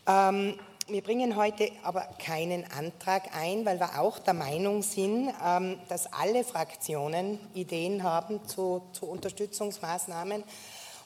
Ähm, 0.07 0.59
wir 0.91 1.03
bringen 1.03 1.37
heute 1.37 1.71
aber 1.83 2.03
keinen 2.19 2.65
Antrag 2.73 3.35
ein, 3.35 3.65
weil 3.65 3.79
wir 3.79 4.01
auch 4.01 4.19
der 4.19 4.35
Meinung 4.35 4.83
sind, 4.83 5.33
ähm, 5.45 5.79
dass 5.89 6.13
alle 6.13 6.45
Fraktionen 6.45 7.39
Ideen 7.55 8.03
haben 8.03 8.47
zu, 8.47 8.83
zu 8.93 9.07
Unterstützungsmaßnahmen 9.07 10.43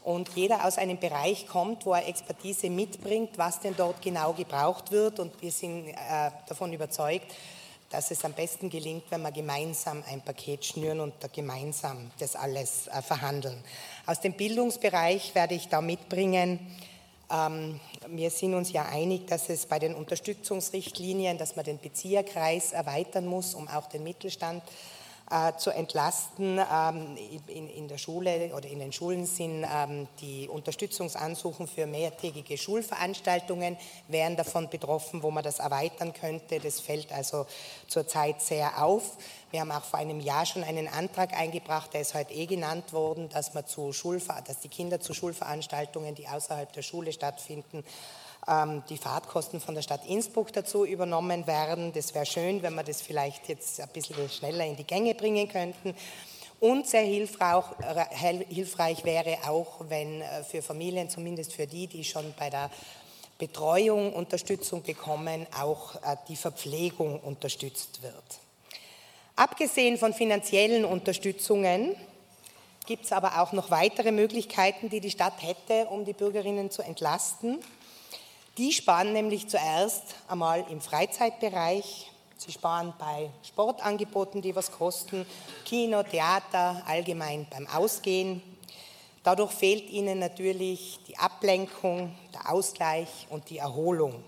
und 0.02 0.30
jeder 0.34 0.64
aus 0.64 0.78
einem 0.78 0.98
Bereich 0.98 1.46
kommt, 1.46 1.86
wo 1.86 1.94
er 1.94 2.08
Expertise 2.08 2.70
mitbringt, 2.70 3.36
was 3.36 3.60
denn 3.60 3.74
dort 3.76 4.00
genau 4.02 4.32
gebraucht 4.32 4.90
wird. 4.90 5.18
Und 5.18 5.40
wir 5.40 5.50
sind 5.50 5.88
äh, 5.88 6.30
davon 6.46 6.72
überzeugt, 6.72 7.32
dass 7.90 8.10
es 8.10 8.24
am 8.24 8.32
besten 8.32 8.70
gelingt, 8.70 9.04
wenn 9.10 9.22
wir 9.22 9.32
gemeinsam 9.32 10.02
ein 10.10 10.20
Paket 10.20 10.64
schnüren 10.64 11.00
und 11.00 11.14
da 11.20 11.28
gemeinsam 11.28 12.10
das 12.18 12.36
alles 12.36 12.88
äh, 12.88 13.02
verhandeln. 13.02 13.62
Aus 14.06 14.20
dem 14.20 14.32
Bildungsbereich 14.32 15.34
werde 15.34 15.54
ich 15.54 15.68
da 15.68 15.80
mitbringen, 15.80 16.58
wir 18.08 18.30
sind 18.30 18.54
uns 18.54 18.72
ja 18.72 18.86
einig, 18.86 19.26
dass 19.26 19.48
es 19.48 19.66
bei 19.66 19.78
den 19.78 19.94
Unterstützungsrichtlinien, 19.94 21.38
dass 21.38 21.56
man 21.56 21.64
den 21.64 21.78
Bezieherkreis 21.78 22.72
erweitern 22.72 23.26
muss, 23.26 23.54
um 23.54 23.68
auch 23.68 23.88
den 23.88 24.04
Mittelstand 24.04 24.62
äh, 25.34 25.56
zu 25.56 25.70
entlasten. 25.70 26.60
Ähm, 26.72 27.16
in, 27.48 27.68
in, 27.68 27.88
der 27.88 27.98
Schule 27.98 28.52
oder 28.54 28.68
in 28.68 28.78
den 28.78 28.92
Schulen 28.92 29.26
sind 29.26 29.66
ähm, 29.68 30.06
die 30.20 30.48
Unterstützungsansuchen 30.48 31.66
für 31.66 31.86
mehrtägige 31.86 32.56
Schulveranstaltungen 32.56 33.76
wären 34.06 34.36
davon 34.36 34.70
betroffen, 34.70 35.24
wo 35.24 35.32
man 35.32 35.42
das 35.42 35.58
erweitern 35.58 36.12
könnte. 36.12 36.60
Das 36.60 36.78
fällt 36.78 37.12
also 37.12 37.46
zurzeit 37.88 38.42
sehr 38.42 38.80
auf. 38.82 39.16
Wir 39.50 39.60
haben 39.60 39.72
auch 39.72 39.84
vor 39.84 39.98
einem 39.98 40.20
Jahr 40.20 40.46
schon 40.46 40.62
einen 40.62 40.86
Antrag 40.86 41.32
eingebracht, 41.32 41.94
der 41.94 42.02
ist 42.02 42.14
heute 42.14 42.32
eh 42.32 42.46
genannt 42.46 42.92
worden, 42.92 43.28
dass, 43.28 43.54
man 43.54 43.66
zu 43.66 43.92
Schulver 43.92 44.40
dass 44.46 44.60
die 44.60 44.68
Kinder 44.68 45.00
zu 45.00 45.14
Schulveranstaltungen, 45.14 46.14
die 46.14 46.28
außerhalb 46.28 46.72
der 46.72 46.82
Schule 46.82 47.12
stattfinden, 47.12 47.84
die 48.90 48.98
Fahrtkosten 48.98 49.58
von 49.58 49.74
der 49.74 49.80
Stadt 49.80 50.04
Innsbruck 50.06 50.52
dazu 50.52 50.84
übernommen 50.84 51.46
werden. 51.46 51.94
Das 51.94 52.14
wäre 52.14 52.26
schön, 52.26 52.62
wenn 52.62 52.74
wir 52.74 52.82
das 52.82 53.00
vielleicht 53.00 53.48
jetzt 53.48 53.80
ein 53.80 53.88
bisschen 53.88 54.28
schneller 54.28 54.66
in 54.66 54.76
die 54.76 54.84
Gänge 54.84 55.14
bringen 55.14 55.48
könnten. 55.48 55.94
Und 56.60 56.86
sehr 56.86 57.04
hilfreich 57.04 59.04
wäre 59.04 59.38
auch, 59.46 59.80
wenn 59.88 60.22
äh, 60.22 60.44
für 60.44 60.62
Familien, 60.62 61.10
zumindest 61.10 61.52
für 61.52 61.66
die, 61.66 61.86
die 61.86 62.04
schon 62.04 62.32
bei 62.38 62.48
der 62.48 62.70
Betreuung 63.38 64.12
Unterstützung 64.12 64.82
bekommen, 64.82 65.46
auch 65.60 65.96
äh, 65.96 66.16
die 66.28 66.36
Verpflegung 66.36 67.18
unterstützt 67.20 68.02
wird. 68.02 68.14
Abgesehen 69.36 69.98
von 69.98 70.14
finanziellen 70.14 70.84
Unterstützungen 70.84 71.96
gibt 72.86 73.06
es 73.06 73.12
aber 73.12 73.42
auch 73.42 73.52
noch 73.52 73.70
weitere 73.70 74.12
Möglichkeiten, 74.12 74.88
die 74.88 75.00
die 75.00 75.10
Stadt 75.10 75.42
hätte, 75.42 75.88
um 75.88 76.04
die 76.04 76.12
Bürgerinnen 76.12 76.70
zu 76.70 76.82
entlasten. 76.82 77.58
Die 78.56 78.70
sparen 78.70 79.12
nämlich 79.12 79.48
zuerst 79.48 80.14
einmal 80.28 80.64
im 80.70 80.80
Freizeitbereich. 80.80 82.08
Sie 82.36 82.52
sparen 82.52 82.94
bei 83.00 83.30
Sportangeboten, 83.42 84.42
die 84.42 84.54
was 84.54 84.70
kosten, 84.70 85.26
Kino, 85.64 86.04
Theater, 86.04 86.80
allgemein 86.86 87.48
beim 87.50 87.66
Ausgehen. 87.66 88.42
Dadurch 89.24 89.50
fehlt 89.50 89.90
ihnen 89.90 90.20
natürlich 90.20 91.00
die 91.08 91.18
Ablenkung, 91.18 92.14
der 92.32 92.52
Ausgleich 92.52 93.26
und 93.28 93.50
die 93.50 93.58
Erholung. 93.58 94.22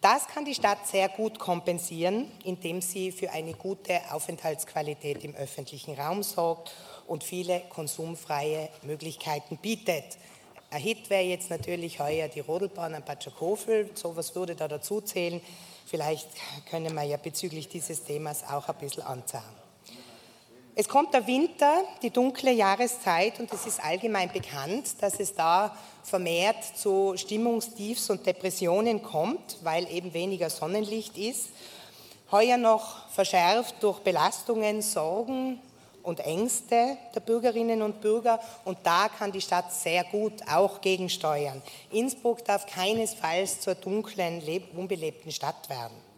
Das 0.00 0.26
kann 0.26 0.44
die 0.44 0.54
Stadt 0.54 0.88
sehr 0.88 1.08
gut 1.08 1.38
kompensieren, 1.38 2.32
indem 2.42 2.80
sie 2.80 3.12
für 3.12 3.30
eine 3.30 3.54
gute 3.54 4.00
Aufenthaltsqualität 4.10 5.22
im 5.22 5.36
öffentlichen 5.36 5.94
Raum 5.94 6.24
sorgt 6.24 6.74
und 7.06 7.22
viele 7.22 7.60
konsumfreie 7.68 8.68
Möglichkeiten 8.82 9.58
bietet. 9.58 10.18
Ein 10.70 10.82
Hit 10.82 11.08
wäre 11.08 11.22
jetzt 11.22 11.48
natürlich 11.48 11.98
heuer 11.98 12.28
die 12.28 12.40
Rodelbahn 12.40 12.94
am 12.94 13.02
Patschakofel, 13.02 13.88
sowas 13.94 14.34
würde 14.34 14.54
da 14.54 14.68
dazu 14.68 15.00
zählen. 15.00 15.40
Vielleicht 15.86 16.28
können 16.70 16.94
wir 16.94 17.04
ja 17.04 17.16
bezüglich 17.16 17.68
dieses 17.68 18.04
Themas 18.04 18.44
auch 18.44 18.68
ein 18.68 18.74
bisschen 18.74 19.02
anzahlen. 19.04 19.48
Es 20.74 20.86
kommt 20.86 21.14
der 21.14 21.26
Winter, 21.26 21.84
die 22.02 22.10
dunkle 22.10 22.52
Jahreszeit, 22.52 23.40
und 23.40 23.50
es 23.50 23.66
ist 23.66 23.82
allgemein 23.82 24.30
bekannt, 24.30 25.02
dass 25.02 25.18
es 25.18 25.34
da 25.34 25.74
vermehrt 26.02 26.62
zu 26.76 27.14
Stimmungstiefs 27.16 28.10
und 28.10 28.26
Depressionen 28.26 29.02
kommt, 29.02 29.56
weil 29.62 29.90
eben 29.90 30.12
weniger 30.12 30.50
Sonnenlicht 30.50 31.16
ist. 31.16 31.48
Heuer 32.30 32.58
noch 32.58 33.08
verschärft 33.08 33.82
durch 33.82 34.00
Belastungen, 34.00 34.82
Sorgen 34.82 35.60
und 36.08 36.20
Ängste 36.20 36.96
der 37.14 37.20
Bürgerinnen 37.20 37.82
und 37.82 38.00
Bürger. 38.00 38.40
Und 38.64 38.78
da 38.82 39.08
kann 39.08 39.30
die 39.30 39.40
Stadt 39.40 39.72
sehr 39.72 40.04
gut 40.04 40.32
auch 40.50 40.80
gegensteuern. 40.80 41.62
Innsbruck 41.90 42.44
darf 42.44 42.66
keinesfalls 42.66 43.60
zur 43.60 43.74
dunklen, 43.74 44.42
unbelebten 44.74 45.30
Stadt 45.30 45.68
werden. 45.68 46.08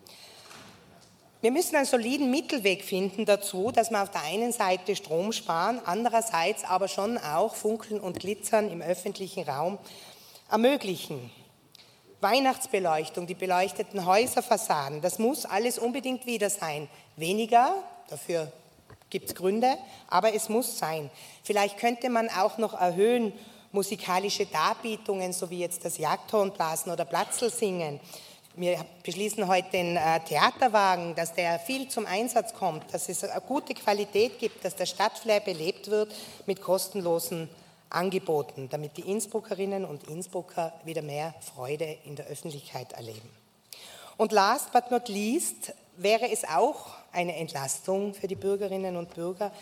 Wir 1.43 1.51
müssen 1.51 1.77
einen 1.77 1.87
soliden 1.87 2.31
Mittelweg 2.31 2.85
finden 2.85 3.25
dazu, 3.25 3.73
dass 3.73 3.91
wir 3.91 4.03
auf 4.03 4.11
der 4.11 4.25
einen 4.25 4.53
Seite 4.53 4.95
Strom 4.95 5.33
sparen, 5.33 5.81
andererseits 5.87 6.65
aber 6.65 6.87
schon 6.87 7.17
auch 7.17 7.55
Funkeln 7.55 7.99
und 7.99 8.21
Glitzern 8.21 8.71
im 8.71 8.83
öffentlichen 8.83 9.45
Raum 9.45 9.79
ermöglichen. 10.51 11.31
Weihnachtsbeleuchtung, 12.21 13.27
die 13.27 13.35
beleuchteten 13.35 14.05
Häuserfassaden, 14.05 15.01
das 15.01 15.19
muss 15.19 15.47
alles 15.47 15.79
unbedingt 15.79 16.27
wieder 16.27 16.51
sein. 16.51 16.91
Weniger, 17.17 17.75
dafür 18.11 18.53
gibt 19.11 19.29
es 19.29 19.35
Gründe, 19.35 19.77
aber 20.09 20.35
es 20.35 20.49
muss 20.49 20.79
sein. 20.79 21.11
Vielleicht 21.43 21.79
könnte 21.79 22.09
man 22.09 22.29
auch 22.29 22.59
noch 22.59 22.75
erhöhen 22.75 23.33
musikalische 23.73 24.47
Darbietungen, 24.47 25.33
so 25.33 25.51
wie 25.51 25.59
jetzt 25.61 25.85
das 25.85 25.99
Jagdhornblasen 25.99 26.91
oder 26.91 27.05
Platzl 27.05 27.51
singen 27.51 28.01
wir 28.57 28.85
beschließen 29.05 29.47
heute 29.47 29.71
den 29.71 29.97
äh, 29.97 30.21
Theaterwagen, 30.21 31.15
dass 31.15 31.35
der 31.35 31.59
viel 31.59 31.89
zum 31.89 32.07
Einsatz 32.07 32.53
kommt, 32.53 32.93
dass 32.93 33.09
es 33.09 33.23
eine 33.23 33.41
gute 33.41 33.75
Qualität 33.75 34.39
gibt, 34.39 34.65
dass 34.65 34.77
der 34.77 34.87
Stadtflair 34.87 35.41
belebt 35.41 35.91
wird 35.91 36.15
mit 36.47 36.61
kostenlosen 36.61 37.49
angeboten, 37.91 38.69
damit 38.69 38.97
die 38.97 39.09
Innsbruckerinnen 39.09 39.85
und 39.85 40.09
Innsbrucker 40.09 40.73
wieder 40.85 41.03
mehr 41.03 41.35
Freude 41.55 41.97
in 42.05 42.17
der 42.17 42.27
Öffentlichkeit 42.27 42.93
erleben. 42.93 43.31
Und 44.17 44.33
last 44.33 44.73
but 44.73 44.91
not 44.91 45.09
least 45.09 45.73
wäre 45.97 46.31
es 46.31 46.45
auch 46.45 46.89
eine 47.13 47.37
Entlastung 47.37 48.15
für 48.15 48.29
die 48.29 48.37
Bürgerinnen 48.37 48.97
und 48.97 49.15
Bürger, 49.15 49.53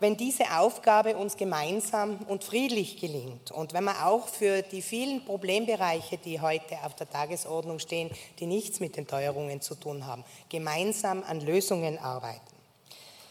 wenn 0.00 0.16
diese 0.16 0.44
Aufgabe 0.58 1.16
uns 1.16 1.36
gemeinsam 1.36 2.16
und 2.26 2.42
friedlich 2.42 2.98
gelingt 2.98 3.50
und 3.50 3.74
wenn 3.74 3.84
wir 3.84 4.06
auch 4.06 4.28
für 4.28 4.62
die 4.62 4.80
vielen 4.80 5.24
Problembereiche, 5.24 6.16
die 6.16 6.40
heute 6.40 6.76
auf 6.84 6.94
der 6.94 7.08
Tagesordnung 7.08 7.78
stehen, 7.78 8.10
die 8.38 8.46
nichts 8.46 8.80
mit 8.80 8.96
den 8.96 9.06
Teuerungen 9.06 9.60
zu 9.60 9.74
tun 9.74 10.06
haben, 10.06 10.24
gemeinsam 10.48 11.22
an 11.22 11.40
Lösungen 11.40 11.98
arbeiten. 11.98 12.40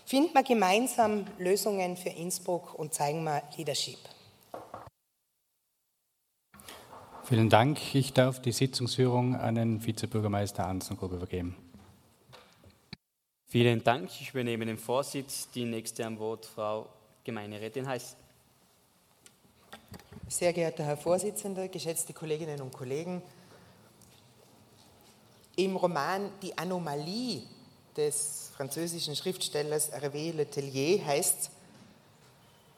Finden 0.06 0.34
wir 0.34 0.44
gemeinsam 0.44 1.26
Lösungen 1.40 1.98
für 1.98 2.10
Innsbruck 2.10 2.74
und 2.76 2.94
zeigen 2.94 3.24
wir 3.24 3.42
Leadership. 3.58 4.00
Vielen 7.24 7.50
Dank. 7.50 7.94
Ich 7.94 8.14
darf 8.14 8.42
die 8.42 8.52
Sitzungsführung 8.52 9.36
an 9.36 9.54
den 9.54 9.86
Vizebürgermeister 9.86 10.66
Anzengrub 10.66 11.12
übergeben. 11.12 11.69
Vielen 13.52 13.84
Dank. 13.84 14.12
Ich 14.22 14.30
übernehme 14.30 14.64
den 14.64 14.78
Vorsitz. 14.78 15.50
Die 15.50 15.66
nächste 15.66 16.06
am 16.06 16.20
Wort, 16.20 16.46
Frau 16.46 16.86
Gemeinderätin 17.24 17.88
Heiß. 17.88 18.16
Sehr 20.28 20.54
geehrter 20.54 20.84
Herr 20.84 20.98
Vorsitzender, 20.98 21.68
geschätzte 21.68 22.14
Kolleginnen 22.14 22.62
und 22.62 22.72
Kollegen, 22.72 23.24
im 25.56 25.76
Roman 25.76 26.30
Die 26.44 26.56
Anomalie 26.56 27.42
des 27.98 28.52
französischen 28.56 29.16
Schriftstellers 29.16 29.92
Hervé 29.92 30.32
Letellier 30.32 31.04
heißt 31.04 31.50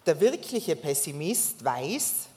der 0.06 0.22
wirkliche 0.22 0.78
Pessimist 0.78 1.66
weiß, 1.66 2.28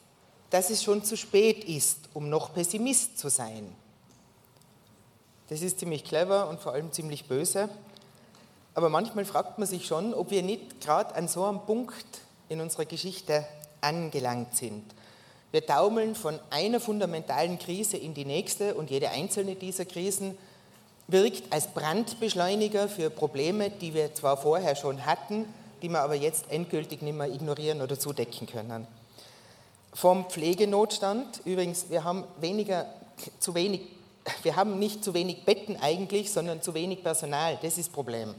dass 0.50 0.70
es 0.70 0.82
schon 0.82 1.04
zu 1.04 1.16
spät 1.16 1.62
ist, 1.62 2.08
um 2.14 2.28
noch 2.28 2.52
Pessimist 2.52 3.16
zu 3.16 3.30
sein. 3.30 3.72
Das 5.48 5.62
ist 5.62 5.78
ziemlich 5.78 6.02
clever 6.02 6.48
und 6.48 6.58
vor 6.58 6.72
allem 6.72 6.90
ziemlich 6.90 7.26
böse. 7.26 7.70
Aber 8.74 8.88
manchmal 8.88 9.24
fragt 9.24 9.58
man 9.58 9.68
sich 9.68 9.87
schon, 9.87 10.14
ob 10.14 10.30
wir 10.30 10.42
nicht 10.42 10.80
gerade 10.80 11.14
an 11.14 11.28
so 11.28 11.44
einem 11.44 11.60
Punkt 11.60 11.94
in 12.48 12.60
unserer 12.60 12.84
Geschichte 12.84 13.44
angelangt 13.80 14.56
sind. 14.56 14.84
Wir 15.52 15.64
taumeln 15.64 16.16
von 16.16 16.40
einer 16.50 16.80
fundamentalen 16.80 17.60
Krise 17.60 17.96
in 17.96 18.12
die 18.12 18.24
nächste 18.24 18.74
und 18.74 18.90
jede 18.90 19.10
einzelne 19.10 19.54
dieser 19.54 19.84
Krisen 19.84 20.37
wirkt 21.06 21.52
als 21.52 21.68
Brandbeschleuniger 21.68 22.88
für 22.88 23.10
Probleme, 23.10 23.70
die 23.70 23.94
wir 23.94 24.14
zwar 24.14 24.37
vorher 24.37 24.74
schon 24.74 25.06
hatten, 25.06 25.44
die 25.82 25.88
wir 25.88 26.00
aber 26.00 26.14
jetzt 26.14 26.50
endgültig 26.50 27.02
nicht 27.02 27.16
mehr 27.16 27.32
ignorieren 27.32 27.82
oder 27.82 27.98
zudecken 27.98 28.48
können. 28.48 28.88
Vom 29.92 30.28
Pflegenotstand, 30.28 31.42
übrigens, 31.44 31.90
wir 31.90 32.02
haben 32.02 32.24
weniger, 32.40 32.87
zu 33.38 33.54
wenig, 33.54 33.82
wir 34.42 34.56
haben 34.56 34.80
nicht 34.80 35.04
zu 35.04 35.14
wenig 35.14 35.44
Betten 35.44 35.76
eigentlich, 35.76 36.32
sondern 36.32 36.62
zu 36.62 36.74
wenig 36.74 37.04
Personal, 37.04 37.58
das 37.62 37.78
ist 37.78 37.88
das 37.88 37.94
Problem. 37.94 38.34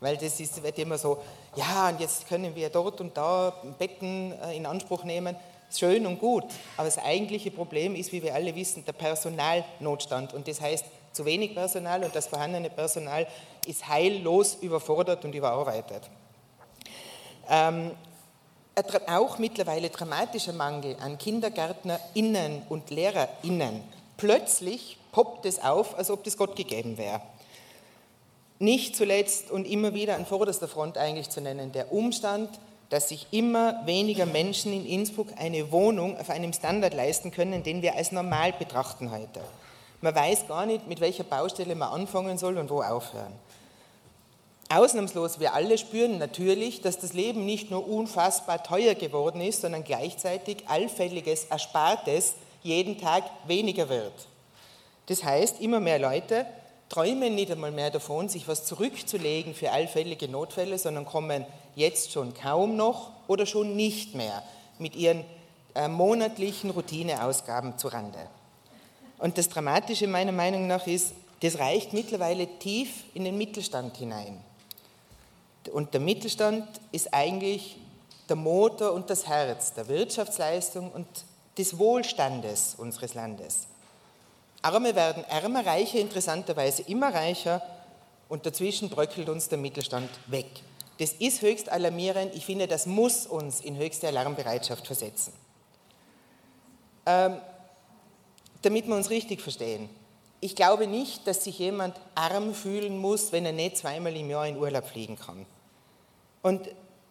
Weil 0.00 0.16
das 0.16 0.40
ist, 0.40 0.62
wird 0.62 0.78
immer 0.78 0.96
so, 0.96 1.18
ja, 1.56 1.90
und 1.90 2.00
jetzt 2.00 2.26
können 2.26 2.54
wir 2.54 2.70
dort 2.70 3.00
und 3.00 3.16
da 3.16 3.52
Betten 3.78 4.32
äh, 4.32 4.56
in 4.56 4.64
Anspruch 4.64 5.04
nehmen. 5.04 5.36
Schön 5.70 6.06
und 6.06 6.18
gut. 6.18 6.44
Aber 6.76 6.86
das 6.86 6.98
eigentliche 6.98 7.50
Problem 7.50 7.94
ist, 7.94 8.10
wie 8.10 8.22
wir 8.22 8.34
alle 8.34 8.54
wissen, 8.54 8.84
der 8.84 8.94
Personalnotstand. 8.94 10.32
Und 10.32 10.48
das 10.48 10.60
heißt, 10.60 10.86
zu 11.12 11.24
wenig 11.24 11.54
Personal 11.54 12.02
und 12.02 12.14
das 12.14 12.28
vorhandene 12.28 12.70
Personal 12.70 13.26
ist 13.66 13.86
heillos 13.88 14.56
überfordert 14.56 15.24
und 15.24 15.34
überarbeitet. 15.34 16.02
Ähm, 17.48 17.90
auch 19.06 19.38
mittlerweile 19.38 19.90
dramatischer 19.90 20.54
Mangel 20.54 20.96
an 21.00 21.18
KindergärtnerInnen 21.18 22.62
und 22.68 22.90
LehrerInnen. 22.90 23.82
Plötzlich 24.16 24.96
poppt 25.12 25.44
es 25.44 25.62
auf, 25.62 25.98
als 25.98 26.10
ob 26.10 26.24
das 26.24 26.36
Gott 26.36 26.56
gegeben 26.56 26.96
wäre 26.96 27.20
nicht 28.60 28.94
zuletzt 28.94 29.50
und 29.50 29.64
immer 29.64 29.94
wieder 29.94 30.16
an 30.16 30.26
vorderster 30.26 30.68
Front 30.68 30.98
eigentlich 30.98 31.30
zu 31.30 31.40
nennen, 31.40 31.72
der 31.72 31.92
Umstand, 31.92 32.48
dass 32.90 33.08
sich 33.08 33.26
immer 33.30 33.80
weniger 33.86 34.26
Menschen 34.26 34.72
in 34.72 34.84
Innsbruck 34.84 35.28
eine 35.38 35.72
Wohnung 35.72 36.18
auf 36.18 36.28
einem 36.28 36.52
Standard 36.52 36.92
leisten 36.92 37.30
können, 37.30 37.62
den 37.62 37.82
wir 37.82 37.96
als 37.96 38.12
normal 38.12 38.52
betrachten 38.52 39.10
heute. 39.10 39.40
Man 40.02 40.14
weiß 40.14 40.46
gar 40.46 40.66
nicht, 40.66 40.86
mit 40.86 41.00
welcher 41.00 41.24
Baustelle 41.24 41.74
man 41.74 41.88
anfangen 41.88 42.36
soll 42.36 42.58
und 42.58 42.70
wo 42.70 42.82
aufhören. 42.82 43.32
Ausnahmslos, 44.68 45.40
wir 45.40 45.54
alle 45.54 45.78
spüren 45.78 46.18
natürlich, 46.18 46.80
dass 46.80 46.98
das 46.98 47.12
Leben 47.12 47.44
nicht 47.44 47.70
nur 47.70 47.88
unfassbar 47.88 48.62
teuer 48.62 48.94
geworden 48.94 49.40
ist, 49.40 49.62
sondern 49.62 49.84
gleichzeitig 49.84 50.68
allfälliges 50.68 51.44
Erspartes 51.44 52.34
jeden 52.62 53.00
Tag 53.00 53.24
weniger 53.46 53.88
wird. 53.88 54.12
Das 55.06 55.24
heißt, 55.24 55.60
immer 55.60 55.80
mehr 55.80 55.98
Leute 55.98 56.46
träumen 56.90 57.34
nicht 57.34 57.50
einmal 57.50 57.70
mehr 57.70 57.90
davon, 57.90 58.28
sich 58.28 58.46
was 58.46 58.66
zurückzulegen 58.66 59.54
für 59.54 59.72
allfällige 59.72 60.28
Notfälle, 60.28 60.76
sondern 60.76 61.06
kommen 61.06 61.46
jetzt 61.74 62.12
schon 62.12 62.34
kaum 62.34 62.76
noch 62.76 63.12
oder 63.28 63.46
schon 63.46 63.76
nicht 63.76 64.14
mehr 64.14 64.42
mit 64.78 64.94
ihren 64.96 65.24
äh, 65.74 65.88
monatlichen 65.88 66.70
Routineausgaben 66.70 67.78
zu 67.78 67.88
Rande. 67.88 68.18
Und 69.18 69.38
das 69.38 69.48
Dramatische 69.48 70.08
meiner 70.08 70.32
Meinung 70.32 70.66
nach 70.66 70.86
ist, 70.86 71.14
das 71.40 71.58
reicht 71.58 71.92
mittlerweile 71.92 72.46
tief 72.58 73.04
in 73.14 73.24
den 73.24 73.38
Mittelstand 73.38 73.96
hinein. 73.96 74.42
Und 75.72 75.94
der 75.94 76.00
Mittelstand 76.00 76.66
ist 76.90 77.14
eigentlich 77.14 77.76
der 78.28 78.36
Motor 78.36 78.92
und 78.92 79.10
das 79.10 79.28
Herz 79.28 79.74
der 79.74 79.88
Wirtschaftsleistung 79.88 80.90
und 80.90 81.06
des 81.56 81.78
Wohlstandes 81.78 82.74
unseres 82.76 83.14
Landes. 83.14 83.66
Arme 84.62 84.94
werden 84.94 85.24
ärmer, 85.24 85.64
Reiche 85.64 85.98
interessanterweise 85.98 86.82
immer 86.82 87.14
reicher 87.14 87.62
und 88.28 88.46
dazwischen 88.46 88.90
bröckelt 88.90 89.28
uns 89.28 89.48
der 89.48 89.58
Mittelstand 89.58 90.10
weg. 90.26 90.46
Das 90.98 91.12
ist 91.12 91.40
höchst 91.40 91.70
alarmierend. 91.70 92.34
Ich 92.34 92.44
finde, 92.44 92.66
das 92.68 92.84
muss 92.84 93.26
uns 93.26 93.60
in 93.60 93.76
höchste 93.76 94.08
Alarmbereitschaft 94.08 94.86
versetzen. 94.86 95.32
Ähm, 97.06 97.38
damit 98.62 98.86
wir 98.86 98.94
uns 98.94 99.08
richtig 99.08 99.40
verstehen. 99.40 99.88
Ich 100.40 100.54
glaube 100.54 100.86
nicht, 100.86 101.26
dass 101.26 101.44
sich 101.44 101.58
jemand 101.58 101.98
arm 102.14 102.54
fühlen 102.54 102.98
muss, 102.98 103.32
wenn 103.32 103.46
er 103.46 103.52
nicht 103.52 103.78
zweimal 103.78 104.14
im 104.14 104.28
Jahr 104.28 104.46
in 104.46 104.58
Urlaub 104.58 104.86
fliegen 104.86 105.18
kann. 105.18 105.46
Und 106.42 106.68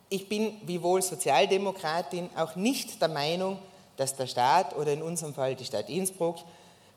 ich 0.09 0.29
bin, 0.29 0.59
wiewohl 0.65 1.01
Sozialdemokratin, 1.01 2.29
auch 2.35 2.55
nicht 2.55 3.01
der 3.01 3.09
Meinung, 3.09 3.59
dass 3.97 4.15
der 4.15 4.27
Staat 4.27 4.75
oder 4.75 4.93
in 4.93 5.01
unserem 5.01 5.33
Fall 5.33 5.55
die 5.55 5.65
Stadt 5.65 5.89
Innsbruck 5.89 6.38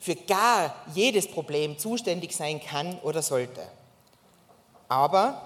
für 0.02 0.16
gar 0.16 0.74
jedes 0.94 1.28
Problem 1.28 1.78
zuständig 1.78 2.34
sein 2.34 2.60
kann 2.60 2.98
oder 3.04 3.22
sollte. 3.22 3.60
Aber 4.88 5.40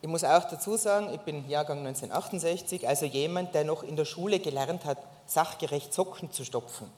ich 0.00 0.08
muss 0.08 0.22
auch 0.22 0.44
dazu 0.44 0.76
sagen, 0.76 1.12
ich 1.12 1.18
bin 1.22 1.48
Jahrgang 1.48 1.78
1968, 1.78 2.86
also 2.86 3.06
jemand, 3.06 3.56
der 3.56 3.64
noch 3.64 3.82
in 3.82 3.96
der 3.96 4.04
Schule 4.04 4.38
gelernt 4.38 4.84
hat, 4.84 4.98
sachgerecht 5.26 5.92
Socken 5.92 6.30
zu 6.30 6.44
stopfen. 6.44 6.88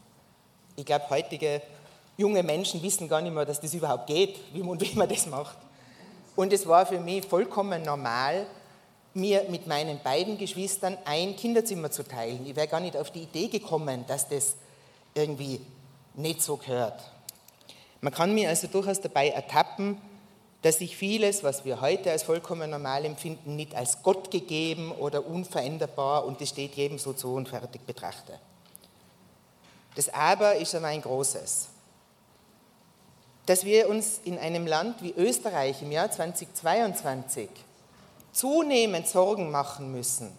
Ich 0.76 0.84
glaube, 0.84 1.08
heutige 1.08 1.62
junge 2.18 2.42
Menschen 2.42 2.82
wissen 2.82 3.08
gar 3.08 3.22
nicht 3.22 3.32
mehr, 3.32 3.46
dass 3.46 3.58
das 3.58 3.72
überhaupt 3.72 4.08
geht, 4.08 4.38
wie 4.52 4.60
und 4.60 4.78
wie 4.82 4.94
man 4.94 5.08
das 5.08 5.24
macht. 5.24 5.56
Und 6.36 6.52
es 6.52 6.66
war 6.66 6.84
für 6.84 7.00
mich 7.00 7.24
vollkommen 7.24 7.82
normal, 7.82 8.46
mir 9.14 9.46
mit 9.48 9.66
meinen 9.66 10.00
beiden 10.02 10.36
Geschwistern 10.36 10.98
ein 11.06 11.34
Kinderzimmer 11.34 11.90
zu 11.90 12.02
teilen. 12.02 12.44
Ich 12.44 12.56
wäre 12.56 12.68
gar 12.68 12.80
nicht 12.80 12.96
auf 12.98 13.10
die 13.10 13.22
Idee 13.22 13.48
gekommen, 13.48 14.04
dass 14.06 14.28
das 14.28 14.54
irgendwie 15.14 15.60
nicht 16.14 16.42
so 16.42 16.56
gehört. 16.56 17.00
Man 18.00 18.12
kann 18.12 18.34
mir 18.34 18.48
also 18.48 18.66
durchaus 18.66 19.00
dabei 19.00 19.28
ertappen, 19.28 19.98
dass 20.62 20.80
ich 20.80 20.96
vieles, 20.96 21.42
was 21.42 21.64
wir 21.64 21.80
heute 21.80 22.10
als 22.10 22.22
vollkommen 22.22 22.70
normal 22.70 23.04
empfinden, 23.04 23.56
nicht 23.56 23.74
als 23.74 24.02
Gott 24.02 24.30
gegeben 24.30 24.92
oder 24.92 25.26
unveränderbar 25.26 26.24
und 26.24 26.40
es 26.40 26.50
steht 26.50 26.74
jedem 26.74 26.98
so 26.98 27.12
zu 27.12 27.34
und 27.34 27.48
fertig 27.48 27.84
betrachte. 27.84 28.38
Das 29.96 30.08
Aber 30.08 30.56
ist 30.56 30.74
aber 30.74 30.86
ein 30.86 31.02
großes. 31.02 31.68
Dass 33.46 33.64
wir 33.64 33.88
uns 33.88 34.20
in 34.24 34.38
einem 34.38 34.66
Land 34.66 35.02
wie 35.02 35.12
Österreich 35.16 35.82
im 35.82 35.90
Jahr 35.90 36.10
2022 36.10 37.48
zunehmend 38.32 39.08
Sorgen 39.08 39.50
machen 39.50 39.90
müssen, 39.90 40.32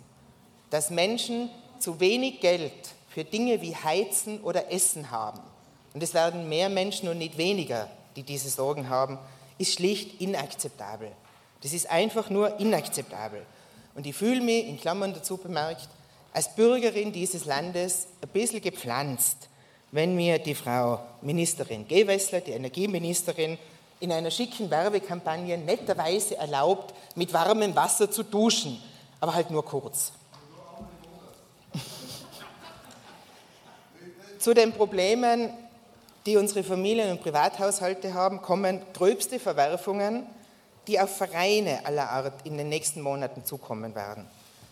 dass 0.70 0.90
Menschen 0.90 1.50
zu 1.80 2.00
wenig 2.00 2.40
Geld 2.40 2.72
für 3.14 3.24
Dinge 3.24 3.62
wie 3.62 3.76
Heizen 3.76 4.42
oder 4.42 4.72
Essen 4.72 5.12
haben, 5.12 5.40
und 5.94 6.02
es 6.02 6.16
werden 6.16 6.50
mehr 6.50 6.70
Menschen 6.70 7.08
und 7.10 7.20
nicht 7.20 7.38
weniger, 7.38 7.88
die 8.16 8.24
diese 8.24 8.50
Sorgen 8.50 8.90
haben, 8.90 9.20
ist 9.60 9.74
schlicht 9.74 10.20
inakzeptabel. 10.20 11.12
Das 11.62 11.74
ist 11.74 11.90
einfach 11.90 12.32
nur 12.32 12.60
inakzeptabel. 12.60 13.46
Und 13.94 14.08
ich 14.08 14.16
fühle 14.16 14.42
mich, 14.42 14.68
in 14.68 14.80
Klammern 14.80 15.14
dazu 15.14 15.38
bemerkt, 15.38 15.88
als 16.34 16.56
Bürgerin 16.56 17.12
dieses 17.12 17.46
Landes 17.46 18.08
ein 18.24 18.30
bisschen 18.30 18.62
gepflanzt, 18.62 19.50
wenn 19.92 20.16
mir 20.16 20.40
die 20.40 20.56
Frau 20.56 21.00
Ministerin 21.22 21.88
Gewessler, 21.88 22.42
die 22.42 22.52
Energieministerin, 22.52 23.60
in 24.00 24.12
einer 24.12 24.32
schicken 24.32 24.72
Werbekampagne 24.72 25.60
netterweise 25.60 26.36
erlaubt, 26.38 26.96
mit 27.16 27.32
warmem 27.32 27.76
Wasser 27.76 28.10
zu 28.10 28.24
duschen, 28.24 28.82
aber 29.20 29.36
halt 29.36 29.52
nur 29.52 29.64
kurz. 29.64 30.12
Zu 34.44 34.54
den 34.54 34.74
Problemen, 34.74 35.52
die 36.26 36.36
unsere 36.36 36.66
Familien- 36.66 37.12
und 37.12 37.24
Privathaushalte 37.24 38.14
haben, 38.14 38.42
kommen 38.42 38.82
gröbste 38.94 39.40
Verwerfungen, 39.40 40.28
die 40.86 41.00
auf 41.00 41.16
Vereine 41.16 41.86
aller 41.86 42.10
Art 42.10 42.46
in 42.46 42.58
den 42.58 42.68
nächsten 42.68 43.00
Monaten 43.00 43.46
zukommen 43.46 43.96
werden. 43.96 44.28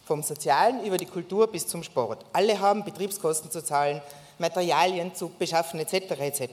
Vom 0.05 0.23
Sozialen 0.23 0.83
über 0.83 0.97
die 0.97 1.05
Kultur 1.05 1.47
bis 1.47 1.67
zum 1.67 1.83
Sport. 1.83 2.25
Alle 2.33 2.59
haben 2.59 2.83
Betriebskosten 2.83 3.49
zu 3.49 3.63
zahlen, 3.63 4.01
Materialien 4.39 5.15
zu 5.15 5.29
beschaffen 5.39 5.79
etc. 5.79 6.19
etc. 6.19 6.51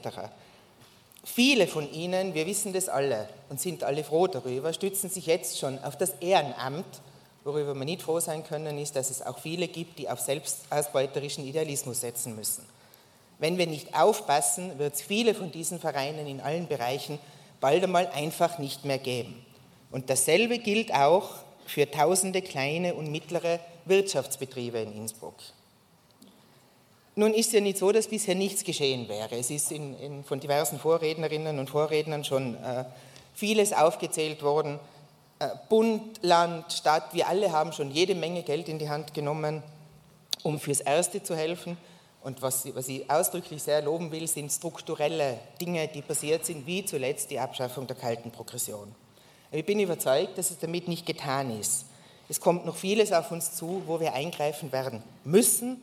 Viele 1.25 1.66
von 1.66 1.93
Ihnen, 1.93 2.35
wir 2.35 2.47
wissen 2.47 2.73
das 2.73 2.89
alle 2.89 3.29
und 3.49 3.61
sind 3.61 3.83
alle 3.83 4.05
froh 4.05 4.29
darüber, 4.29 4.73
stützen 4.73 5.11
sich 5.11 5.27
jetzt 5.27 5.59
schon 5.59 5.83
auf 5.83 5.99
das 5.99 6.11
Ehrenamt. 6.21 7.01
Worüber 7.43 7.75
wir 7.75 7.85
nicht 7.85 8.03
froh 8.03 8.21
sein 8.21 8.45
können, 8.45 8.79
ist, 8.79 8.95
dass 8.95 9.11
es 9.11 9.27
auch 9.27 9.41
viele 9.41 9.66
gibt, 9.66 9.99
die 9.99 10.09
auf 10.09 10.21
selbstausbeuterischen 10.21 11.45
Idealismus 11.45 12.01
setzen 12.01 12.37
müssen. 12.37 12.78
Wenn 13.39 13.59
wir 13.59 13.66
nicht 13.66 13.95
aufpassen, 13.95 14.78
wird 14.78 14.95
es 14.95 15.03
viele 15.03 15.34
von 15.34 15.53
diesen 15.53 15.78
Vereinen 15.78 16.26
in 16.26 16.41
allen 16.41 16.66
Bereichen 16.66 17.18
bald 17.61 17.84
einmal 17.84 18.09
einfach 18.09 18.59
nicht 18.59 18.84
mehr 18.84 18.99
geben. 18.99 19.45
Und 19.91 20.11
dasselbe 20.11 20.59
gilt 20.59 20.93
auch 20.93 21.30
für 21.66 21.91
tausende 21.91 22.43
kleine 22.43 22.95
und 22.95 23.11
mittlere 23.11 23.61
Wirtschaftsbetriebe 23.84 24.78
in 24.78 24.93
Innsbruck. 24.93 25.34
Nun 27.14 27.34
ist 27.34 27.53
ja 27.53 27.61
nicht 27.61 27.78
so, 27.78 27.91
dass 27.91 28.07
bisher 28.07 28.34
nichts 28.34 28.62
geschehen 28.62 29.09
wäre. 29.09 29.36
Es 29.36 29.51
ist 29.51 29.72
in, 29.72 29.99
in, 29.99 30.24
von 30.24 30.39
diversen 30.39 30.78
Vorrednerinnen 30.78 31.59
und 31.59 31.68
Vorrednern 31.68 32.24
schon 32.24 32.55
äh, 32.62 32.84
vieles 33.34 33.72
aufgezählt 33.72 34.43
worden. 34.43 34.78
Äh, 35.41 35.49
Bund, 35.68 36.20
Land, 36.22 36.72
Stadt, 36.72 37.12
wir 37.14 37.26
alle 37.26 37.51
haben 37.51 37.72
schon 37.72 37.91
jede 37.91 38.14
Menge 38.14 38.45
Geld 38.45 38.68
in 38.68 38.78
die 38.78 38.89
Hand 38.89 39.14
genommen, 39.14 39.64
um 40.45 40.61
fürs 40.61 40.80
Erste 40.80 41.22
zu 41.22 41.34
helfen. 41.34 41.76
Und 42.29 42.43
was, 42.43 42.72
was 42.74 42.89
ich 42.89 43.11
ausdrücklich 43.11 43.62
sehr 43.62 43.83
loben 43.83 44.12
will, 44.12 44.29
sind 44.29 44.53
strukturelle 44.53 45.39
Dinge, 45.61 45.89
die 45.89 46.03
passiert 46.03 46.45
sind, 46.45 46.66
wie 46.66 46.85
zuletzt 46.85 47.31
die 47.31 47.41
Abschaffung 47.41 47.87
der 47.87 47.97
kalten 47.97 48.31
Progression. 48.31 48.95
Ich 49.51 49.64
bin 49.64 49.81
überzeugt, 49.81 50.37
dass 50.37 50.51
es 50.51 50.59
damit 50.59 50.87
nicht 50.87 51.07
getan 51.07 51.59
ist. 51.59 51.87
Es 52.29 52.39
kommt 52.41 52.66
noch 52.66 52.76
vieles 52.76 53.12
auf 53.12 53.33
uns 53.33 53.57
zu, 53.57 53.83
wo 53.87 53.99
wir 53.99 54.12
eingreifen 54.12 54.70
werden 54.70 55.03
müssen 55.24 55.83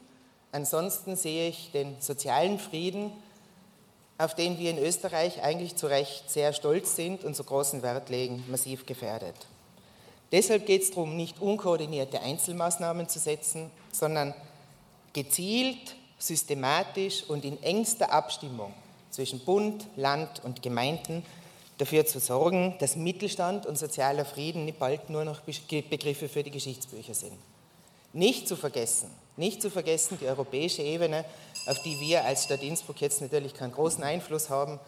Ansonsten 0.55 1.17
sehe 1.17 1.49
ich 1.49 1.71
den 1.73 1.97
sozialen 1.99 2.59
Frieden, 2.59 3.11
auf 4.17 4.35
den 4.35 4.57
wir 4.57 4.69
in 4.69 4.77
Österreich 4.77 5.43
eigentlich 5.43 5.75
zu 5.75 5.87
Recht 5.87 6.31
sehr 6.31 6.53
stolz 6.53 6.95
sind 6.95 7.25
und 7.25 7.35
so 7.35 7.43
großen 7.43 7.83
Wert 7.83 8.07
legen, 8.07 8.41
massiv 8.47 8.85
gefährdet. 8.85 9.35
Deshalb 10.31 10.65
geht 10.65 10.83
es 10.83 10.91
darum, 10.91 11.17
nicht 11.17 11.41
unkoordinierte 11.41 12.21
Einzelmaßnahmen 12.21 13.09
zu 13.09 13.19
setzen, 13.19 13.69
sondern 13.91 14.33
gezielt, 15.11 15.97
systematisch 16.17 17.23
und 17.27 17.45
in 17.45 17.61
engster 17.61 18.11
Abstimmung 18.11 18.73
zwischen 19.09 19.39
Bund, 19.39 19.85
Land 19.95 20.43
und 20.43 20.61
Gemeinden 20.61 21.25
dafür 21.77 22.05
zu 22.05 22.19
sorgen, 22.19 22.75
dass 22.79 22.95
Mittelstand 22.95 23.65
und 23.65 23.77
sozialer 23.77 24.25
Frieden 24.25 24.65
nicht 24.65 24.79
bald 24.79 25.09
nur 25.09 25.25
noch 25.25 25.41
Begriffe 25.41 26.29
für 26.29 26.43
die 26.43 26.51
Geschichtsbücher 26.51 27.13
sind. 27.13 27.33
Nicht 28.13 28.47
zu 28.47 28.55
vergessen, 28.55 29.09
nicht 29.35 29.61
zu 29.61 29.69
vergessen 29.69 30.17
die 30.21 30.27
europäische 30.27 30.81
Ebene, 30.81 31.25
auf 31.65 31.81
die 31.81 31.99
wir 31.99 32.23
als 32.23 32.45
Stadt 32.45 32.63
Innsbruck 32.63 33.01
jetzt 33.01 33.21
natürlich 33.21 33.53
keinen 33.53 33.73
großen 33.73 34.03
Einfluss 34.03 34.49
haben. 34.49 34.79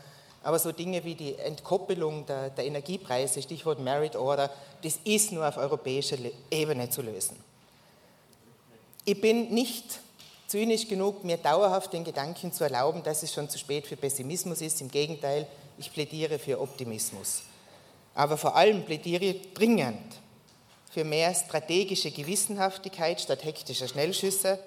Aber 0.43 0.59
so 0.59 0.71
Dinge 0.71 1.03
wie 1.03 1.15
die 1.15 1.35
Entkoppelung 1.35 2.25
der, 2.25 2.51
der 2.51 2.65
Energiepreise, 2.65 3.41
Stichwort 3.41 3.79
Merit 3.79 4.15
Order, 4.15 4.49
das 4.81 4.99
ist 5.03 5.33
nur 5.33 5.45
auf 5.45 5.57
europäischer 5.57 6.17
Ebene 6.49 6.89
zu 6.89 7.01
lösen. 7.01 7.35
Ich 9.03 9.19
bin 9.19 9.53
nicht 9.53 9.99
zynisch 10.47 10.87
genug, 10.87 11.23
mir 11.23 11.37
dauerhaft 11.37 11.93
den 11.93 12.03
Gedanken 12.03 12.51
zu 12.51 12.63
erlauben, 12.63 13.03
dass 13.03 13.21
es 13.21 13.33
schon 13.33 13.49
zu 13.49 13.57
spät 13.57 13.85
für 13.85 13.97
Pessimismus 13.97 14.61
ist. 14.61 14.81
Im 14.81 14.89
Gegenteil, 14.89 15.45
ich 15.77 15.91
plädiere 15.91 16.39
für 16.39 16.59
Optimismus. 16.59 17.43
Aber 18.15 18.37
vor 18.37 18.55
allem 18.55 18.83
plädiere 18.83 19.25
ich 19.25 19.53
dringend 19.53 20.15
für 20.89 21.03
mehr 21.03 21.35
strategische 21.35 22.11
Gewissenhaftigkeit 22.11 23.21
statt 23.21 23.43
hektischer 23.43 23.87
Schnellschüsse, 23.87 24.57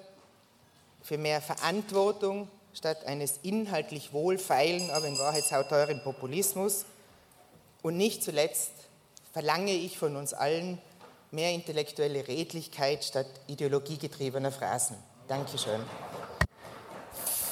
für 1.01 1.17
mehr 1.17 1.41
Verantwortung 1.41 2.47
statt 2.73 3.05
eines 3.05 3.39
inhaltlich 3.41 4.13
wohlfeilen, 4.13 4.91
aber 4.91 5.07
in 5.07 5.17
Wahrheit 5.17 5.45
sauteuren 5.45 6.01
Populismus. 6.03 6.85
Und 7.81 7.97
nicht 7.97 8.23
zuletzt 8.23 8.71
verlange 9.33 9.73
ich 9.73 9.97
von 9.97 10.15
uns 10.15 10.33
allen 10.33 10.77
mehr 11.31 11.51
intellektuelle 11.51 12.27
Redlichkeit 12.27 13.03
statt 13.03 13.27
ideologiegetriebener 13.47 14.51
Phrasen. 14.51 14.95
Dankeschön. 15.31 15.79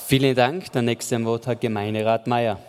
Vielen 0.06 0.36
Dank. 0.36 0.70
Der 0.74 0.82
nächste 0.82 1.24
Wort 1.24 1.48
hat 1.48 1.62
Gemeinderat 1.62 2.28
Mayer. 2.28 2.60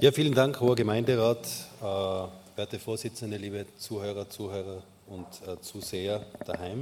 Ja, 0.00 0.12
vielen 0.12 0.32
Dank, 0.32 0.60
hoher 0.60 0.76
Gemeinderat. 0.76 1.44
Äh, 1.82 1.86
werte 2.56 2.78
Vorsitzende, 2.78 3.36
liebe 3.36 3.66
Zuhörer, 3.78 4.30
Zuhörer 4.30 4.80
und 5.08 5.26
äh, 5.44 5.60
Zuseher 5.60 6.24
daheim. 6.46 6.78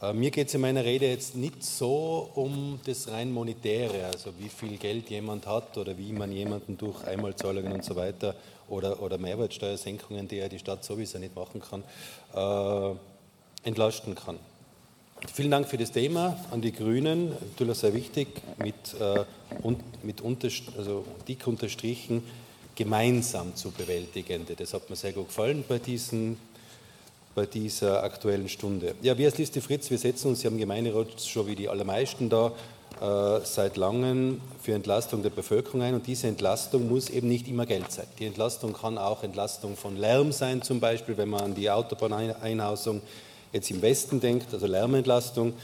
Äh, 0.00 0.12
mir 0.12 0.32
geht 0.32 0.48
es 0.48 0.54
in 0.54 0.62
meiner 0.62 0.82
Rede 0.82 1.06
jetzt 1.06 1.36
nicht 1.36 1.62
so 1.62 2.32
um 2.34 2.80
das 2.84 3.08
rein 3.12 3.30
monetäre, 3.30 4.06
also 4.06 4.32
wie 4.40 4.48
viel 4.48 4.78
Geld 4.78 5.10
jemand 5.10 5.46
hat 5.46 5.78
oder 5.78 5.96
wie 5.96 6.12
man 6.12 6.32
jemanden 6.32 6.76
durch 6.76 7.06
Einmalzahlungen 7.06 7.72
und 7.72 7.84
so 7.84 7.94
weiter 7.94 8.34
oder, 8.68 9.00
oder 9.00 9.16
Mehrwertsteuersenkungen, 9.16 10.26
die 10.26 10.38
ja 10.38 10.48
die 10.48 10.58
Stadt 10.58 10.82
sowieso 10.82 11.20
nicht 11.20 11.36
machen 11.36 11.62
kann, 11.62 11.84
äh, 12.34 12.96
entlasten 13.62 14.16
kann. 14.16 14.40
Vielen 15.30 15.50
Dank 15.50 15.68
für 15.68 15.78
das 15.78 15.92
Thema 15.92 16.36
an 16.50 16.60
die 16.60 16.72
Grünen. 16.72 17.30
Natürlich 17.30 17.78
sehr 17.78 17.94
wichtig, 17.94 18.28
mit, 18.58 18.74
äh, 19.00 19.24
und, 19.62 19.80
mit 20.04 20.20
unter, 20.20 20.48
also 20.76 21.04
dick 21.26 21.46
unterstrichen, 21.46 22.22
gemeinsam 22.74 23.54
zu 23.54 23.70
bewältigen. 23.70 24.44
Das 24.56 24.74
hat 24.74 24.90
mir 24.90 24.96
sehr 24.96 25.12
gut 25.12 25.28
gefallen 25.28 25.64
bei, 25.66 25.78
diesen, 25.78 26.36
bei 27.34 27.46
dieser 27.46 28.02
aktuellen 28.02 28.48
Stunde. 28.48 28.94
Ja, 29.00 29.16
wir 29.16 29.26
als 29.26 29.38
Liste 29.38 29.60
Fritz, 29.62 29.90
wir 29.90 29.98
setzen 29.98 30.28
uns 30.28 30.42
ja 30.42 30.50
im 30.50 30.58
Gemeinderat 30.58 31.20
schon 31.22 31.46
wie 31.46 31.54
die 31.54 31.68
allermeisten 31.68 32.28
da 32.28 32.52
äh, 33.00 33.40
seit 33.44 33.76
langem 33.76 34.40
für 34.60 34.74
Entlastung 34.74 35.22
der 35.22 35.30
Bevölkerung 35.30 35.82
ein 35.82 35.94
und 35.94 36.06
diese 36.06 36.26
Entlastung 36.26 36.88
muss 36.88 37.08
eben 37.08 37.28
nicht 37.28 37.48
immer 37.48 37.64
Geld 37.64 37.90
sein. 37.90 38.06
Die 38.18 38.26
Entlastung 38.26 38.74
kann 38.74 38.98
auch 38.98 39.22
Entlastung 39.22 39.76
von 39.76 39.96
Lärm 39.96 40.32
sein, 40.32 40.62
zum 40.62 40.80
Beispiel, 40.80 41.16
wenn 41.16 41.30
man 41.30 41.40
an 41.40 41.54
die 41.54 41.70
Autobahneinhausung 41.70 43.00
jetzt 43.52 43.70
im 43.70 43.82
Westen 43.82 44.20
denkt, 44.20 44.52
also 44.52 44.66
Lärmentlastung. 44.66 45.54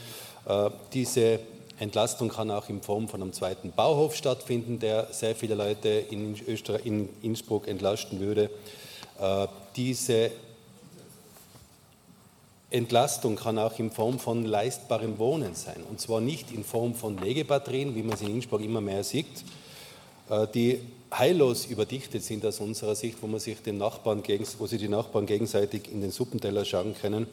Äh, 0.45 0.69
diese 0.93 1.39
Entlastung 1.79 2.29
kann 2.29 2.51
auch 2.51 2.67
in 2.69 2.81
Form 2.81 3.07
von 3.07 3.21
einem 3.21 3.33
zweiten 3.33 3.71
Bauhof 3.71 4.15
stattfinden, 4.15 4.79
der 4.79 5.07
sehr 5.11 5.35
viele 5.35 5.55
Leute 5.55 5.89
in, 5.89 6.35
Österreich, 6.47 6.85
in 6.85 7.09
Innsbruck 7.21 7.67
entlasten 7.67 8.19
würde. 8.19 8.49
Äh, 9.19 9.47
diese 9.75 10.31
Entlastung 12.71 13.35
kann 13.35 13.57
auch 13.57 13.79
in 13.79 13.91
Form 13.91 14.19
von 14.19 14.45
leistbarem 14.45 15.17
Wohnen 15.17 15.55
sein. 15.55 15.83
Und 15.89 15.99
zwar 15.99 16.21
nicht 16.21 16.51
in 16.51 16.63
Form 16.63 16.93
von 16.93 17.17
Legebatterien, 17.17 17.95
wie 17.95 18.03
man 18.03 18.13
es 18.13 18.21
in 18.21 18.29
Innsbruck 18.29 18.61
immer 18.61 18.81
mehr 18.81 19.03
sieht, 19.03 19.43
äh, 20.29 20.47
die 20.53 20.79
heillos 21.11 21.65
überdichtet 21.65 22.23
sind 22.23 22.45
aus 22.45 22.59
unserer 22.59 22.95
Sicht, 22.95 23.17
wo, 23.21 23.27
man 23.27 23.39
sich 23.39 23.61
den 23.61 23.77
Nachbarn, 23.77 24.21
wo 24.59 24.67
sich 24.67 24.79
die 24.79 24.87
Nachbarn 24.87 25.25
gegenseitig 25.25 25.91
in 25.91 26.01
den 26.01 26.11
Suppenteller 26.11 26.65
schauen 26.65 26.93
können. 26.99 27.25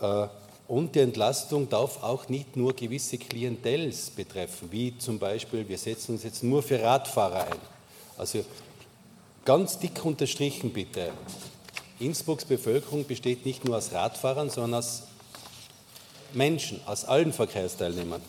Äh, 0.00 0.26
und 0.66 0.94
die 0.94 1.00
Entlastung 1.00 1.68
darf 1.68 2.02
auch 2.02 2.28
nicht 2.28 2.56
nur 2.56 2.74
gewisse 2.74 3.16
Klientels 3.16 4.10
betreffen, 4.10 4.68
wie 4.70 4.96
zum 4.98 5.18
Beispiel, 5.18 5.66
wir 5.66 5.78
setzen 5.78 6.12
uns 6.12 6.24
jetzt 6.24 6.42
nur 6.42 6.62
für 6.62 6.82
Radfahrer 6.82 7.46
ein. 7.46 7.58
Also 8.18 8.44
ganz 9.44 9.78
dick 9.78 10.04
unterstrichen 10.04 10.70
bitte, 10.70 11.10
Innsbrucks 12.00 12.44
Bevölkerung 12.44 13.04
besteht 13.06 13.44
nicht 13.44 13.64
nur 13.64 13.76
aus 13.76 13.92
Radfahrern, 13.92 14.50
sondern 14.50 14.80
aus 14.80 15.02
Menschen, 16.32 16.80
aus 16.86 17.04
allen 17.04 17.32
Verkehrsteilnehmern. 17.32 18.22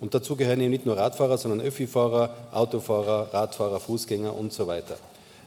Und 0.00 0.14
dazu 0.14 0.36
gehören 0.36 0.60
eben 0.60 0.70
nicht 0.70 0.86
nur 0.86 0.96
Radfahrer, 0.96 1.38
sondern 1.38 1.60
Öffifahrer, 1.60 2.34
Autofahrer, 2.52 3.32
Radfahrer, 3.32 3.80
Fußgänger 3.80 4.32
und 4.32 4.52
so 4.52 4.66
weiter. 4.66 4.96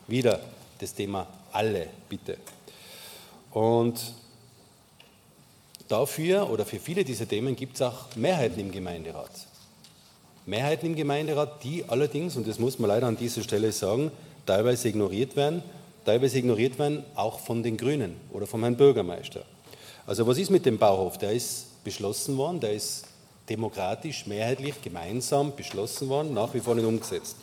Wieder 0.07 0.39
das 0.79 0.93
Thema 0.93 1.27
alle, 1.51 1.87
bitte. 2.09 2.37
Und 3.51 4.13
dafür 5.89 6.49
oder 6.49 6.65
für 6.65 6.79
viele 6.79 7.03
dieser 7.03 7.27
Themen 7.27 7.55
gibt 7.55 7.75
es 7.75 7.81
auch 7.81 8.15
Mehrheiten 8.15 8.59
im 8.59 8.71
Gemeinderat. 8.71 9.31
Mehrheiten 10.45 10.87
im 10.87 10.95
Gemeinderat, 10.95 11.63
die 11.63 11.83
allerdings, 11.87 12.37
und 12.37 12.47
das 12.47 12.59
muss 12.59 12.79
man 12.79 12.87
leider 12.87 13.07
an 13.07 13.17
dieser 13.17 13.43
Stelle 13.43 13.71
sagen, 13.71 14.11
teilweise 14.45 14.87
ignoriert 14.87 15.35
werden, 15.35 15.61
teilweise 16.05 16.39
ignoriert 16.39 16.79
werden 16.79 17.03
auch 17.15 17.39
von 17.39 17.61
den 17.61 17.77
Grünen 17.77 18.15
oder 18.31 18.47
vom 18.47 18.61
Herrn 18.61 18.77
Bürgermeister. 18.77 19.43
Also 20.07 20.25
was 20.25 20.37
ist 20.37 20.49
mit 20.49 20.65
dem 20.65 20.77
Bauhof? 20.77 21.17
Der 21.17 21.33
ist 21.33 21.83
beschlossen 21.83 22.37
worden, 22.37 22.59
der 22.59 22.73
ist 22.73 23.05
demokratisch, 23.49 24.25
mehrheitlich, 24.25 24.81
gemeinsam 24.81 25.55
beschlossen 25.55 26.09
worden, 26.09 26.33
nach 26.33 26.53
wie 26.53 26.59
vor 26.59 26.75
nicht 26.75 26.85
umgesetzt. 26.85 27.35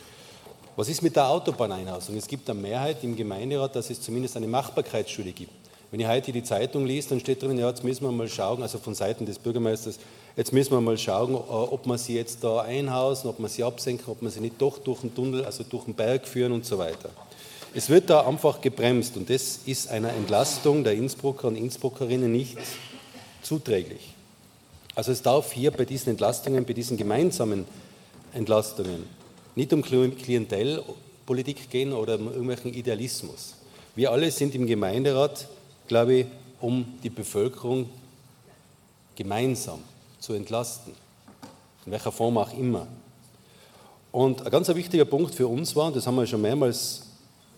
Was 0.75 0.89
ist 0.89 1.01
mit 1.01 1.15
der 1.15 1.27
Autobahneinhausung? 1.29 2.15
Es 2.17 2.27
gibt 2.27 2.49
eine 2.49 2.59
Mehrheit 2.59 3.03
im 3.03 3.15
Gemeinderat, 3.15 3.75
dass 3.75 3.89
es 3.89 4.01
zumindest 4.01 4.37
eine 4.37 4.47
Machbarkeitsstudie 4.47 5.31
gibt. 5.31 5.66
Wenn 5.89 6.01
ich 6.01 6.07
heute 6.07 6.33
die 6.33 6.43
Zeitung 6.43 6.85
liest, 6.85 7.11
dann 7.11 7.19
steht 7.19 7.41
drin, 7.41 7.57
ja, 7.57 7.69
jetzt 7.69 7.83
müssen 7.83 8.03
wir 8.03 8.11
mal 8.11 8.27
schauen, 8.27 8.61
also 8.61 8.77
von 8.77 8.93
Seiten 8.93 9.25
des 9.25 9.39
Bürgermeisters, 9.39 9.99
jetzt 10.35 10.51
müssen 10.51 10.71
wir 10.71 10.81
mal 10.81 10.97
schauen, 10.97 11.33
äh, 11.33 11.37
ob 11.37 11.85
man 11.85 11.97
sie 11.97 12.15
jetzt 12.15 12.43
da 12.43 12.61
einhausen, 12.61 13.29
ob 13.29 13.39
man 13.39 13.49
sie 13.49 13.63
absenken, 13.63 14.11
ob 14.11 14.21
man 14.21 14.31
sie 14.31 14.41
nicht 14.41 14.61
doch 14.61 14.79
durch 14.79 15.01
den 15.01 15.15
Tunnel, 15.15 15.45
also 15.45 15.63
durch 15.63 15.85
den 15.85 15.93
Berg 15.93 16.27
führen 16.27 16.51
und 16.51 16.65
so 16.65 16.77
weiter. 16.77 17.09
Es 17.73 17.89
wird 17.89 18.09
da 18.09 18.25
einfach 18.27 18.59
gebremst 18.59 19.15
und 19.17 19.29
das 19.29 19.59
ist 19.65 19.89
einer 19.89 20.11
Entlastung 20.11 20.83
der 20.83 20.93
Innsbrucker 20.93 21.47
und 21.47 21.55
Innsbruckerinnen 21.55 22.31
nicht 22.31 22.57
zuträglich. 23.41 24.13
Also 24.95 25.11
es 25.11 25.21
darf 25.21 25.53
hier 25.53 25.71
bei 25.71 25.85
diesen 25.85 26.09
Entlastungen, 26.09 26.65
bei 26.65 26.73
diesen 26.73 26.97
gemeinsamen 26.97 27.65
Entlastungen 28.33 29.03
nicht 29.55 29.71
um 29.73 29.83
Klientelpolitik 29.83 31.69
gehen 31.69 31.93
oder 31.93 32.15
um 32.15 32.27
irgendwelchen 32.27 32.73
Idealismus. 32.73 33.53
Wir 33.95 34.11
alle 34.11 34.31
sind 34.31 34.55
im 34.55 34.65
Gemeinderat, 34.65 35.47
glaube 35.87 36.13
ich, 36.13 36.25
um 36.59 36.85
die 37.03 37.09
Bevölkerung 37.09 37.89
gemeinsam 39.15 39.79
zu 40.19 40.33
entlasten, 40.33 40.93
in 41.85 41.91
welcher 41.91 42.11
Form 42.11 42.37
auch 42.37 42.53
immer. 42.53 42.87
Und 44.11 44.45
ein 44.45 44.51
ganz 44.51 44.67
wichtiger 44.69 45.05
Punkt 45.05 45.35
für 45.35 45.47
uns 45.47 45.75
war, 45.75 45.87
und 45.87 45.95
das 45.95 46.07
haben 46.07 46.15
wir 46.15 46.25
schon 46.25 46.41
mehrmals 46.41 47.03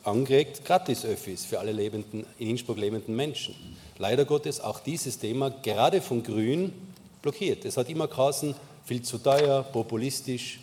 angeregt, 0.04 0.66
Gratis-Öffis 0.66 1.46
für 1.46 1.60
alle 1.60 1.72
lebenden, 1.72 2.26
in 2.38 2.50
Innsbruck 2.50 2.78
lebenden 2.78 3.16
Menschen. 3.16 3.56
Leider 3.98 4.26
Gottes 4.26 4.60
auch 4.60 4.80
dieses 4.80 5.20
Thema 5.20 5.50
gerade 5.50 6.02
von 6.02 6.24
Grün 6.24 6.74
blockiert. 7.22 7.66
Es 7.66 7.78
hat 7.78 7.90
immer 7.90 8.08
geheißen, 8.08 8.56
viel 8.86 9.02
zu 9.02 9.18
teuer, 9.18 9.64
populistisch. 9.64 10.60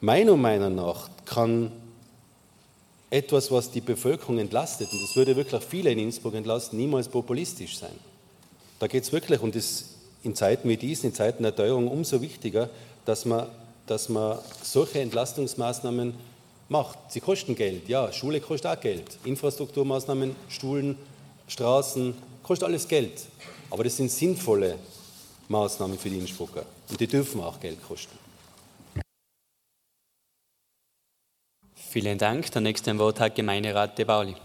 Meiner 0.00 0.36
Meinung 0.36 0.74
nach 0.74 1.08
kann 1.24 1.72
etwas, 3.10 3.50
was 3.50 3.70
die 3.70 3.80
Bevölkerung 3.80 4.38
entlastet, 4.38 4.92
und 4.92 5.02
das 5.02 5.16
würde 5.16 5.34
wirklich 5.36 5.62
viele 5.64 5.90
in 5.90 5.98
Innsbruck 5.98 6.34
entlasten, 6.34 6.78
niemals 6.78 7.08
populistisch 7.08 7.76
sein. 7.78 7.94
Da 8.78 8.86
geht 8.86 9.02
es 9.02 9.12
wirklich, 9.12 9.40
und 9.40 9.54
das 9.54 9.86
in 10.22 10.34
Zeiten 10.34 10.68
wie 10.68 10.76
diesen, 10.76 11.06
in 11.06 11.14
Zeiten 11.14 11.42
der 11.42 11.54
Teuerung, 11.54 11.88
umso 11.88 12.20
wichtiger, 12.20 12.70
dass 13.04 13.24
man, 13.24 13.46
dass 13.86 14.08
man 14.08 14.38
solche 14.62 15.00
Entlastungsmaßnahmen 15.00 16.14
macht. 16.68 16.98
Sie 17.08 17.20
kosten 17.20 17.54
Geld, 17.56 17.88
ja, 17.88 18.12
Schule 18.12 18.40
kostet 18.40 18.70
auch 18.70 18.80
Geld, 18.80 19.18
Infrastrukturmaßnahmen, 19.24 20.36
Schulen, 20.48 20.96
Straßen, 21.48 22.14
kostet 22.42 22.68
alles 22.68 22.86
Geld. 22.86 23.26
Aber 23.70 23.84
das 23.84 23.96
sind 23.96 24.10
sinnvolle 24.10 24.76
Maßnahmen 25.48 25.98
für 25.98 26.10
die 26.10 26.18
Innsbrucker 26.18 26.64
und 26.88 27.00
die 27.00 27.06
dürfen 27.06 27.40
auch 27.40 27.58
Geld 27.58 27.78
kosten. 27.86 28.16
Vielen 31.90 32.18
Dank. 32.18 32.52
Der 32.52 32.60
nächste 32.60 32.96
Wort 33.00 33.18
hat 33.18 33.34
Gemeinderat 33.34 33.98
De 33.98 34.04
Bauli. 34.04 34.36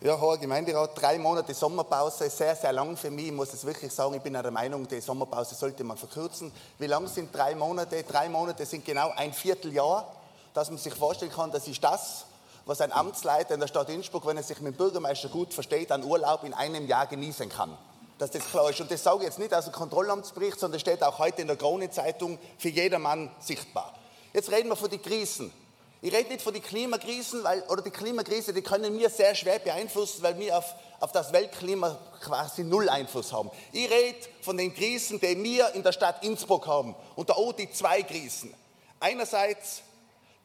Ja, 0.00 0.18
Herr 0.18 0.38
Gemeinderat, 0.38 0.92
drei 0.98 1.18
Monate 1.18 1.52
Sommerpause, 1.52 2.30
sehr, 2.30 2.56
sehr 2.56 2.72
lang 2.72 2.96
für 2.96 3.10
mich. 3.10 3.26
Ich 3.26 3.32
muss 3.32 3.52
es 3.52 3.66
wirklich 3.66 3.92
sagen, 3.92 4.14
ich 4.14 4.22
bin 4.22 4.32
der 4.32 4.50
Meinung, 4.50 4.88
die 4.88 5.02
Sommerpause 5.02 5.54
sollte 5.54 5.84
man 5.84 5.98
verkürzen. 5.98 6.50
Wie 6.78 6.86
lang 6.86 7.06
sind 7.06 7.28
drei 7.34 7.54
Monate? 7.54 8.02
Drei 8.02 8.30
Monate 8.30 8.64
sind 8.64 8.86
genau 8.86 9.10
ein 9.14 9.34
Vierteljahr, 9.34 10.10
dass 10.54 10.70
man 10.70 10.78
sich 10.78 10.94
vorstellen 10.94 11.30
kann, 11.30 11.52
das 11.52 11.68
ist 11.68 11.84
das, 11.84 12.24
was 12.64 12.80
ein 12.80 12.92
Amtsleiter 12.92 13.52
in 13.52 13.60
der 13.60 13.66
Stadt 13.66 13.90
Innsbruck, 13.90 14.24
wenn 14.24 14.38
er 14.38 14.42
sich 14.42 14.58
mit 14.62 14.72
dem 14.72 14.78
Bürgermeister 14.78 15.28
gut 15.28 15.52
versteht, 15.52 15.92
an 15.92 16.02
Urlaub 16.02 16.44
in 16.44 16.54
einem 16.54 16.86
Jahr 16.86 17.06
genießen 17.06 17.50
kann. 17.50 17.76
Dass 18.18 18.30
das 18.32 18.44
klar 18.50 18.68
ist. 18.70 18.80
Und 18.80 18.90
das 18.90 19.02
sage 19.02 19.18
ich 19.18 19.24
jetzt 19.24 19.38
nicht 19.38 19.54
aus 19.54 19.64
dem 19.64 19.72
Kontrollamtsbericht, 19.72 20.58
sondern 20.58 20.80
steht 20.80 21.02
auch 21.02 21.18
heute 21.18 21.40
in 21.40 21.46
der 21.46 21.56
Krone-Zeitung 21.56 22.38
für 22.58 22.68
jedermann 22.68 23.30
sichtbar. 23.38 23.94
Jetzt 24.32 24.50
reden 24.50 24.68
wir 24.68 24.76
von 24.76 24.90
den 24.90 25.00
Krisen. 25.00 25.52
Ich 26.00 26.12
rede 26.12 26.28
nicht 26.28 26.42
von 26.42 26.52
den 26.52 26.62
Klimakrisen, 26.62 27.42
weil, 27.42 27.62
oder 27.62 27.82
die 27.82 27.90
Klimakrise, 27.90 28.52
die 28.52 28.62
können 28.62 28.96
wir 28.96 29.10
sehr 29.10 29.34
schwer 29.34 29.58
beeinflussen, 29.58 30.22
weil 30.22 30.38
wir 30.38 30.56
auf, 30.56 30.74
auf 31.00 31.10
das 31.10 31.32
Weltklima 31.32 31.98
quasi 32.20 32.62
null 32.62 32.88
Einfluss 32.88 33.32
haben. 33.32 33.50
Ich 33.72 33.90
rede 33.90 34.18
von 34.42 34.56
den 34.56 34.72
Krisen, 34.72 35.18
die 35.20 35.42
wir 35.42 35.74
in 35.74 35.82
der 35.82 35.92
Stadt 35.92 36.22
Innsbruck 36.24 36.68
haben. 36.68 36.94
Und 37.16 37.30
da 37.30 37.34
auch 37.34 37.52
die 37.52 37.70
zwei 37.72 38.02
Krisen. 38.04 38.54
Einerseits 39.00 39.82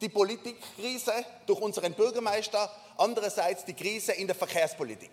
die 0.00 0.08
Politikkrise 0.08 1.12
durch 1.46 1.60
unseren 1.60 1.94
Bürgermeister, 1.94 2.70
andererseits 2.96 3.64
die 3.64 3.74
Krise 3.74 4.12
in 4.12 4.26
der 4.26 4.36
Verkehrspolitik. 4.36 5.12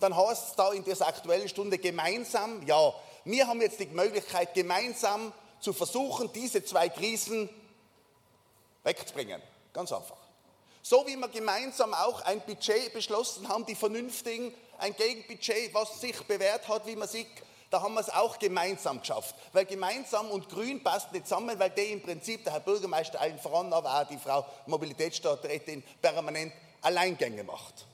Dann 0.00 0.16
heißt 0.16 0.50
es 0.50 0.54
da 0.54 0.72
in 0.72 0.84
dieser 0.84 1.06
aktuellen 1.06 1.48
Stunde 1.48 1.78
gemeinsam, 1.78 2.66
ja, 2.66 2.92
wir 3.24 3.46
haben 3.46 3.60
jetzt 3.60 3.80
die 3.80 3.86
Möglichkeit, 3.86 4.54
gemeinsam 4.54 5.32
zu 5.60 5.72
versuchen, 5.72 6.30
diese 6.32 6.64
zwei 6.64 6.88
Krisen 6.88 7.48
wegzubringen. 8.84 9.42
Ganz 9.72 9.92
einfach. 9.92 10.16
So 10.82 11.04
wie 11.06 11.16
wir 11.16 11.28
gemeinsam 11.28 11.92
auch 11.94 12.20
ein 12.22 12.40
Budget 12.42 12.92
beschlossen 12.92 13.48
haben, 13.48 13.66
die 13.66 13.74
vernünftigen, 13.74 14.54
ein 14.78 14.94
Gegenbudget, 14.94 15.74
was 15.74 16.00
sich 16.00 16.22
bewährt 16.24 16.68
hat, 16.68 16.86
wie 16.86 16.94
man 16.94 17.08
sieht, 17.08 17.26
da 17.70 17.82
haben 17.82 17.94
wir 17.94 18.00
es 18.00 18.10
auch 18.10 18.38
gemeinsam 18.38 19.00
geschafft. 19.00 19.34
Weil 19.52 19.64
gemeinsam 19.64 20.30
und 20.30 20.48
grün 20.48 20.84
passt 20.84 21.10
nicht 21.12 21.26
zusammen, 21.26 21.58
weil 21.58 21.70
die 21.70 21.92
im 21.92 22.02
Prinzip, 22.02 22.44
der 22.44 22.52
Herr 22.52 22.60
Bürgermeister 22.60 23.20
allen 23.20 23.38
voran, 23.40 23.72
aber 23.72 24.00
auch 24.00 24.06
die 24.06 24.18
Frau 24.18 24.46
Mobilitätsstadträtin 24.66 25.82
permanent 26.00 26.52
Alleingänge 26.82 27.42
macht. 27.42 27.86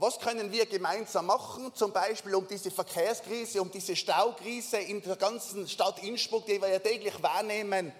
Was 0.00 0.20
können 0.20 0.52
wir 0.52 0.64
gemeinsam 0.66 1.26
machen, 1.26 1.74
zum 1.74 1.90
Beispiel 1.90 2.36
um 2.36 2.46
diese 2.46 2.70
Verkehrskrise, 2.70 3.60
um 3.60 3.68
diese 3.68 3.96
Staukrise 3.96 4.76
in 4.76 5.02
der 5.02 5.16
ganzen 5.16 5.66
Stadt 5.66 6.00
Innsbruck, 6.04 6.46
die 6.46 6.62
wir 6.62 6.68
ja 6.68 6.78
täglich 6.78 7.20
wahrnehmen, 7.20 7.92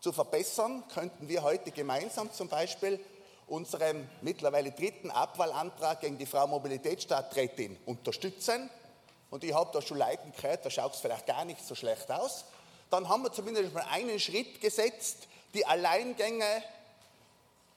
zu 0.00 0.10
verbessern, 0.12 0.82
könnten 0.92 1.28
wir 1.28 1.44
heute 1.44 1.70
gemeinsam 1.70 2.32
zum 2.32 2.48
Beispiel 2.48 2.98
unseren 3.46 4.10
mittlerweile 4.20 4.72
dritten 4.72 5.12
Abwahlantrag 5.12 6.00
gegen 6.00 6.18
die 6.18 6.26
Frau 6.26 6.48
Mobilitätsstadträtin 6.48 7.78
unterstützen? 7.86 8.68
Und 9.30 9.44
ich 9.44 9.54
habe 9.54 9.70
da 9.72 9.80
schon 9.80 9.98
Leuten 9.98 10.32
gehört, 10.32 10.66
da 10.66 10.70
schaut 10.70 10.94
es 10.94 11.00
vielleicht 11.00 11.26
gar 11.26 11.44
nicht 11.44 11.64
so 11.64 11.76
schlecht 11.76 12.10
aus, 12.10 12.46
dann 12.90 13.08
haben 13.08 13.22
wir 13.22 13.30
zumindest 13.30 13.72
mal 13.72 13.86
einen 13.92 14.18
Schritt 14.18 14.60
gesetzt, 14.60 15.28
die 15.54 15.64
Alleingänge 15.64 16.64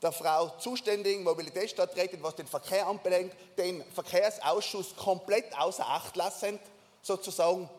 der 0.02 0.12
Frau 0.12 0.50
zuständigen 0.60 1.24
Mobilitätsstadträtin, 1.24 2.24
was 2.24 2.36
den 2.36 2.48
Verkehr 2.48 2.88
anbelangt, 2.88 3.34
den 3.58 3.84
Verkehrsausschuss 3.92 4.96
komplett 4.96 5.58
außer 5.58 5.86
Acht 5.86 6.16
lassend 6.16 6.62
sozusagen 7.02 7.70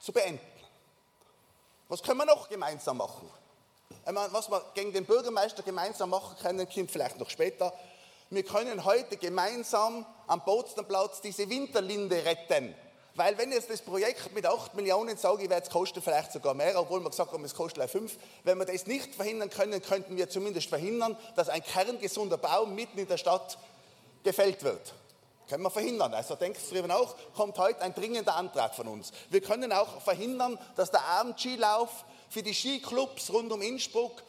zu 0.00 0.12
beenden. 0.12 0.40
Was 1.88 2.02
können 2.02 2.18
wir 2.18 2.26
noch 2.26 2.48
gemeinsam 2.48 2.96
machen? 2.96 3.28
Meine, 4.06 4.32
was 4.32 4.50
wir 4.50 4.64
gegen 4.74 4.92
den 4.92 5.04
Bürgermeister 5.04 5.62
gemeinsam 5.62 6.10
machen 6.10 6.36
können, 6.40 6.68
kommt 6.68 6.90
vielleicht 6.90 7.18
noch 7.18 7.30
später. 7.30 7.72
Wir 8.30 8.44
können 8.44 8.84
heute 8.84 9.16
gemeinsam 9.16 10.06
am 10.26 10.44
Potsdamplatz 10.44 11.20
diese 11.20 11.48
Winterlinde 11.48 12.24
retten. 12.24 12.74
Weil 13.20 13.36
wenn 13.36 13.52
jetzt 13.52 13.68
das 13.68 13.82
Projekt 13.82 14.32
mit 14.32 14.46
8 14.46 14.74
Millionen, 14.74 15.14
sage 15.14 15.42
ich, 15.44 15.50
wird 15.50 15.64
es 15.64 15.68
kosten 15.68 16.00
vielleicht 16.00 16.32
sogar 16.32 16.54
mehr, 16.54 16.80
obwohl 16.80 17.00
wir 17.00 17.10
gesagt 17.10 17.30
haben, 17.30 17.44
es 17.44 17.54
kostet 17.54 17.74
gleich 17.74 17.90
5. 17.90 18.16
Wenn 18.44 18.56
wir 18.56 18.64
das 18.64 18.86
nicht 18.86 19.14
verhindern 19.14 19.50
können, 19.50 19.82
könnten 19.82 20.16
wir 20.16 20.30
zumindest 20.30 20.70
verhindern, 20.70 21.18
dass 21.36 21.50
ein 21.50 21.62
kerngesunder 21.62 22.38
Baum 22.38 22.74
mitten 22.74 22.98
in 22.98 23.06
der 23.06 23.18
Stadt 23.18 23.58
gefällt 24.22 24.62
wird. 24.62 24.94
Können 25.50 25.62
wir 25.62 25.70
verhindern. 25.70 26.14
Also 26.14 26.34
denkt 26.34 26.62
darüber 26.70 26.88
nach, 26.88 27.14
kommt 27.36 27.58
heute 27.58 27.82
ein 27.82 27.94
dringender 27.94 28.36
Antrag 28.36 28.74
von 28.74 28.88
uns. 28.88 29.12
Wir 29.28 29.42
können 29.42 29.70
auch 29.70 30.00
verhindern, 30.00 30.58
dass 30.76 30.90
der 30.90 31.04
Abendskilauf 31.04 31.90
für 32.30 32.42
die 32.42 32.54
Skiclubs 32.54 33.30
rund 33.30 33.52
um 33.52 33.60
Innsbruck 33.60 34.22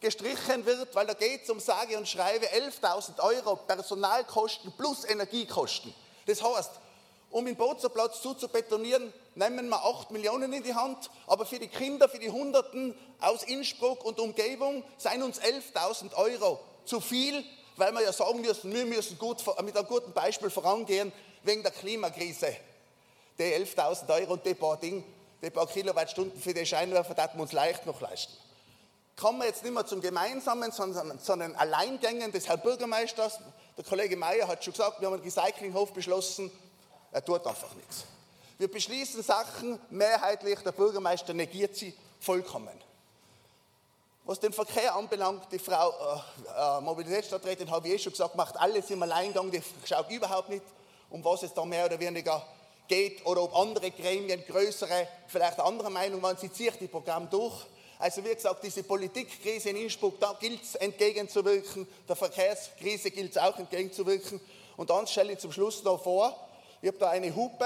gestrichen 0.00 0.64
wird, 0.64 0.94
weil 0.94 1.06
da 1.06 1.12
geht 1.12 1.42
es 1.42 1.50
um 1.50 1.60
sage 1.60 1.98
und 1.98 2.08
schreibe 2.08 2.46
11.000 2.46 3.20
Euro 3.20 3.56
Personalkosten 3.56 4.72
plus 4.72 5.04
Energiekosten. 5.04 5.92
Das 6.24 6.42
heißt, 6.42 6.70
um 7.34 7.44
den 7.46 7.56
Bootserplatz 7.56 8.22
zuzubetonieren, 8.22 9.12
nehmen 9.34 9.68
wir 9.68 9.84
8 9.84 10.12
Millionen 10.12 10.52
in 10.52 10.62
die 10.62 10.72
Hand, 10.72 11.10
aber 11.26 11.44
für 11.44 11.58
die 11.58 11.66
Kinder, 11.66 12.08
für 12.08 12.20
die 12.20 12.30
Hunderten 12.30 12.96
aus 13.20 13.42
Innsbruck 13.42 14.04
und 14.04 14.20
Umgebung 14.20 14.84
seien 14.98 15.20
uns 15.20 15.40
11.000 15.40 16.14
Euro 16.14 16.60
zu 16.84 17.00
viel, 17.00 17.44
weil 17.76 17.90
wir 17.92 18.02
ja 18.02 18.12
sagen 18.12 18.40
müssen, 18.40 18.72
wir 18.72 18.86
müssen 18.86 19.18
gut, 19.18 19.44
mit 19.64 19.76
einem 19.76 19.88
guten 19.88 20.12
Beispiel 20.12 20.48
vorangehen 20.48 21.12
wegen 21.42 21.64
der 21.64 21.72
Klimakrise. 21.72 22.56
Die 23.36 23.42
11.000 23.42 24.14
Euro 24.14 24.34
und 24.34 24.46
die 24.46 24.54
paar 24.54 24.76
Dinge, 24.76 25.02
die 25.42 25.50
paar 25.50 25.66
Kilowattstunden 25.66 26.40
für 26.40 26.54
die 26.54 26.64
Scheinwerfer, 26.64 27.14
das 27.14 27.34
wir 27.34 27.42
uns 27.42 27.50
leicht 27.50 27.84
noch 27.84 28.00
leisten 28.00 28.32
kommen 29.16 29.38
wir 29.38 29.46
jetzt 29.46 29.62
nicht 29.62 29.72
mehr 29.72 29.86
zum 29.86 30.00
Gemeinsamen, 30.00 30.72
sondern 30.72 31.20
zu 31.20 31.36
den 31.36 31.54
Alleingängen 31.54 32.32
des 32.32 32.48
Herrn 32.48 32.60
Bürgermeisters. 32.60 33.38
Der 33.76 33.84
Kollege 33.84 34.16
Mayer 34.16 34.48
hat 34.48 34.64
schon 34.64 34.72
gesagt, 34.72 35.00
wir 35.00 35.06
haben 35.06 35.14
einen 35.14 35.22
Recyclinghof 35.22 35.92
beschlossen. 35.92 36.50
Er 37.14 37.24
tut 37.24 37.46
einfach 37.46 37.72
nichts. 37.74 38.04
Wir 38.58 38.68
beschließen 38.68 39.22
Sachen 39.22 39.78
mehrheitlich, 39.88 40.58
der 40.58 40.72
Bürgermeister 40.72 41.32
negiert 41.32 41.76
sie 41.76 41.94
vollkommen. 42.18 42.74
Was 44.24 44.40
den 44.40 44.52
Verkehr 44.52 44.96
anbelangt, 44.96 45.46
die 45.52 45.60
Frau 45.60 45.90
äh, 45.90 46.78
äh, 46.78 46.80
Mobilitätsstadträtin, 46.80 47.70
habe 47.70 47.86
ich 47.86 47.94
eh 47.94 47.98
schon 48.00 48.12
gesagt, 48.12 48.34
macht 48.34 48.56
alles 48.56 48.90
im 48.90 49.00
Alleingang, 49.00 49.48
die 49.48 49.62
schaut 49.84 50.10
überhaupt 50.10 50.48
nicht, 50.48 50.64
um 51.10 51.24
was 51.24 51.44
es 51.44 51.54
da 51.54 51.64
mehr 51.64 51.84
oder 51.84 52.00
weniger 52.00 52.44
geht 52.88 53.24
oder 53.24 53.42
ob 53.44 53.56
andere 53.56 53.92
Gremien, 53.92 54.44
größere, 54.44 55.06
vielleicht 55.28 55.60
andere 55.60 55.90
Meinung 55.90 56.20
waren, 56.20 56.36
sie 56.36 56.50
zieht 56.50 56.80
die 56.80 56.88
Programm 56.88 57.30
durch. 57.30 57.64
Also 58.00 58.24
wie 58.24 58.34
gesagt, 58.34 58.64
diese 58.64 58.82
Politikkrise 58.82 59.70
in 59.70 59.76
Innsbruck, 59.76 60.18
da 60.18 60.36
gilt 60.40 60.64
es 60.64 60.74
entgegenzuwirken. 60.74 61.86
Der 62.08 62.16
Verkehrskrise 62.16 63.12
gilt 63.12 63.30
es 63.30 63.38
auch 63.38 63.56
entgegenzuwirken. 63.56 64.40
Und 64.76 64.90
dann 64.90 65.06
stelle 65.06 65.34
ich 65.34 65.38
zum 65.38 65.52
Schluss 65.52 65.84
noch 65.84 66.02
vor, 66.02 66.36
ich 66.84 66.88
habe 66.88 66.98
da 66.98 67.08
eine 67.08 67.34
Hupe. 67.34 67.64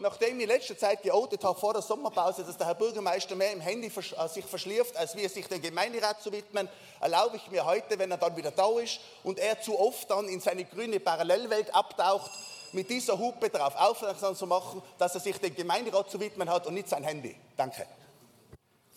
Nachdem 0.00 0.36
ich 0.36 0.42
in 0.42 0.48
letzter 0.48 0.76
Zeit 0.76 1.02
geoutet 1.02 1.42
habe 1.42 1.58
vor 1.58 1.72
der 1.72 1.80
Sommerpause, 1.80 2.44
dass 2.44 2.58
der 2.58 2.66
Herr 2.66 2.74
Bürgermeister 2.74 3.34
mehr 3.34 3.54
im 3.54 3.60
Handy 3.60 3.86
äh, 3.86 4.28
sich 4.28 4.44
verschlirft, 4.44 4.98
als 4.98 5.16
wie 5.16 5.22
er 5.22 5.30
sich 5.30 5.46
dem 5.46 5.62
Gemeinderat 5.62 6.22
zu 6.22 6.30
widmen, 6.30 6.68
erlaube 7.00 7.38
ich 7.38 7.50
mir 7.50 7.64
heute, 7.64 7.98
wenn 7.98 8.10
er 8.10 8.18
dann 8.18 8.36
wieder 8.36 8.50
da 8.50 8.68
ist 8.80 9.00
und 9.24 9.38
er 9.38 9.62
zu 9.62 9.78
oft 9.80 10.10
dann 10.10 10.28
in 10.28 10.40
seine 10.40 10.66
grüne 10.66 11.00
Parallelwelt 11.00 11.74
abtaucht, 11.74 12.30
mit 12.72 12.90
dieser 12.90 13.18
Hupe 13.18 13.48
darauf 13.48 13.74
aufmerksam 13.76 14.36
zu 14.36 14.46
machen, 14.46 14.82
dass 14.98 15.14
er 15.14 15.22
sich 15.22 15.38
dem 15.38 15.54
Gemeinderat 15.54 16.10
zu 16.10 16.20
widmen 16.20 16.50
hat 16.50 16.66
und 16.66 16.74
nicht 16.74 16.88
sein 16.88 17.02
Handy. 17.02 17.34
Danke. 17.56 17.86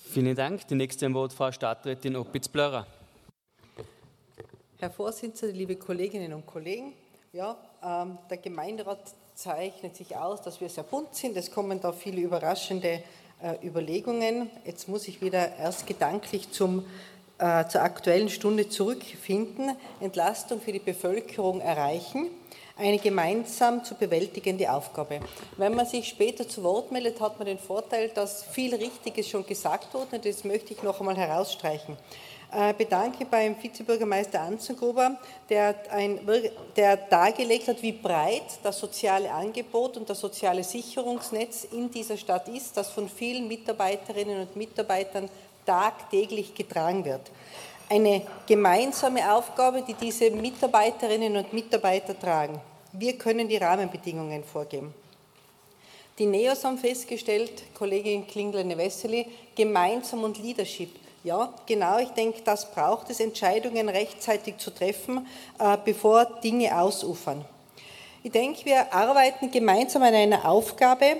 Vielen 0.09 0.35
Dank. 0.35 0.67
Die 0.67 0.75
nächste 0.75 1.11
Wort 1.13 1.31
Frau 1.31 1.53
Stadträtin 1.53 2.17
Opitz-Blörer. 2.17 2.85
Herr 4.79 4.91
Vorsitzender, 4.91 5.55
liebe 5.55 5.77
Kolleginnen 5.77 6.33
und 6.33 6.45
Kollegen, 6.45 6.93
ja, 7.31 7.57
der 8.29 8.37
Gemeinderat 8.37 8.99
zeichnet 9.35 9.95
sich 9.95 10.15
aus, 10.15 10.41
dass 10.41 10.61
wir 10.61 10.69
sehr 10.69 10.83
bunt 10.83 11.15
sind. 11.15 11.35
Es 11.37 11.51
kommen 11.51 11.81
da 11.81 11.91
viele 11.91 12.21
überraschende 12.21 13.03
äh, 13.41 13.67
Überlegungen. 13.67 14.49
Jetzt 14.65 14.87
muss 14.87 15.07
ich 15.07 15.21
wieder 15.21 15.57
erst 15.57 15.87
gedanklich 15.87 16.51
zum, 16.51 16.85
äh, 17.39 17.65
zur 17.67 17.81
aktuellen 17.81 18.29
Stunde 18.29 18.69
zurückfinden. 18.69 19.75
Entlastung 19.99 20.61
für 20.61 20.71
die 20.71 20.79
Bevölkerung 20.79 21.61
erreichen. 21.61 22.27
Eine 22.75 22.97
gemeinsam 22.97 23.83
zu 23.83 23.95
bewältigende 23.95 24.71
Aufgabe. 24.71 25.19
Wenn 25.57 25.75
man 25.75 25.85
sich 25.85 26.07
später 26.07 26.47
zu 26.47 26.63
Wort 26.63 26.91
meldet, 26.91 27.21
hat 27.21 27.37
man 27.37 27.45
den 27.45 27.59
Vorteil, 27.59 28.09
dass 28.09 28.43
viel 28.43 28.73
Richtiges 28.73 29.27
schon 29.27 29.45
gesagt 29.45 29.93
wurde. 29.93 30.19
Das 30.19 30.43
möchte 30.43 30.73
ich 30.73 30.81
noch 30.81 30.99
einmal 30.99 31.17
herausstreichen. 31.17 31.97
Äh, 32.55 32.73
bedanke 32.77 33.25
beim 33.25 33.55
Vizebürgermeister 33.59 34.39
Anzengruber, 34.41 35.17
der, 35.49 35.75
ein, 35.89 36.19
der 36.75 36.97
dargelegt 36.97 37.67
hat, 37.67 37.81
wie 37.81 37.93
breit 37.93 38.43
das 38.61 38.79
soziale 38.79 39.31
Angebot 39.31 39.97
und 39.97 40.07
das 40.07 40.19
soziale 40.19 40.63
Sicherungsnetz 40.63 41.63
in 41.71 41.89
dieser 41.89 42.15
Stadt 42.15 42.47
ist, 42.49 42.77
das 42.77 42.89
von 42.89 43.09
vielen 43.09 43.47
Mitarbeiterinnen 43.47 44.41
und 44.41 44.55
Mitarbeitern 44.55 45.29
tagtäglich 45.65 46.53
getragen 46.53 47.03
wird. 47.03 47.21
Eine 47.89 48.21
gemeinsame 48.45 49.33
Aufgabe, 49.33 49.81
die 49.81 49.95
diese 49.95 50.29
Mitarbeiterinnen 50.29 51.35
und 51.37 51.53
Mitarbeiter 51.53 52.17
tragen. 52.19 52.61
Wir 52.91 53.17
können 53.17 53.47
die 53.47 53.57
Rahmenbedingungen 53.57 54.43
vorgeben. 54.43 54.93
Die 56.19 56.27
NEOS 56.27 56.63
haben 56.65 56.77
festgestellt, 56.77 57.63
Kollegin 57.73 58.27
Klingler-Wessely, 58.27 59.25
gemeinsam 59.55 60.23
und 60.23 60.37
Leadership 60.37 61.02
ja, 61.23 61.53
genau. 61.65 61.99
Ich 61.99 62.09
denke, 62.09 62.41
das 62.43 62.69
braucht 62.71 63.09
es, 63.09 63.19
Entscheidungen 63.19 63.89
rechtzeitig 63.89 64.57
zu 64.57 64.71
treffen, 64.71 65.25
äh, 65.59 65.77
bevor 65.83 66.25
Dinge 66.25 66.77
ausufern. 66.77 67.45
Ich 68.23 68.31
denke, 68.31 68.65
wir 68.65 68.93
arbeiten 68.93 69.51
gemeinsam 69.51 70.03
an 70.03 70.13
einer 70.13 70.47
Aufgabe, 70.47 71.17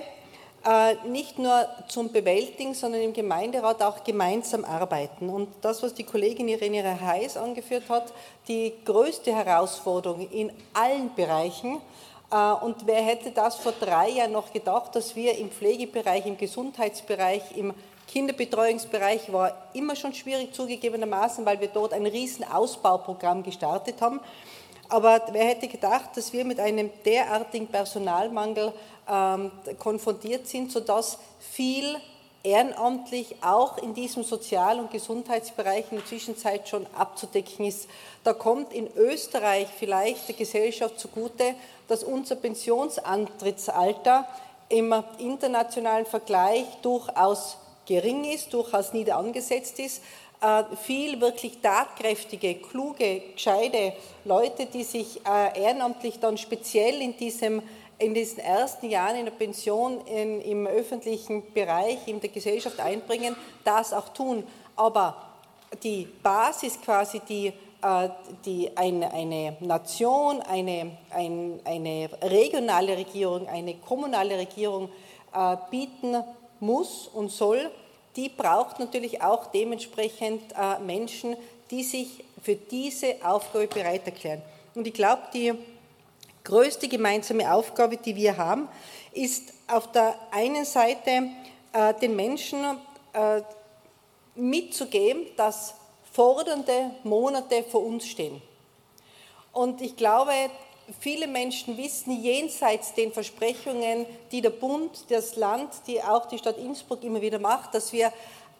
äh, 0.66 0.94
nicht 1.06 1.38
nur 1.38 1.68
zum 1.88 2.10
Bewältigen, 2.12 2.72
sondern 2.74 3.02
im 3.02 3.12
Gemeinderat 3.12 3.82
auch 3.82 4.04
gemeinsam 4.04 4.64
arbeiten. 4.64 5.28
Und 5.28 5.48
das, 5.60 5.82
was 5.82 5.92
die 5.94 6.04
Kollegin 6.04 6.48
Irene 6.48 6.98
Heiß 7.00 7.36
angeführt 7.36 7.84
hat, 7.88 8.12
die 8.48 8.72
größte 8.84 9.34
Herausforderung 9.34 10.28
in 10.30 10.50
allen 10.72 11.14
Bereichen, 11.14 11.80
äh, 12.30 12.52
und 12.64 12.86
wer 12.86 13.02
hätte 13.02 13.30
das 13.30 13.56
vor 13.56 13.72
drei 13.78 14.10
Jahren 14.10 14.32
noch 14.32 14.52
gedacht, 14.52 14.96
dass 14.96 15.14
wir 15.14 15.36
im 15.38 15.50
Pflegebereich, 15.50 16.26
im 16.26 16.36
Gesundheitsbereich, 16.36 17.56
im 17.56 17.74
Kinderbetreuungsbereich 18.14 19.32
war 19.32 19.70
immer 19.72 19.96
schon 19.96 20.14
schwierig 20.14 20.54
zugegebenermaßen, 20.54 21.44
weil 21.44 21.60
wir 21.60 21.66
dort 21.66 21.92
ein 21.92 22.06
riesen 22.06 22.44
Ausbauprogramm 22.44 23.42
gestartet 23.42 24.00
haben. 24.00 24.20
Aber 24.88 25.20
wer 25.32 25.44
hätte 25.46 25.66
gedacht, 25.66 26.10
dass 26.16 26.32
wir 26.32 26.44
mit 26.44 26.60
einem 26.60 26.90
derartigen 27.04 27.66
Personalmangel 27.66 28.72
ähm, 29.10 29.50
konfrontiert 29.80 30.46
sind, 30.46 30.70
sodass 30.70 31.18
viel 31.40 31.96
ehrenamtlich 32.44 33.34
auch 33.42 33.78
in 33.78 33.94
diesem 33.94 34.22
Sozial- 34.22 34.78
und 34.78 34.92
Gesundheitsbereich 34.92 35.86
in 35.90 35.96
der 35.96 36.06
Zwischenzeit 36.06 36.68
schon 36.68 36.86
abzudecken 36.96 37.64
ist. 37.64 37.88
Da 38.22 38.32
kommt 38.32 38.72
in 38.72 38.88
Österreich 38.94 39.66
vielleicht 39.76 40.28
der 40.28 40.36
Gesellschaft 40.36 41.00
zugute, 41.00 41.56
dass 41.88 42.04
unser 42.04 42.36
Pensionsantrittsalter 42.36 44.28
im 44.68 44.94
internationalen 45.18 46.06
Vergleich 46.06 46.64
durchaus 46.80 47.56
gering 47.86 48.24
ist, 48.24 48.52
durchaus 48.52 48.92
nieder 48.92 49.16
angesetzt 49.16 49.78
ist, 49.78 50.02
äh, 50.44 50.76
viel 50.76 51.20
wirklich 51.20 51.58
tatkräftige, 51.62 52.56
kluge, 52.56 53.22
gescheite 53.34 53.94
Leute, 54.24 54.66
die 54.66 54.82
sich 54.82 55.20
äh, 55.26 55.58
ehrenamtlich 55.58 56.18
dann 56.20 56.36
speziell 56.36 57.00
in, 57.00 57.16
diesem, 57.16 57.62
in 57.98 58.12
diesen 58.12 58.40
ersten 58.40 58.90
Jahren 58.90 59.16
in 59.16 59.24
der 59.24 59.32
Pension 59.32 60.00
in, 60.06 60.42
im 60.42 60.66
öffentlichen 60.66 61.50
Bereich, 61.54 62.06
in 62.06 62.20
der 62.20 62.28
Gesellschaft 62.28 62.78
einbringen, 62.78 63.34
das 63.64 63.94
auch 63.94 64.10
tun. 64.10 64.44
Aber 64.76 65.16
die 65.82 66.06
Basis 66.22 66.78
quasi, 66.78 67.20
die, 67.26 67.46
äh, 67.46 68.08
die 68.44 68.76
eine, 68.76 69.12
eine 69.12 69.56
Nation, 69.60 70.42
eine, 70.42 70.90
ein, 71.10 71.60
eine 71.64 72.10
regionale 72.22 72.98
Regierung, 72.98 73.48
eine 73.48 73.74
kommunale 73.76 74.36
Regierung 74.36 74.90
bieten 75.68 76.22
muss 76.64 77.08
und 77.08 77.30
soll, 77.30 77.70
die 78.16 78.28
braucht 78.28 78.78
natürlich 78.78 79.22
auch 79.22 79.46
dementsprechend 79.46 80.52
äh, 80.52 80.78
Menschen, 80.80 81.36
die 81.70 81.82
sich 81.82 82.24
für 82.42 82.54
diese 82.54 83.16
Aufgabe 83.24 83.66
bereit 83.66 84.06
erklären. 84.06 84.42
Und 84.74 84.86
ich 84.86 84.94
glaube, 84.94 85.22
die 85.32 85.52
größte 86.44 86.88
gemeinsame 86.88 87.52
Aufgabe, 87.52 87.96
die 87.96 88.14
wir 88.14 88.36
haben, 88.36 88.68
ist 89.12 89.52
auf 89.66 89.90
der 89.92 90.14
einen 90.30 90.64
Seite 90.64 91.28
äh, 91.72 91.94
den 91.94 92.14
Menschen 92.14 92.78
äh, 93.12 93.42
mitzugeben, 94.34 95.26
dass 95.36 95.74
fordernde 96.12 96.90
Monate 97.02 97.64
vor 97.64 97.84
uns 97.84 98.06
stehen. 98.06 98.40
Und 99.52 99.80
ich 99.80 99.96
glaube, 99.96 100.32
viele 101.00 101.26
Menschen 101.26 101.76
wissen 101.76 102.22
jenseits 102.22 102.94
den 102.94 103.12
Versprechungen, 103.12 104.06
die 104.32 104.40
der 104.40 104.50
Bund, 104.50 105.04
das 105.08 105.36
Land, 105.36 105.70
die 105.86 106.02
auch 106.02 106.26
die 106.26 106.38
Stadt 106.38 106.58
Innsbruck 106.58 107.02
immer 107.02 107.20
wieder 107.20 107.38
macht, 107.38 107.74
dass 107.74 107.92
wir 107.92 108.12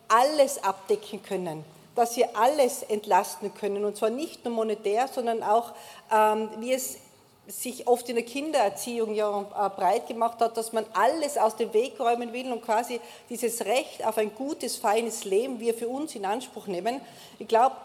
alles 0.08 0.62
abdecken 0.62 1.22
können, 1.22 1.64
dass 1.94 2.16
wir 2.16 2.36
alles 2.36 2.82
entlasten 2.82 3.54
können. 3.54 3.84
Und 3.84 3.96
zwar 3.96 4.10
nicht 4.10 4.44
nur 4.44 4.54
monetär, 4.54 5.08
sondern 5.08 5.42
auch, 5.42 5.72
ähm, 6.12 6.50
wie 6.58 6.72
es 6.72 6.98
sich 7.46 7.86
oft 7.86 8.08
in 8.08 8.14
der 8.14 8.24
Kindererziehung 8.24 9.14
ja 9.14 9.40
äh, 9.40 9.68
breit 9.68 10.06
gemacht 10.06 10.40
hat, 10.40 10.56
dass 10.56 10.72
man 10.72 10.86
alles 10.94 11.36
aus 11.36 11.56
dem 11.56 11.72
Weg 11.74 12.00
räumen 12.00 12.32
will 12.32 12.50
und 12.50 12.62
quasi 12.62 13.00
dieses 13.28 13.66
Recht 13.66 14.04
auf 14.04 14.16
ein 14.16 14.34
gutes, 14.34 14.76
feines 14.76 15.24
Leben 15.24 15.60
wir 15.60 15.74
für 15.74 15.88
uns 15.88 16.14
in 16.14 16.24
Anspruch 16.24 16.66
nehmen. 16.66 17.02
Ich 17.38 17.46
glaube, 17.46 17.76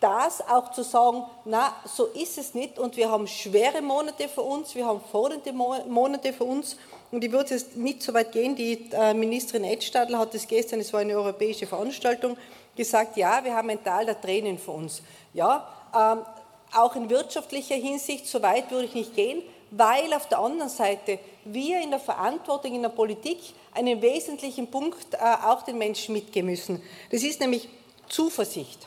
das 0.00 0.46
auch 0.46 0.72
zu 0.72 0.82
sagen, 0.82 1.24
na, 1.44 1.74
so 1.84 2.06
ist 2.06 2.36
es 2.36 2.54
nicht 2.54 2.78
und 2.78 2.96
wir 2.96 3.10
haben 3.10 3.26
schwere 3.26 3.80
Monate 3.80 4.28
für 4.28 4.42
uns, 4.42 4.74
wir 4.74 4.86
haben 4.86 5.00
fordernde 5.10 5.52
Monate 5.52 6.32
für 6.32 6.44
uns 6.44 6.76
und 7.10 7.24
ich 7.24 7.32
würde 7.32 7.54
jetzt 7.54 7.76
nicht 7.76 8.02
so 8.02 8.12
weit 8.12 8.32
gehen, 8.32 8.56
die 8.56 8.90
äh, 8.92 9.14
Ministerin 9.14 9.64
Edstadler 9.64 10.18
hat 10.18 10.34
es 10.34 10.46
gestern, 10.46 10.80
es 10.80 10.92
war 10.92 11.00
eine 11.00 11.16
europäische 11.16 11.66
Veranstaltung, 11.66 12.36
gesagt, 12.76 13.16
ja, 13.16 13.42
wir 13.42 13.54
haben 13.54 13.70
ein 13.70 13.82
Tal 13.82 14.04
der 14.04 14.20
Tränen 14.20 14.58
für 14.58 14.72
uns. 14.72 15.02
Ja, 15.32 15.66
ähm, 15.94 16.26
auch 16.74 16.94
in 16.94 17.08
wirtschaftlicher 17.08 17.76
Hinsicht, 17.76 18.26
so 18.26 18.42
weit 18.42 18.70
würde 18.70 18.84
ich 18.84 18.94
nicht 18.94 19.14
gehen, 19.14 19.42
weil 19.70 20.12
auf 20.12 20.28
der 20.28 20.40
anderen 20.40 20.68
Seite 20.68 21.18
wir 21.44 21.80
in 21.80 21.90
der 21.90 22.00
Verantwortung 22.00 22.74
in 22.74 22.82
der 22.82 22.90
Politik 22.90 23.38
einen 23.72 24.02
wesentlichen 24.02 24.70
Punkt 24.70 25.14
äh, 25.14 25.18
auch 25.18 25.62
den 25.62 25.78
Menschen 25.78 26.12
mitgeben 26.12 26.50
müssen. 26.50 26.82
Das 27.10 27.22
ist 27.22 27.40
nämlich 27.40 27.68
Zuversicht. 28.08 28.86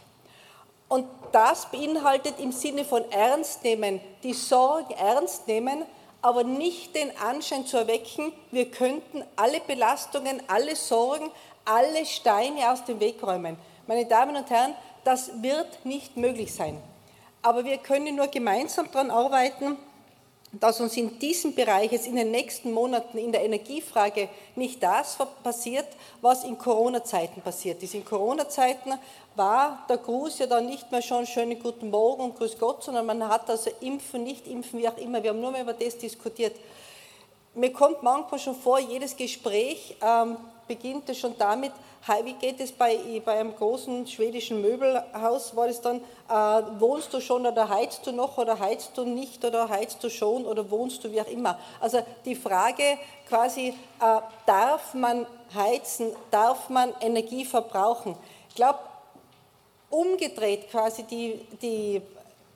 Und 0.90 1.06
das 1.32 1.68
beinhaltet 1.72 2.40
im 2.40 2.52
Sinne 2.52 2.84
von 2.84 3.10
ernst 3.12 3.64
nehmen, 3.64 4.02
die 4.24 4.34
Sorge 4.34 4.96
ernst 4.96 5.48
nehmen, 5.48 5.86
aber 6.22 6.44
nicht 6.44 6.96
den 6.96 7.16
Anschein 7.18 7.66
zu 7.66 7.78
erwecken, 7.78 8.34
wir 8.52 8.70
könnten 8.70 9.24
alle 9.36 9.62
Belastungen, 9.62 10.42
alle 10.48 10.76
Sorgen, 10.76 11.32
alle 11.64 12.06
Steine 12.06 12.72
aus 12.72 12.84
dem 12.84 13.00
Weg 13.00 13.24
räumen. 13.24 13.58
Meine 13.88 14.06
Damen 14.06 14.36
und 14.36 14.50
Herren, 14.50 14.74
das 15.04 15.42
wird 15.42 15.86
nicht 15.86 16.18
möglich 16.18 16.54
sein. 16.54 16.82
Aber 17.42 17.64
wir 17.64 17.78
können 17.78 18.16
nur 18.16 18.28
gemeinsam 18.28 18.92
daran 18.92 19.12
arbeiten, 19.12 19.78
dass 20.52 20.82
uns 20.82 20.98
in 20.98 21.20
diesem 21.20 21.54
Bereich 21.54 21.92
jetzt 21.92 22.08
in 22.08 22.16
den 22.16 22.32
nächsten 22.32 22.72
Monaten 22.72 23.18
in 23.20 23.32
der 23.32 23.44
Energiefrage 23.44 24.30
nicht 24.56 24.82
das 24.82 25.18
passiert, 25.44 25.88
was 26.22 26.44
in 26.44 26.58
Corona-Zeiten 26.58 27.42
passiert 27.42 27.84
ist. 27.84 27.94
In 27.94 28.04
Corona-Zeiten 28.04 28.94
war 29.36 29.86
der 29.88 29.98
Gruß 29.98 30.40
ja 30.40 30.48
dann 30.48 30.66
nicht 30.66 30.92
mehr 30.92 31.04
schon 31.04 31.28
schönen 31.28 31.62
guten 31.62 31.92
Morgen 31.92 32.24
und 32.24 32.36
Grüß 32.38 32.58
Gott, 32.58 32.84
sondern 32.84 33.06
man 33.06 33.28
hat 33.28 33.50
also 33.50 33.70
impfen, 33.82 34.24
nicht 34.24 34.48
impfen, 34.48 34.80
wie 34.80 34.88
auch 34.88 34.98
immer. 34.98 35.22
Wir 35.22 35.30
haben 35.32 35.42
nur 35.42 35.52
mehr 35.52 35.62
über 35.62 35.74
das 35.74 35.98
diskutiert. 35.98 36.56
mir 37.54 37.72
kommt 37.72 38.02
manchmal 38.02 38.40
schon 38.40 38.56
vor, 38.56 38.80
jedes 38.80 39.16
Gespräch 39.16 39.96
ähm, 40.02 40.38
beginnt 40.68 41.10
es 41.10 41.20
schon 41.20 41.36
damit, 41.38 41.74
wie 42.24 42.34
geht 42.34 42.60
es 42.60 42.72
bei, 42.72 43.22
bei 43.24 43.40
einem 43.40 43.56
großen 43.56 44.08
schwedischen 44.08 44.62
Möbelhaus, 44.62 45.56
war 45.56 45.68
es 45.68 45.82
dann, 45.82 45.98
äh, 46.30 46.34
wohnst 46.80 47.14
du 47.14 47.22
schon 47.22 47.46
oder 47.46 47.70
heizt 47.70 48.06
du 48.08 48.12
noch 48.12 48.38
oder 48.38 48.60
heizt 48.60 48.98
du 48.98 49.06
nicht 49.06 49.44
oder 49.46 49.70
heizt 49.70 50.04
du 50.04 50.10
schon 50.10 50.46
oder 50.46 50.70
wohnst 50.72 51.04
du 51.04 51.12
wie 51.12 51.22
auch 51.22 51.28
immer. 51.28 51.60
Also 51.80 52.02
die 52.26 52.36
Frage 52.36 52.84
quasi, 53.28 53.68
äh, 54.02 54.22
darf 54.46 54.94
man 54.94 55.26
heizen, 55.54 56.12
darf 56.32 56.70
man 56.70 56.94
Energie 57.02 57.46
verbrauchen? 57.46 58.16
Ich 58.50 58.56
glaube, 58.56 58.80
umgedreht 59.90 60.70
quasi 60.70 61.04
die, 61.04 61.42
die 61.62 62.02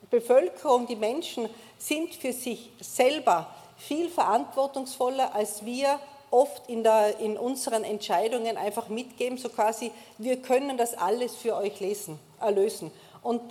Bevölkerung, 0.09 0.85
die 0.87 0.95
Menschen 0.95 1.49
sind 1.77 2.13
für 2.13 2.33
sich 2.33 2.71
selber 2.79 3.47
viel 3.77 4.09
verantwortungsvoller, 4.09 5.33
als 5.33 5.65
wir 5.65 5.99
oft 6.34 6.67
in, 6.67 6.84
der, 6.84 7.19
in 7.19 7.38
unseren 7.38 7.84
Entscheidungen 7.84 8.57
einfach 8.57 8.89
mitgeben, 8.89 9.38
so 9.38 9.49
quasi, 9.49 9.91
wir 10.17 10.38
können 10.38 10.77
das 10.77 10.97
alles 10.97 11.36
für 11.36 11.55
euch 11.55 11.79
lesen, 11.79 12.19
erlösen. 12.41 12.91
Und 13.21 13.41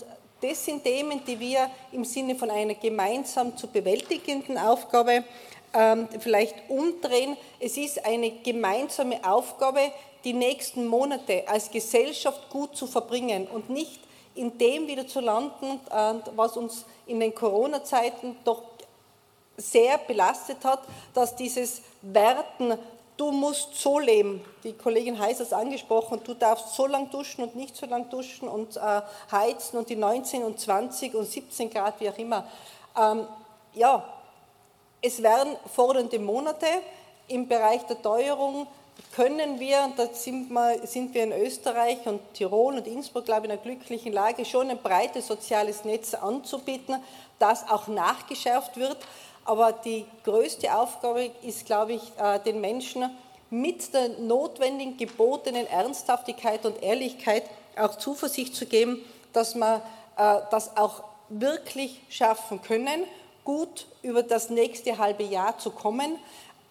das 0.41 0.65
sind 0.65 0.83
Themen, 0.83 1.23
die 1.25 1.39
wir 1.39 1.71
im 1.93 2.05
Sinne 2.05 2.35
von 2.35 2.51
einer 2.51 2.75
gemeinsam 2.75 3.57
zu 3.57 3.69
bewältigenden 3.69 4.59
Aufgabe 4.59 5.23
ähm, 5.73 6.09
vielleicht 6.19 6.57
umdrehen. 6.69 7.37
Es 7.61 7.77
ist 7.77 8.05
eine 8.05 8.33
gemeinsame 8.43 9.21
Aufgabe, 9.25 9.81
die 10.25 10.33
nächsten 10.33 10.87
Monate 10.87 11.45
als 11.47 11.71
Gesellschaft 11.71 12.51
gut 12.51 12.77
zu 12.77 12.89
verbringen 12.89 13.47
und 13.47 13.71
nicht 13.71 14.01
in 14.35 14.57
dem 14.59 14.87
wieder 14.87 15.07
zu 15.07 15.21
landen, 15.21 15.79
was 16.37 16.57
uns 16.57 16.87
in 17.07 17.21
den 17.21 17.35
Corona-Zeiten 17.35 18.37
doch 18.45 18.72
sehr 19.63 19.99
belastet 19.99 20.65
hat, 20.65 20.81
dass 21.15 21.37
dieses 21.37 21.83
Werten, 22.03 22.79
du 23.17 23.31
musst 23.31 23.75
so 23.77 23.99
leben, 23.99 24.45
die 24.65 24.73
Kollegin 24.73 25.19
Heiß 25.19 25.39
hat 25.41 25.47
es 25.47 25.53
angesprochen, 25.53 26.21
du 26.25 26.35
darfst 26.35 26.75
so 26.75 26.87
lang 26.87 27.11
duschen 27.11 27.45
und 27.45 27.55
nicht 27.55 27.77
so 27.77 27.87
lang 27.87 28.11
duschen 28.11 28.49
und 28.49 28.77
äh, 28.77 29.03
heizen 29.31 29.79
und 29.79 29.89
die 29.89 29.97
19 29.97 30.43
und 30.43 30.59
20 30.59 31.15
und 31.15 31.27
17 31.27 31.71
Grad, 31.71 32.01
wie 32.01 32.11
auch 32.11 32.19
immer. 32.19 32.47
Ähm, 32.99 33.27
ja, 33.75 34.05
es 35.01 35.23
werden 35.23 35.57
fordernde 35.75 36.19
Monate 36.19 36.67
im 37.29 37.49
Bereich 37.49 37.83
der 37.83 38.01
Teuerung 38.01 38.67
können 39.15 39.61
wir, 39.61 39.83
und 39.85 39.99
da 39.99 40.07
sind 40.13 40.51
wir, 40.51 40.87
sind 40.87 41.15
wir 41.15 41.25
in 41.25 41.33
Österreich 41.33 42.07
und 42.07 42.21
Tirol 42.35 42.77
und 42.77 42.87
Innsbruck, 42.87 43.25
glaube 43.25 43.43
ich, 43.43 43.45
in 43.47 43.53
einer 43.53 43.63
glücklichen 43.63 44.13
Lage, 44.13 44.45
schon 44.45 44.71
ein 44.71 44.79
breites 44.79 45.27
soziales 45.27 45.85
Netz 45.85 46.15
anzubieten, 46.15 46.97
das 47.39 47.69
auch 47.69 47.89
nachgeschärft 47.89 48.77
wird. 48.77 48.99
Aber 49.45 49.73
die 49.73 50.07
größte 50.25 50.75
Aufgabe 50.75 51.31
ist, 51.43 51.67
glaube 51.67 51.95
ich, 51.95 52.03
äh, 52.19 52.39
den 52.41 52.61
Menschen 52.61 53.11
mit 53.51 53.93
der 53.93 54.09
notwendigen 54.21 54.97
gebotenen 54.97 55.67
Ernsthaftigkeit 55.67 56.65
und 56.65 56.83
Ehrlichkeit 56.83 57.45
auch 57.77 57.97
Zuversicht 57.97 58.55
zu 58.55 58.67
geben, 58.67 59.05
dass 59.33 59.55
wir 59.55 59.83
äh, 60.17 60.41
das 60.51 60.77
auch 60.77 61.05
wirklich 61.29 62.01
schaffen 62.09 62.63
können, 62.63 63.05
gut 63.45 63.87
über 64.03 64.23
das 64.23 64.51
nächste 64.51 64.99
halbe 64.99 65.25
Jahr 65.25 65.59
zu 65.59 65.71
kommen, 65.71 66.19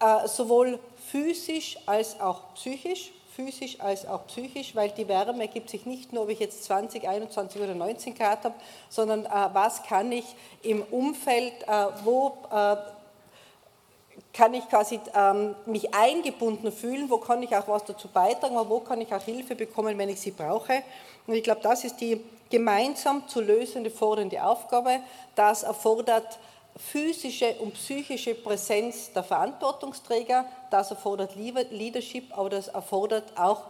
äh, 0.00 0.26
sowohl 0.26 0.78
physisch 1.10 1.78
als 1.86 2.18
auch 2.20 2.54
psychisch 2.54 3.12
physisch 3.34 3.80
als 3.80 4.06
auch 4.06 4.26
psychisch, 4.26 4.74
weil 4.74 4.90
die 4.90 5.08
Wärme 5.08 5.42
ergibt 5.42 5.70
sich 5.70 5.86
nicht 5.86 6.12
nur, 6.12 6.24
ob 6.24 6.28
ich 6.28 6.38
jetzt 6.38 6.64
20, 6.64 7.08
21 7.08 7.60
oder 7.60 7.74
19 7.74 8.14
Grad 8.14 8.44
habe, 8.44 8.54
sondern 8.88 9.24
äh, 9.24 9.30
was 9.52 9.82
kann 9.82 10.12
ich 10.12 10.24
im 10.62 10.82
Umfeld, 10.82 11.54
äh, 11.66 11.86
wo 12.04 12.36
äh, 12.50 12.76
kann 14.32 14.54
ich 14.54 14.68
quasi 14.68 15.00
ähm, 15.14 15.54
mich 15.66 15.92
eingebunden 15.94 16.72
fühlen, 16.72 17.10
wo 17.10 17.18
kann 17.18 17.42
ich 17.42 17.54
auch 17.54 17.68
was 17.68 17.84
dazu 17.84 18.08
beitragen, 18.08 18.56
wo 18.68 18.80
kann 18.80 19.00
ich 19.00 19.12
auch 19.14 19.22
Hilfe 19.22 19.54
bekommen, 19.54 19.96
wenn 19.98 20.08
ich 20.08 20.20
sie 20.20 20.30
brauche. 20.30 20.82
Und 21.26 21.34
ich 21.34 21.42
glaube, 21.42 21.60
das 21.62 21.84
ist 21.84 22.00
die 22.00 22.20
gemeinsam 22.50 23.26
zu 23.28 23.40
lösende, 23.40 23.90
fordernde 23.90 24.42
Aufgabe. 24.44 25.00
Das 25.34 25.62
erfordert 25.62 26.38
physische 26.76 27.54
und 27.60 27.74
psychische 27.74 28.34
Präsenz 28.34 29.12
der 29.12 29.22
Verantwortungsträger, 29.22 30.46
das 30.70 30.90
erfordert 30.90 31.36
Leadership, 31.36 32.36
aber 32.36 32.50
das 32.50 32.68
erfordert 32.68 33.36
auch 33.36 33.64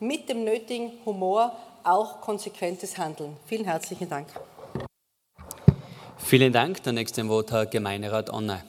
mit 0.00 0.28
dem 0.28 0.44
nötigen 0.44 0.92
Humor 1.04 1.56
auch 1.84 2.20
konsequentes 2.20 2.98
Handeln. 2.98 3.36
Vielen 3.46 3.64
herzlichen 3.64 4.08
Dank. 4.08 4.28
Vielen 6.18 6.52
Dank. 6.52 6.82
Der 6.82 6.92
nächste 6.92 7.26
Wort 7.28 7.52
Herr 7.52 7.66
Gemeinderat 7.66 8.32
Onne. 8.32 8.64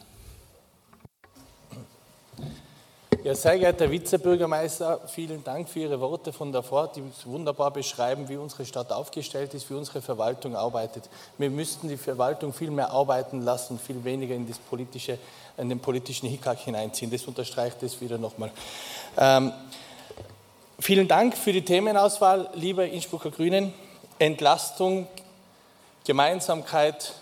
Ja, 3.28 3.36
sehr 3.36 3.60
geehrter 3.60 3.92
Vizebürgermeister, 3.92 5.02
vielen 5.06 5.44
Dank 5.44 5.68
für 5.68 5.80
Ihre 5.80 6.00
Worte 6.00 6.32
von 6.32 6.54
davor, 6.54 6.90
die 6.96 7.04
wunderbar 7.26 7.72
beschreiben, 7.72 8.30
wie 8.30 8.38
unsere 8.38 8.66
Stadt 8.66 8.90
aufgestellt 8.94 9.54
ist, 9.54 9.70
wie 9.70 9.74
unsere 9.74 10.02
Verwaltung 10.02 10.56
arbeitet. 10.56 11.10
Wir 11.38 11.50
müssten 11.50 11.90
die 11.90 11.98
Verwaltung 11.98 12.54
viel 12.54 12.72
mehr 12.72 12.90
arbeiten 12.90 13.42
lassen, 13.42 13.80
viel 13.80 14.02
weniger 14.06 14.34
in, 14.34 14.48
das 14.48 14.58
politische, 14.60 15.18
in 15.58 15.68
den 15.68 15.82
politischen 15.82 16.30
Hickhack 16.30 16.60
hineinziehen. 16.60 17.12
Das 17.12 17.26
unterstreicht 17.26 17.84
es 17.84 18.00
wieder 18.00 18.18
nochmal. 18.18 18.50
Ähm, 19.18 19.52
vielen 20.80 21.10
Dank 21.10 21.36
für 21.36 21.52
die 21.52 21.66
Themenauswahl, 21.66 22.50
liebe 22.54 22.88
Innsbrucker 22.88 23.32
Grünen. 23.32 23.74
Entlastung, 24.20 25.06
Gemeinsamkeit, 26.06 27.14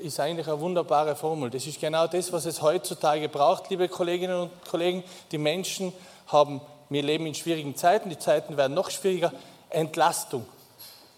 ist 0.00 0.18
eigentlich 0.20 0.48
eine 0.48 0.60
wunderbare 0.60 1.14
Formel. 1.16 1.50
Das 1.50 1.66
ist 1.66 1.80
genau 1.80 2.06
das, 2.06 2.32
was 2.32 2.46
es 2.46 2.62
heutzutage 2.62 3.28
braucht, 3.28 3.70
liebe 3.70 3.88
Kolleginnen 3.88 4.42
und 4.42 4.50
Kollegen. 4.68 5.04
Die 5.30 5.38
Menschen 5.38 5.92
haben, 6.28 6.60
wir 6.88 7.02
leben 7.02 7.26
in 7.26 7.34
schwierigen 7.34 7.76
Zeiten, 7.76 8.08
die 8.08 8.18
Zeiten 8.18 8.56
werden 8.56 8.74
noch 8.74 8.90
schwieriger. 8.90 9.32
Entlastung 9.70 10.44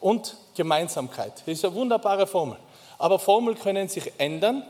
und 0.01 0.37
Gemeinsamkeit. 0.55 1.33
Das 1.47 1.59
ist 1.59 1.65
eine 1.65 1.75
wunderbare 1.75 2.27
Formel. 2.27 2.57
Aber 2.99 3.19
Formeln 3.19 3.59
können 3.59 3.89
sich 3.89 4.13
ändern, 4.19 4.63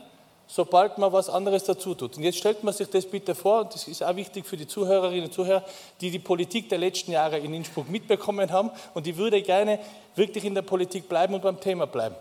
sobald 0.47 0.97
man 0.97 1.11
was 1.11 1.29
anderes 1.29 1.63
dazu 1.63 1.95
tut. 1.95 2.17
Und 2.17 2.23
jetzt 2.23 2.37
stellt 2.37 2.63
man 2.63 2.73
sich 2.73 2.89
das 2.89 3.05
bitte 3.05 3.35
vor, 3.35 3.61
und 3.61 3.73
das 3.73 3.87
ist 3.87 4.03
auch 4.03 4.15
wichtig 4.15 4.45
für 4.45 4.57
die 4.57 4.67
Zuhörerinnen 4.67 5.25
und 5.25 5.33
Zuhörer, 5.33 5.63
die 6.01 6.11
die 6.11 6.19
Politik 6.19 6.69
der 6.69 6.77
letzten 6.77 7.11
Jahre 7.11 7.39
in 7.39 7.53
Innsbruck 7.53 7.89
mitbekommen 7.89 8.51
haben 8.51 8.71
und 8.93 9.05
die 9.05 9.17
würde 9.17 9.41
gerne 9.41 9.79
wirklich 10.15 10.45
in 10.45 10.55
der 10.55 10.61
Politik 10.61 11.09
bleiben 11.09 11.33
und 11.33 11.41
beim 11.41 11.59
Thema 11.59 11.87
bleiben. 11.87 12.15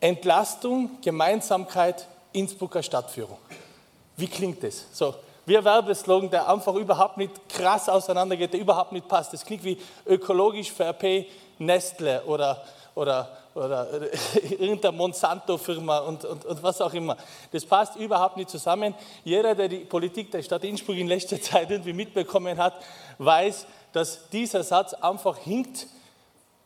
Entlastung, 0.00 0.98
Gemeinsamkeit, 1.02 2.06
Innsbrucker 2.32 2.82
Stadtführung. 2.82 3.38
Wie 4.16 4.26
klingt 4.26 4.62
das? 4.62 4.86
So, 4.92 5.14
ein 5.46 5.64
Werbeslogan, 5.64 6.30
der 6.30 6.48
einfach 6.48 6.74
überhaupt 6.74 7.16
nicht 7.16 7.32
krass 7.48 7.88
auseinandergeht, 7.88 8.52
der 8.52 8.60
überhaupt 8.60 8.92
nicht 8.92 9.08
passt. 9.08 9.32
Das 9.32 9.44
klingt 9.44 9.64
wie 9.64 9.78
ökologisch 10.06 10.70
VRP, 10.72 11.26
Nestle 11.58 12.22
oder, 12.24 12.64
oder, 12.94 13.28
oder 13.54 13.88
irgendeine 14.50 14.96
Monsanto-Firma 14.96 15.98
und, 15.98 16.24
und, 16.24 16.44
und 16.44 16.62
was 16.62 16.80
auch 16.80 16.94
immer. 16.94 17.16
Das 17.52 17.64
passt 17.66 17.96
überhaupt 17.96 18.36
nicht 18.36 18.50
zusammen. 18.50 18.94
Jeder, 19.24 19.54
der 19.54 19.68
die 19.68 19.78
Politik 19.78 20.30
der 20.30 20.42
Stadt 20.42 20.64
Innsbruck 20.64 20.96
in 20.96 21.08
letzter 21.08 21.40
Zeit 21.42 21.70
irgendwie 21.70 21.92
mitbekommen 21.92 22.56
hat, 22.58 22.74
weiß, 23.18 23.66
dass 23.92 24.28
dieser 24.30 24.62
Satz 24.62 24.94
einfach 24.94 25.36
hinkt 25.36 25.86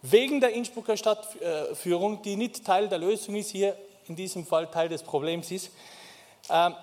wegen 0.07 0.39
der 0.39 0.53
Innsbrucker 0.53 0.99
Stadtführung, 0.99 2.21
die 2.21 2.37
nicht 2.37 2.63
Teil 2.63 2.89
der 2.89 2.99
Lösung 2.99 3.37
ist, 3.37 3.51
hier 3.51 3.75
in 4.07 4.15
diesem 4.15 4.45
Fall 4.45 4.71
Teil 4.71 4.91
des 4.91 5.03
Problems 5.03 5.51
ist. 5.51 5.71
Ähm, 6.51 6.75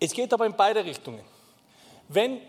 es 0.00 0.12
geht 0.12 0.32
aber 0.32 0.46
in 0.46 0.56
beide 0.56 0.82
Richtungen. 0.82 1.22
Wenn, 2.08 2.40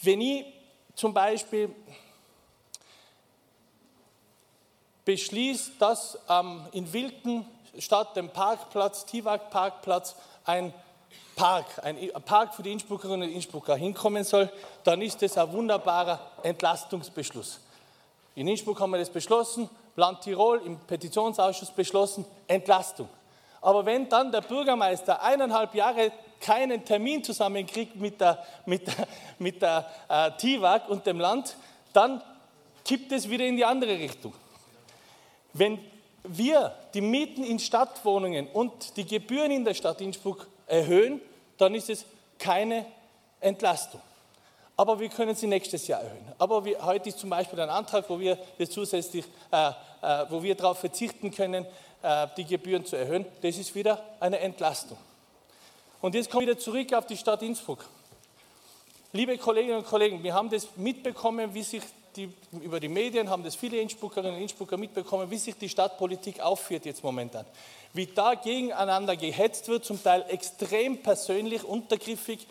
wenn 0.00 0.20
ich 0.22 0.46
zum 0.94 1.12
Beispiel 1.12 1.74
beschließe, 5.04 5.72
dass 5.78 6.18
ähm, 6.30 6.66
in 6.72 6.90
Wilken 6.90 7.44
statt 7.78 8.16
dem 8.16 8.30
Parkplatz, 8.30 9.04
Tiwak-Parkplatz, 9.04 10.16
ein 10.46 10.72
Park, 11.36 11.66
ein 11.82 12.10
Park 12.24 12.54
für 12.54 12.62
die 12.62 12.72
Innsbruckerinnen 12.72 13.28
und 13.28 13.34
Innsbrucker 13.34 13.76
hinkommen 13.76 14.24
soll, 14.24 14.50
dann 14.84 15.02
ist 15.02 15.20
das 15.20 15.36
ein 15.36 15.52
wunderbarer 15.52 16.18
Entlastungsbeschluss. 16.42 17.60
In 18.34 18.48
Innsbruck 18.48 18.80
haben 18.80 18.90
wir 18.90 18.98
das 18.98 19.10
beschlossen, 19.10 19.70
Land 19.96 20.22
Tirol 20.22 20.60
im 20.64 20.78
Petitionsausschuss 20.78 21.70
beschlossen, 21.70 22.24
Entlastung. 22.48 23.08
Aber 23.60 23.86
wenn 23.86 24.08
dann 24.08 24.32
der 24.32 24.40
Bürgermeister 24.40 25.22
eineinhalb 25.22 25.74
Jahre 25.74 26.12
keinen 26.40 26.84
Termin 26.84 27.22
zusammenkriegt 27.22 27.96
mit 27.96 28.20
der, 28.20 28.44
mit 28.66 28.86
der, 28.86 29.08
mit 29.38 29.62
der 29.62 29.88
äh, 30.08 30.30
TIWAG 30.32 30.88
und 30.88 31.06
dem 31.06 31.20
Land, 31.20 31.56
dann 31.92 32.20
kippt 32.84 33.12
es 33.12 33.30
wieder 33.30 33.46
in 33.46 33.56
die 33.56 33.64
andere 33.64 33.92
Richtung. 33.98 34.34
Wenn 35.52 35.78
wir 36.24 36.74
die 36.92 37.00
Mieten 37.00 37.44
in 37.44 37.58
Stadtwohnungen 37.58 38.48
und 38.48 38.96
die 38.96 39.06
Gebühren 39.06 39.52
in 39.52 39.64
der 39.64 39.74
Stadt 39.74 40.00
Innsbruck 40.00 40.48
erhöhen, 40.66 41.20
dann 41.56 41.74
ist 41.74 41.88
es 41.88 42.04
keine 42.38 42.84
Entlastung 43.40 44.00
aber 44.76 44.98
wir 44.98 45.08
können 45.08 45.34
sie 45.34 45.46
nächstes 45.46 45.86
Jahr 45.86 46.02
erhöhen. 46.02 46.32
Aber 46.38 46.64
wir, 46.64 46.84
heute 46.84 47.08
ist 47.08 47.18
zum 47.18 47.30
Beispiel 47.30 47.60
ein 47.60 47.70
Antrag, 47.70 48.08
wo 48.08 48.18
wir 48.18 48.38
das 48.58 48.70
zusätzlich, 48.70 49.24
äh, 49.52 49.68
äh, 49.68 50.26
wo 50.30 50.42
wir 50.42 50.54
darauf 50.54 50.78
verzichten 50.78 51.30
können, 51.30 51.66
äh, 52.02 52.26
die 52.36 52.44
Gebühren 52.44 52.84
zu 52.84 52.96
erhöhen. 52.96 53.24
Das 53.42 53.56
ist 53.56 53.74
wieder 53.74 54.02
eine 54.20 54.38
Entlastung. 54.40 54.98
Und 56.00 56.14
jetzt 56.14 56.30
komme 56.30 56.44
ich 56.44 56.50
wieder 56.50 56.58
zurück 56.58 56.92
auf 56.92 57.06
die 57.06 57.16
Stadt 57.16 57.42
Innsbruck. 57.42 57.84
Liebe 59.12 59.38
Kolleginnen 59.38 59.78
und 59.78 59.86
Kollegen, 59.86 60.22
wir 60.24 60.34
haben 60.34 60.50
das 60.50 60.66
mitbekommen, 60.76 61.54
wie 61.54 61.62
sich 61.62 61.82
die, 62.16 62.32
über 62.62 62.80
die 62.80 62.88
Medien 62.88 63.28
haben 63.30 63.42
das 63.42 63.54
viele 63.54 63.78
Innsbruckerinnen 63.78 64.36
und 64.36 64.42
Innsbrucker 64.42 64.76
mitbekommen, 64.76 65.30
wie 65.30 65.38
sich 65.38 65.56
die 65.56 65.68
Stadtpolitik 65.68 66.40
aufführt 66.40 66.84
jetzt 66.84 67.02
momentan. 67.02 67.44
Wie 67.92 68.06
da 68.06 68.34
gegeneinander 68.34 69.16
gehetzt 69.16 69.68
wird, 69.68 69.84
zum 69.84 70.02
Teil 70.02 70.24
extrem 70.28 71.02
persönlich, 71.02 71.64
untergriffig, 71.64 72.46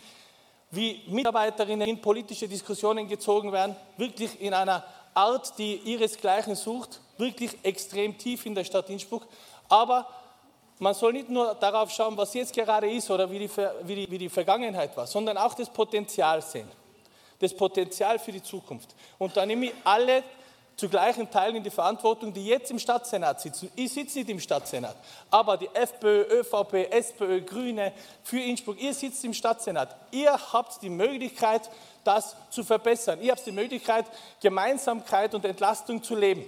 wie 0.74 1.02
Mitarbeiterinnen 1.06 1.88
in 1.88 2.00
politische 2.00 2.48
Diskussionen 2.48 3.08
gezogen 3.08 3.52
werden, 3.52 3.76
wirklich 3.96 4.40
in 4.40 4.54
einer 4.54 4.84
Art, 5.14 5.56
die 5.58 5.76
ihresgleichen 5.76 6.56
sucht, 6.56 7.00
wirklich 7.18 7.56
extrem 7.62 8.16
tief 8.18 8.46
in 8.46 8.54
der 8.54 8.64
Stadt 8.64 8.90
Innsbruck. 8.90 9.26
Aber 9.68 10.06
man 10.78 10.94
soll 10.94 11.12
nicht 11.12 11.30
nur 11.30 11.54
darauf 11.54 11.90
schauen, 11.90 12.16
was 12.16 12.34
jetzt 12.34 12.52
gerade 12.52 12.90
ist 12.90 13.10
oder 13.10 13.30
wie 13.30 13.38
die, 13.38 13.50
wie 13.84 13.94
die, 13.94 14.10
wie 14.10 14.18
die 14.18 14.28
Vergangenheit 14.28 14.96
war, 14.96 15.06
sondern 15.06 15.36
auch 15.38 15.54
das 15.54 15.70
Potenzial 15.70 16.42
sehen. 16.42 16.68
Das 17.38 17.54
Potenzial 17.54 18.18
für 18.18 18.32
die 18.32 18.42
Zukunft. 18.42 18.94
Und 19.18 19.36
da 19.36 19.46
nehme 19.46 19.66
ich 19.66 19.72
alle 19.84 20.22
zu 20.76 20.88
gleichen 20.88 21.30
Teilen 21.30 21.56
in 21.56 21.62
die 21.62 21.70
Verantwortung, 21.70 22.32
die 22.32 22.46
jetzt 22.46 22.70
im 22.70 22.78
Stadtsenat 22.78 23.40
sitzen. 23.40 23.70
Ich 23.76 23.92
sitze 23.92 24.18
nicht 24.18 24.30
im 24.30 24.40
Stadtsenat, 24.40 24.96
aber 25.30 25.56
die 25.56 25.68
FPÖ, 25.72 26.40
ÖVP, 26.40 26.90
SPÖ, 26.90 27.42
Grüne 27.42 27.92
für 28.22 28.40
Innsbruck, 28.40 28.80
ihr 28.80 28.92
sitzt 28.92 29.24
im 29.24 29.34
Stadtsenat. 29.34 29.94
Ihr 30.10 30.32
habt 30.52 30.82
die 30.82 30.90
Möglichkeit, 30.90 31.70
das 32.02 32.36
zu 32.50 32.64
verbessern. 32.64 33.20
Ihr 33.22 33.32
habt 33.32 33.46
die 33.46 33.52
Möglichkeit, 33.52 34.06
Gemeinsamkeit 34.40 35.34
und 35.34 35.44
Entlastung 35.44 36.02
zu 36.02 36.14
leben. 36.14 36.44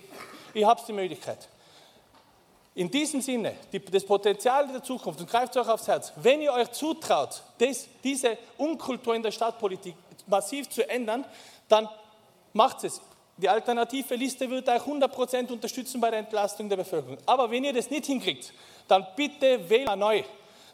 Ihr 0.54 0.66
habt 0.66 0.86
die 0.88 0.92
Möglichkeit. 0.92 1.48
In 2.74 2.90
diesem 2.90 3.22
Sinne, 3.22 3.54
die, 3.72 3.82
das 3.82 4.04
Potenzial 4.04 4.68
der 4.68 4.82
Zukunft, 4.82 5.18
und 5.20 5.30
greift 5.30 5.56
euch 5.56 5.66
aufs 5.66 5.88
Herz, 5.88 6.12
wenn 6.16 6.42
ihr 6.42 6.52
euch 6.52 6.70
zutraut, 6.72 7.42
das, 7.56 7.86
diese 8.04 8.36
Unkultur 8.58 9.14
in 9.14 9.22
der 9.22 9.30
Stadtpolitik 9.30 9.94
massiv 10.26 10.68
zu 10.68 10.86
ändern, 10.86 11.24
dann 11.68 11.88
macht 12.52 12.84
es. 12.84 13.00
Die 13.38 13.48
alternative 13.48 14.14
Liste 14.14 14.48
wird 14.48 14.68
euch 14.68 14.82
100% 14.82 15.52
unterstützen 15.52 16.00
bei 16.00 16.10
der 16.10 16.20
Entlastung 16.20 16.68
der 16.68 16.76
Bevölkerung. 16.76 17.18
Aber 17.26 17.50
wenn 17.50 17.64
ihr 17.64 17.72
das 17.72 17.90
nicht 17.90 18.06
hinkriegt, 18.06 18.52
dann 18.88 19.06
bitte 19.14 19.68
wählt 19.68 19.86
mal 19.86 19.96
neu. 19.96 20.22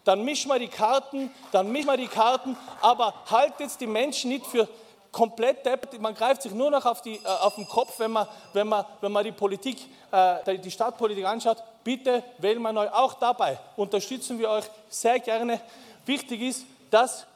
Dann 0.05 0.25
mischen 0.25 0.49
wir 0.49 0.59
die 0.59 0.69
Karten, 0.69 1.31
dann 1.51 1.71
mischen 1.71 1.89
wir 1.89 1.97
die 1.97 2.07
Karten, 2.07 2.57
aber 2.81 3.15
haltet 3.31 3.81
die 3.81 3.87
Menschen 3.87 4.31
nicht 4.31 4.47
für 4.47 4.69
komplett 5.11 5.67
deppert. 5.67 6.01
Man 6.01 6.15
greift 6.15 6.43
sich 6.43 6.53
nur 6.53 6.71
noch 6.71 6.85
auf, 6.87 7.03
die, 7.03 7.17
äh, 7.17 7.27
auf 7.27 7.57
den 7.57 7.69
Kopf, 7.69 7.99
wenn 7.99 8.13
man, 8.13 8.27
wenn 8.53 8.69
man, 8.69 8.85
wenn 9.01 9.13
man 9.13 9.25
die 9.25 9.33
Politik, 9.33 9.79
äh, 10.11 10.59
die 10.59 10.71
Stadtpolitik 10.71 11.25
anschaut. 11.25 11.63
Bitte 11.85 12.23
wählen 12.39 12.63
wir 12.63 12.73
neu. 12.73 12.89
Auch 12.89 13.15
dabei 13.15 13.59
unterstützen 13.77 14.39
wir 14.39 14.49
euch 14.51 14.65
sehr 14.89 15.19
gerne. 15.19 15.61
Wichtig 16.07 16.41
ist, 16.41 16.67
dass 16.91 17.27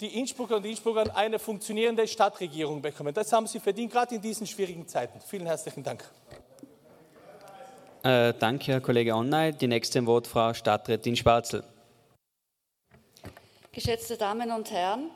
die 0.00 0.18
Innsbrucker 0.18 0.56
und 0.56 0.64
Innsbrucker 0.64 1.16
eine 1.16 1.38
funktionierende 1.38 2.06
Stadtregierung 2.06 2.80
bekommen. 2.80 3.12
Das 3.12 3.32
haben 3.32 3.46
sie 3.46 3.58
verdient, 3.58 3.92
gerade 3.92 4.14
in 4.14 4.22
diesen 4.22 4.46
schwierigen 4.46 4.86
Zeiten. 4.86 5.20
Vielen 5.20 5.46
herzlichen 5.46 5.82
Dank. 5.82 6.04
Äh, 8.04 8.32
danke, 8.38 8.72
Herr 8.72 8.80
Kollege 8.80 9.14
Onnay. 9.14 9.52
Die 9.52 9.66
nächste 9.66 9.98
im 9.98 10.06
Wort 10.06 10.28
Frau 10.28 10.54
Stadträtin 10.54 11.16
Schwarzel. 11.16 11.64
Geschätzte 13.72 14.16
Damen 14.16 14.52
und 14.52 14.70
Herren, 14.70 15.10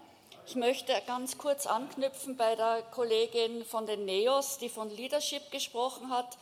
ich 0.47 0.57
möchte 0.57 0.93
ganz 1.07 1.39
kurz 1.39 1.67
anknüpfen 1.67 2.37
bei 2.37 2.57
der 2.57 2.83
Kollegin 2.91 3.65
von 3.65 3.87
den 3.87 4.05
NEOS, 4.05 4.59
die 4.59 4.69
von 4.69 4.91
Leadership 4.91 5.51
gesprochen 5.53 6.11
hat. 6.11 6.37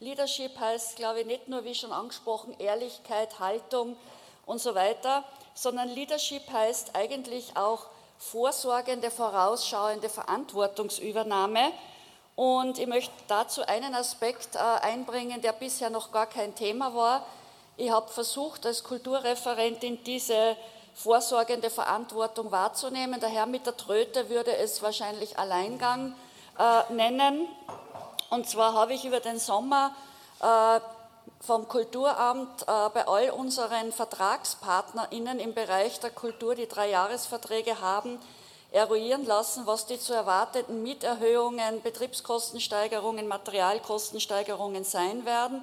Leadership 0.00 0.58
heißt, 0.60 0.96
glaube 0.96 1.20
ich, 1.20 1.26
nicht 1.26 1.48
nur, 1.48 1.64
wie 1.64 1.74
schon 1.74 1.92
angesprochen, 1.92 2.54
Ehrlichkeit, 2.58 3.40
Haltung 3.40 3.96
und 4.46 4.60
so 4.60 4.74
weiter, 4.74 5.24
sondern 5.54 5.88
Leadership 5.88 6.50
heißt 6.50 6.94
eigentlich 6.94 7.56
auch 7.56 7.86
vorsorgende, 8.18 9.10
vorausschauende 9.10 10.08
Verantwortungsübernahme. 10.08 11.72
Und 12.34 12.78
ich 12.78 12.86
möchte 12.86 13.12
dazu 13.28 13.66
einen 13.66 13.94
Aspekt 13.94 14.54
äh, 14.54 14.58
einbringen, 14.58 15.42
der 15.42 15.52
bisher 15.52 15.90
noch 15.90 16.12
gar 16.12 16.26
kein 16.26 16.54
Thema 16.54 16.94
war. 16.94 17.26
Ich 17.76 17.90
habe 17.90 18.08
versucht, 18.08 18.64
als 18.64 18.84
Kulturreferentin 18.84 20.02
diese 20.04 20.56
vorsorgende 20.94 21.68
Verantwortung 21.68 22.50
wahrzunehmen. 22.50 23.20
Der 23.20 23.28
Herr 23.28 23.46
mit 23.46 23.66
der 23.66 23.76
Tröte 23.76 24.30
würde 24.30 24.56
es 24.56 24.80
wahrscheinlich 24.82 25.38
Alleingang 25.38 26.14
äh, 26.58 26.92
nennen. 26.92 27.48
Und 28.30 28.48
zwar 28.48 28.74
habe 28.74 28.94
ich 28.94 29.04
über 29.04 29.20
den 29.20 29.38
Sommer 29.38 29.94
äh, 30.40 30.80
vom 31.40 31.68
Kulturamt 31.68 32.62
äh, 32.62 32.88
bei 32.92 33.06
all 33.06 33.30
unseren 33.30 33.92
VertragspartnerInnen 33.92 35.38
im 35.38 35.54
Bereich 35.54 36.00
der 36.00 36.10
Kultur, 36.10 36.54
die 36.54 36.66
drei 36.66 36.90
Jahresverträge 36.90 37.80
haben, 37.80 38.18
eruieren 38.72 39.24
lassen, 39.24 39.66
was 39.66 39.86
die 39.86 39.98
zu 39.98 40.12
erwartenden 40.12 40.82
Mieterhöhungen, 40.82 41.82
Betriebskostensteigerungen, 41.82 43.28
Materialkostensteigerungen 43.28 44.84
sein 44.84 45.24
werden. 45.24 45.62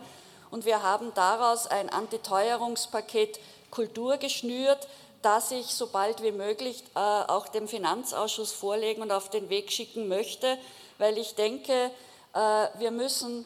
Und 0.51 0.66
wir 0.66 0.84
haben 0.84 1.11
daraus 1.14 1.68
ein 1.68 1.89
Antiteuerungspaket 1.89 3.39
Kultur 3.72 4.18
geschnürt, 4.18 4.88
das 5.22 5.51
ich 5.51 5.68
so 5.68 5.88
bald 5.88 6.22
wie 6.22 6.32
möglich 6.32 6.84
äh, 6.95 6.99
auch 6.99 7.47
dem 7.47 7.68
Finanzausschuss 7.68 8.51
vorlegen 8.51 9.01
und 9.01 9.11
auf 9.11 9.30
den 9.30 9.49
Weg 9.49 9.72
schicken 9.72 10.07
möchte, 10.07 10.57
weil 10.97 11.18
ich 11.18 11.36
denke, 11.36 11.91
äh, 12.34 12.68
wir 12.78 12.91
müssen 12.91 13.45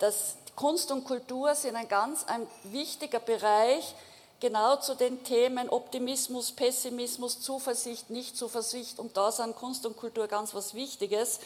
das 0.00 0.36
Kunst 0.58 0.90
und 0.90 1.04
Kultur 1.04 1.54
sind 1.54 1.76
ein 1.76 1.86
ganz 1.86 2.24
ein 2.26 2.44
wichtiger 2.64 3.20
Bereich, 3.20 3.94
genau 4.40 4.74
zu 4.74 4.96
den 4.96 5.22
Themen 5.22 5.68
Optimismus, 5.68 6.50
Pessimismus, 6.50 7.40
Zuversicht, 7.40 8.10
Nicht-Zuversicht. 8.10 8.98
Und 8.98 9.16
da 9.16 9.30
sind 9.30 9.54
Kunst 9.54 9.86
und 9.86 9.96
Kultur 9.96 10.26
ganz 10.26 10.56
was 10.56 10.74
Wichtiges. 10.74 11.38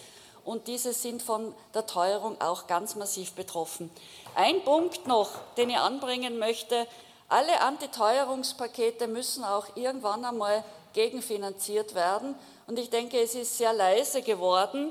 Und 0.47 0.67
diese 0.67 0.95
sind 0.95 1.23
von 1.23 1.55
der 1.75 1.87
Teuerung 1.87 2.41
auch 2.41 2.67
ganz 2.67 2.95
massiv 2.95 3.33
betroffen. 3.33 3.91
Ein 4.35 4.65
Punkt 4.65 5.07
noch, 5.07 5.29
den 5.59 5.69
ich 5.69 5.77
anbringen 5.77 6.39
möchte. 6.39 6.87
Alle 7.29 7.61
Antiteuerungspakete 7.61 9.09
müssen 9.09 9.45
auch 9.45 9.77
irgendwann 9.77 10.25
einmal 10.25 10.65
gegenfinanziert 10.95 11.95
werden. 11.95 12.35
Und 12.67 12.79
ich 12.79 12.89
denke, 12.89 13.21
es 13.21 13.35
ist 13.35 13.59
sehr 13.59 13.75
leise 13.75 14.23
geworden 14.23 14.91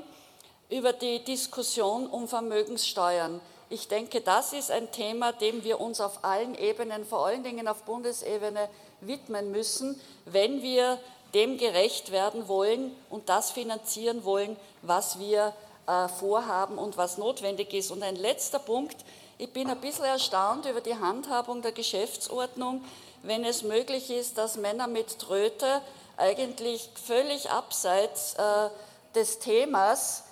über 0.70 0.92
die 0.92 1.24
Diskussion 1.24 2.06
um 2.06 2.28
Vermögenssteuern. 2.28 3.40
Ich 3.72 3.88
denke, 3.88 4.20
das 4.20 4.52
ist 4.52 4.70
ein 4.70 4.92
Thema, 4.92 5.32
dem 5.32 5.64
wir 5.64 5.80
uns 5.80 6.02
auf 6.02 6.24
allen 6.24 6.54
Ebenen, 6.56 7.06
vor 7.06 7.24
allen 7.24 7.42
Dingen 7.42 7.66
auf 7.66 7.84
Bundesebene, 7.84 8.68
widmen 9.00 9.50
müssen, 9.50 9.98
wenn 10.26 10.60
wir 10.60 10.98
dem 11.32 11.56
gerecht 11.56 12.12
werden 12.12 12.48
wollen 12.48 12.94
und 13.08 13.30
das 13.30 13.50
finanzieren 13.50 14.26
wollen, 14.26 14.58
was 14.82 15.18
wir 15.18 15.54
äh, 15.86 16.06
vorhaben 16.08 16.76
und 16.76 16.98
was 16.98 17.16
notwendig 17.16 17.72
ist. 17.72 17.90
Und 17.90 18.02
ein 18.02 18.16
letzter 18.16 18.58
Punkt. 18.58 18.96
Ich 19.38 19.50
bin 19.54 19.70
ein 19.70 19.80
bisschen 19.80 20.04
erstaunt 20.04 20.66
über 20.66 20.82
die 20.82 20.96
Handhabung 20.96 21.62
der 21.62 21.72
Geschäftsordnung, 21.72 22.84
wenn 23.22 23.42
es 23.42 23.62
möglich 23.62 24.10
ist, 24.10 24.36
dass 24.36 24.58
Männer 24.58 24.86
mit 24.86 25.18
Tröte 25.18 25.80
eigentlich 26.18 26.90
völlig 27.06 27.48
abseits 27.48 28.34
äh, 28.34 28.68
des 29.14 29.38
Themas 29.38 30.24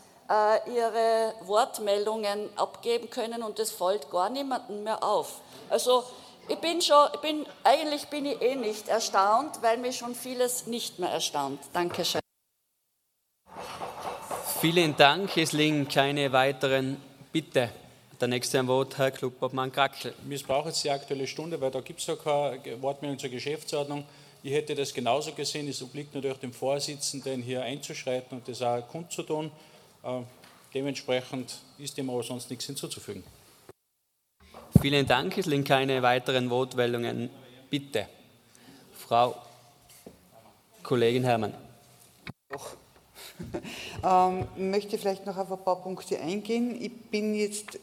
ihre 0.67 1.35
Wortmeldungen 1.43 2.51
abgeben 2.57 3.11
können 3.11 3.43
und 3.43 3.59
es 3.59 3.73
fällt 3.73 4.11
gar 4.11 4.31
niemandem 4.31 4.85
mehr 4.85 5.03
auf. 5.03 5.41
Also 5.69 6.05
ich 6.49 6.59
bin 6.59 6.81
schon, 6.81 7.09
ich 7.15 7.21
bin, 7.21 7.47
eigentlich 7.65 8.07
bin 8.07 8.27
ich 8.27 8.41
eh 8.41 8.55
nicht 8.55 8.89
erstaunt, 8.89 9.61
weil 9.61 9.79
mich 9.79 9.97
schon 9.97 10.15
vieles 10.15 10.67
nicht 10.67 10.99
mehr 10.99 11.11
erstaunt. 11.11 11.61
Dankeschön. 11.73 12.21
Vielen 14.61 14.97
Dank. 14.97 15.37
Es 15.37 15.53
liegen 15.53 15.89
keine 15.89 16.33
weiteren. 16.33 17.01
Bitte. 17.33 17.71
Der 18.21 18.29
nächste 18.29 18.59
am 18.59 18.69
Wort, 18.69 18.99
Herr 18.99 19.11
Klubobmann 19.11 19.73
Krackel. 19.73 20.15
Missbrauche 20.25 20.69
jetzt 20.69 20.85
die 20.85 20.91
Aktuelle 20.91 21.27
Stunde, 21.27 21.61
weil 21.61 21.71
da 21.71 21.81
gibt 21.81 22.01
es 22.01 22.07
ja 22.07 22.17
keine 22.17 22.83
Wortmeldung 22.83 23.19
zur 23.19 23.31
Geschäftsordnung. 23.31 24.05
Ich 24.43 24.53
hätte 24.53 24.75
das 24.75 24.93
genauso 24.93 25.33
gesehen. 25.33 25.69
Es 25.69 25.81
obliegt 25.83 26.15
natürlich 26.15 26.39
dem 26.39 26.53
Vorsitzenden, 26.53 27.43
hier 27.43 27.63
einzuschreiten 27.63 28.39
und 28.39 28.49
das 28.49 28.61
auch 28.61 28.87
kundzutun. 28.89 29.51
Äh, 30.03 30.23
dementsprechend 30.75 31.59
ist 31.79 31.97
dem 31.97 32.11
aber 32.11 32.23
sonst 32.23 32.51
nichts 32.51 32.67
hinzuzufügen. 32.67 33.25
Vielen 34.81 35.07
Dank. 35.07 35.37
Es 35.37 35.47
liegen 35.47 35.65
keine 35.65 36.03
weiteren 36.03 36.49
Wortmeldungen. 36.49 37.29
Bitte. 37.69 38.07
Frau 38.95 39.35
Kollegin 40.83 41.25
Herrmann. 41.25 41.55
Doch. 42.49 42.77
ähm, 44.05 44.71
möchte 44.71 44.99
vielleicht 44.99 45.27
noch 45.27 45.37
auf 45.37 45.53
ein 45.53 45.65
paar 45.65 45.83
Punkte 45.83 46.19
eingehen. 46.21 46.81
Ich 46.81 46.93
bin 47.11 47.35
jetzt 47.35 47.79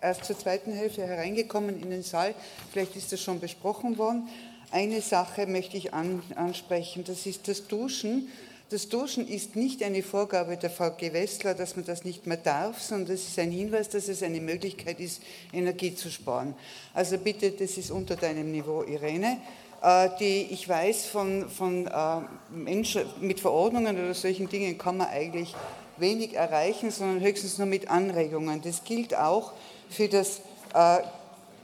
erst 0.00 0.24
zur 0.24 0.38
zweiten 0.38 0.72
Hälfte 0.72 1.06
hereingekommen 1.06 1.80
in 1.80 1.90
den 1.90 2.02
Saal. 2.02 2.34
Vielleicht 2.72 2.96
ist 2.96 3.12
das 3.12 3.20
schon 3.20 3.40
besprochen 3.40 3.98
worden. 3.98 4.28
Eine 4.70 5.00
Sache 5.00 5.46
möchte 5.46 5.76
ich 5.76 5.92
an, 5.94 6.22
ansprechen, 6.36 7.04
das 7.04 7.26
ist 7.26 7.48
das 7.48 7.66
Duschen. 7.66 8.28
Das 8.70 8.88
Duschen 8.88 9.26
ist 9.26 9.56
nicht 9.56 9.82
eine 9.82 10.00
Vorgabe 10.00 10.56
der 10.56 10.70
Frau 10.70 10.92
Gewessler, 10.92 11.54
dass 11.54 11.74
man 11.74 11.84
das 11.84 12.04
nicht 12.04 12.28
mehr 12.28 12.36
darf, 12.36 12.80
sondern 12.80 13.16
es 13.16 13.26
ist 13.26 13.36
ein 13.40 13.50
Hinweis, 13.50 13.88
dass 13.88 14.06
es 14.06 14.22
eine 14.22 14.40
Möglichkeit 14.40 15.00
ist, 15.00 15.22
Energie 15.52 15.92
zu 15.92 16.08
sparen. 16.08 16.54
Also 16.94 17.18
bitte, 17.18 17.50
das 17.50 17.76
ist 17.76 17.90
unter 17.90 18.14
deinem 18.14 18.52
Niveau, 18.52 18.84
Irene. 18.84 19.38
äh, 19.82 20.08
die 20.20 20.42
ich 20.50 20.68
weiß, 20.68 21.06
von, 21.06 21.48
von 21.50 21.88
äh, 21.88 22.20
Menschen 22.50 23.02
mit 23.20 23.40
Verordnungen 23.40 23.98
oder 23.98 24.14
solchen 24.14 24.48
Dingen 24.48 24.78
kann 24.78 24.98
man 24.98 25.08
eigentlich 25.08 25.52
wenig 25.96 26.34
erreichen, 26.34 26.92
sondern 26.92 27.20
höchstens 27.20 27.58
nur 27.58 27.66
mit 27.66 27.90
Anregungen. 27.90 28.62
Das 28.62 28.84
gilt 28.84 29.16
auch 29.16 29.52
für, 29.88 30.06
das, 30.06 30.42
äh, 30.74 30.98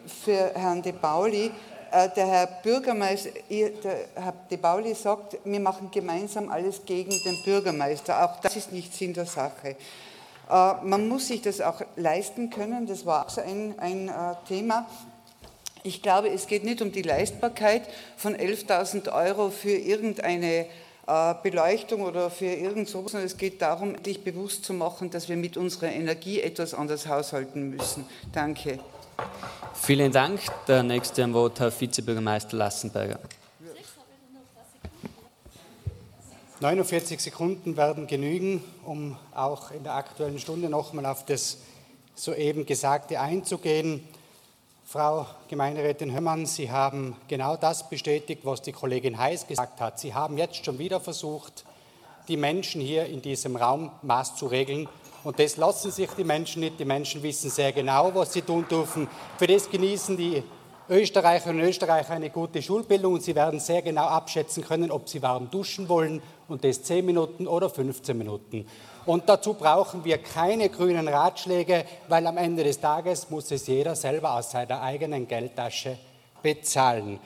für 0.06 0.52
Herrn 0.54 0.82
De 0.82 0.92
Pauli. 0.92 1.52
Der 1.92 2.26
Herr 2.26 2.46
Bürgermeister, 2.62 3.30
der 3.48 3.96
Herr 4.14 4.34
De 4.50 4.58
Pauli 4.58 4.94
sagt, 4.94 5.38
wir 5.44 5.60
machen 5.60 5.90
gemeinsam 5.90 6.48
alles 6.48 6.84
gegen 6.84 7.10
den 7.10 7.42
Bürgermeister. 7.44 8.24
Auch 8.24 8.40
das 8.40 8.56
ist 8.56 8.72
nicht 8.72 8.92
Sinn 8.94 9.14
der 9.14 9.26
Sache. 9.26 9.76
Man 10.48 11.08
muss 11.08 11.28
sich 11.28 11.42
das 11.42 11.60
auch 11.60 11.82
leisten 11.96 12.50
können, 12.50 12.86
das 12.86 13.06
war 13.06 13.26
auch 13.26 13.30
so 13.30 13.40
ein, 13.40 13.74
ein 13.78 14.10
Thema. 14.48 14.86
Ich 15.86 16.02
glaube, 16.02 16.30
es 16.30 16.48
geht 16.48 16.64
nicht 16.64 16.82
um 16.82 16.90
die 16.90 17.02
Leistbarkeit 17.02 17.82
von 18.16 18.34
11.000 18.34 19.12
Euro 19.12 19.50
für 19.50 19.70
irgendeine 19.70 20.66
äh, 21.06 21.34
Beleuchtung 21.40 22.02
oder 22.02 22.30
für 22.30 22.46
irgend 22.46 22.88
sowas, 22.88 23.12
sondern 23.12 23.26
es 23.26 23.36
geht 23.36 23.62
darum, 23.62 23.94
sich 24.04 24.24
bewusst 24.24 24.64
zu 24.64 24.74
machen, 24.74 25.10
dass 25.10 25.28
wir 25.28 25.36
mit 25.36 25.56
unserer 25.56 25.92
Energie 25.92 26.40
etwas 26.40 26.74
anders 26.74 27.06
haushalten 27.06 27.70
müssen. 27.70 28.04
Danke. 28.32 28.80
Vielen 29.74 30.12
Dank. 30.12 30.40
Der 30.66 30.82
nächste 30.82 31.22
am 31.22 31.32
Wort, 31.34 31.60
Herr 31.60 31.70
Vizebürgermeister 31.70 32.56
Lassenberger. 32.56 33.18
49 36.60 37.20
Sekunden 37.20 37.76
werden 37.76 38.06
genügen, 38.06 38.64
um 38.84 39.18
auch 39.34 39.70
in 39.70 39.84
der 39.84 39.94
Aktuellen 39.94 40.38
Stunde 40.38 40.70
nochmal 40.70 41.04
auf 41.04 41.26
das 41.26 41.58
soeben 42.14 42.64
Gesagte 42.64 43.20
einzugehen. 43.20 44.02
Frau 44.86 45.26
Gemeinderätin 45.48 46.14
Hömmern, 46.14 46.46
Sie 46.46 46.70
haben 46.70 47.16
genau 47.28 47.56
das 47.56 47.90
bestätigt, 47.90 48.42
was 48.44 48.62
die 48.62 48.72
Kollegin 48.72 49.18
Heiß 49.18 49.46
gesagt 49.46 49.80
hat. 49.80 50.00
Sie 50.00 50.14
haben 50.14 50.38
jetzt 50.38 50.64
schon 50.64 50.78
wieder 50.78 50.98
versucht, 51.00 51.64
die 52.28 52.36
Menschen 52.36 52.80
hier 52.80 53.04
in 53.06 53.20
diesem 53.20 53.56
Raum 53.56 53.90
Maß 54.02 54.36
zu 54.36 54.46
regeln. 54.46 54.88
Und 55.26 55.40
das 55.40 55.56
lassen 55.56 55.90
sich 55.90 56.08
die 56.16 56.22
Menschen 56.22 56.60
nicht. 56.60 56.78
Die 56.78 56.84
Menschen 56.84 57.20
wissen 57.20 57.50
sehr 57.50 57.72
genau, 57.72 58.14
was 58.14 58.32
sie 58.32 58.42
tun 58.42 58.64
dürfen. 58.70 59.08
Für 59.36 59.48
das 59.48 59.68
genießen 59.68 60.16
die 60.16 60.40
Österreicherinnen 60.88 61.62
und 61.62 61.68
Österreicher 61.68 62.12
eine 62.12 62.30
gute 62.30 62.62
Schulbildung 62.62 63.14
und 63.14 63.24
sie 63.24 63.34
werden 63.34 63.58
sehr 63.58 63.82
genau 63.82 64.04
abschätzen 64.04 64.64
können, 64.64 64.92
ob 64.92 65.08
sie 65.08 65.20
warm 65.20 65.50
duschen 65.50 65.88
wollen 65.88 66.22
und 66.46 66.62
das 66.62 66.80
10 66.84 67.04
Minuten 67.04 67.48
oder 67.48 67.68
15 67.68 68.16
Minuten. 68.16 68.68
Und 69.04 69.28
dazu 69.28 69.54
brauchen 69.54 70.04
wir 70.04 70.18
keine 70.18 70.68
grünen 70.68 71.08
Ratschläge, 71.08 71.84
weil 72.06 72.24
am 72.24 72.36
Ende 72.36 72.62
des 72.62 72.78
Tages 72.78 73.28
muss 73.28 73.50
es 73.50 73.66
jeder 73.66 73.96
selber 73.96 74.34
aus 74.34 74.52
seiner 74.52 74.80
eigenen 74.80 75.26
Geldtasche 75.26 75.98
bezahlen. 76.40 77.18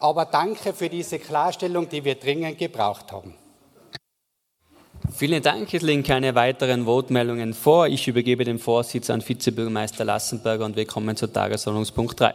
Aber 0.00 0.24
danke 0.24 0.72
für 0.72 0.88
diese 0.88 1.20
Klarstellung, 1.20 1.88
die 1.88 2.04
wir 2.04 2.16
dringend 2.16 2.58
gebraucht 2.58 3.12
haben. 3.12 3.36
Vielen 5.12 5.42
Dank. 5.42 5.72
Es 5.72 5.82
liegen 5.82 6.02
keine 6.02 6.34
weiteren 6.34 6.86
Wortmeldungen 6.86 7.54
vor. 7.54 7.86
Ich 7.86 8.08
übergebe 8.08 8.44
den 8.44 8.58
Vorsitz 8.58 9.10
an 9.10 9.26
Vizebürgermeister 9.26 10.04
Lassenberger 10.04 10.64
und 10.64 10.76
wir 10.76 10.86
kommen 10.86 11.16
zu 11.16 11.26
Tagesordnungspunkt 11.26 12.20
3. 12.20 12.34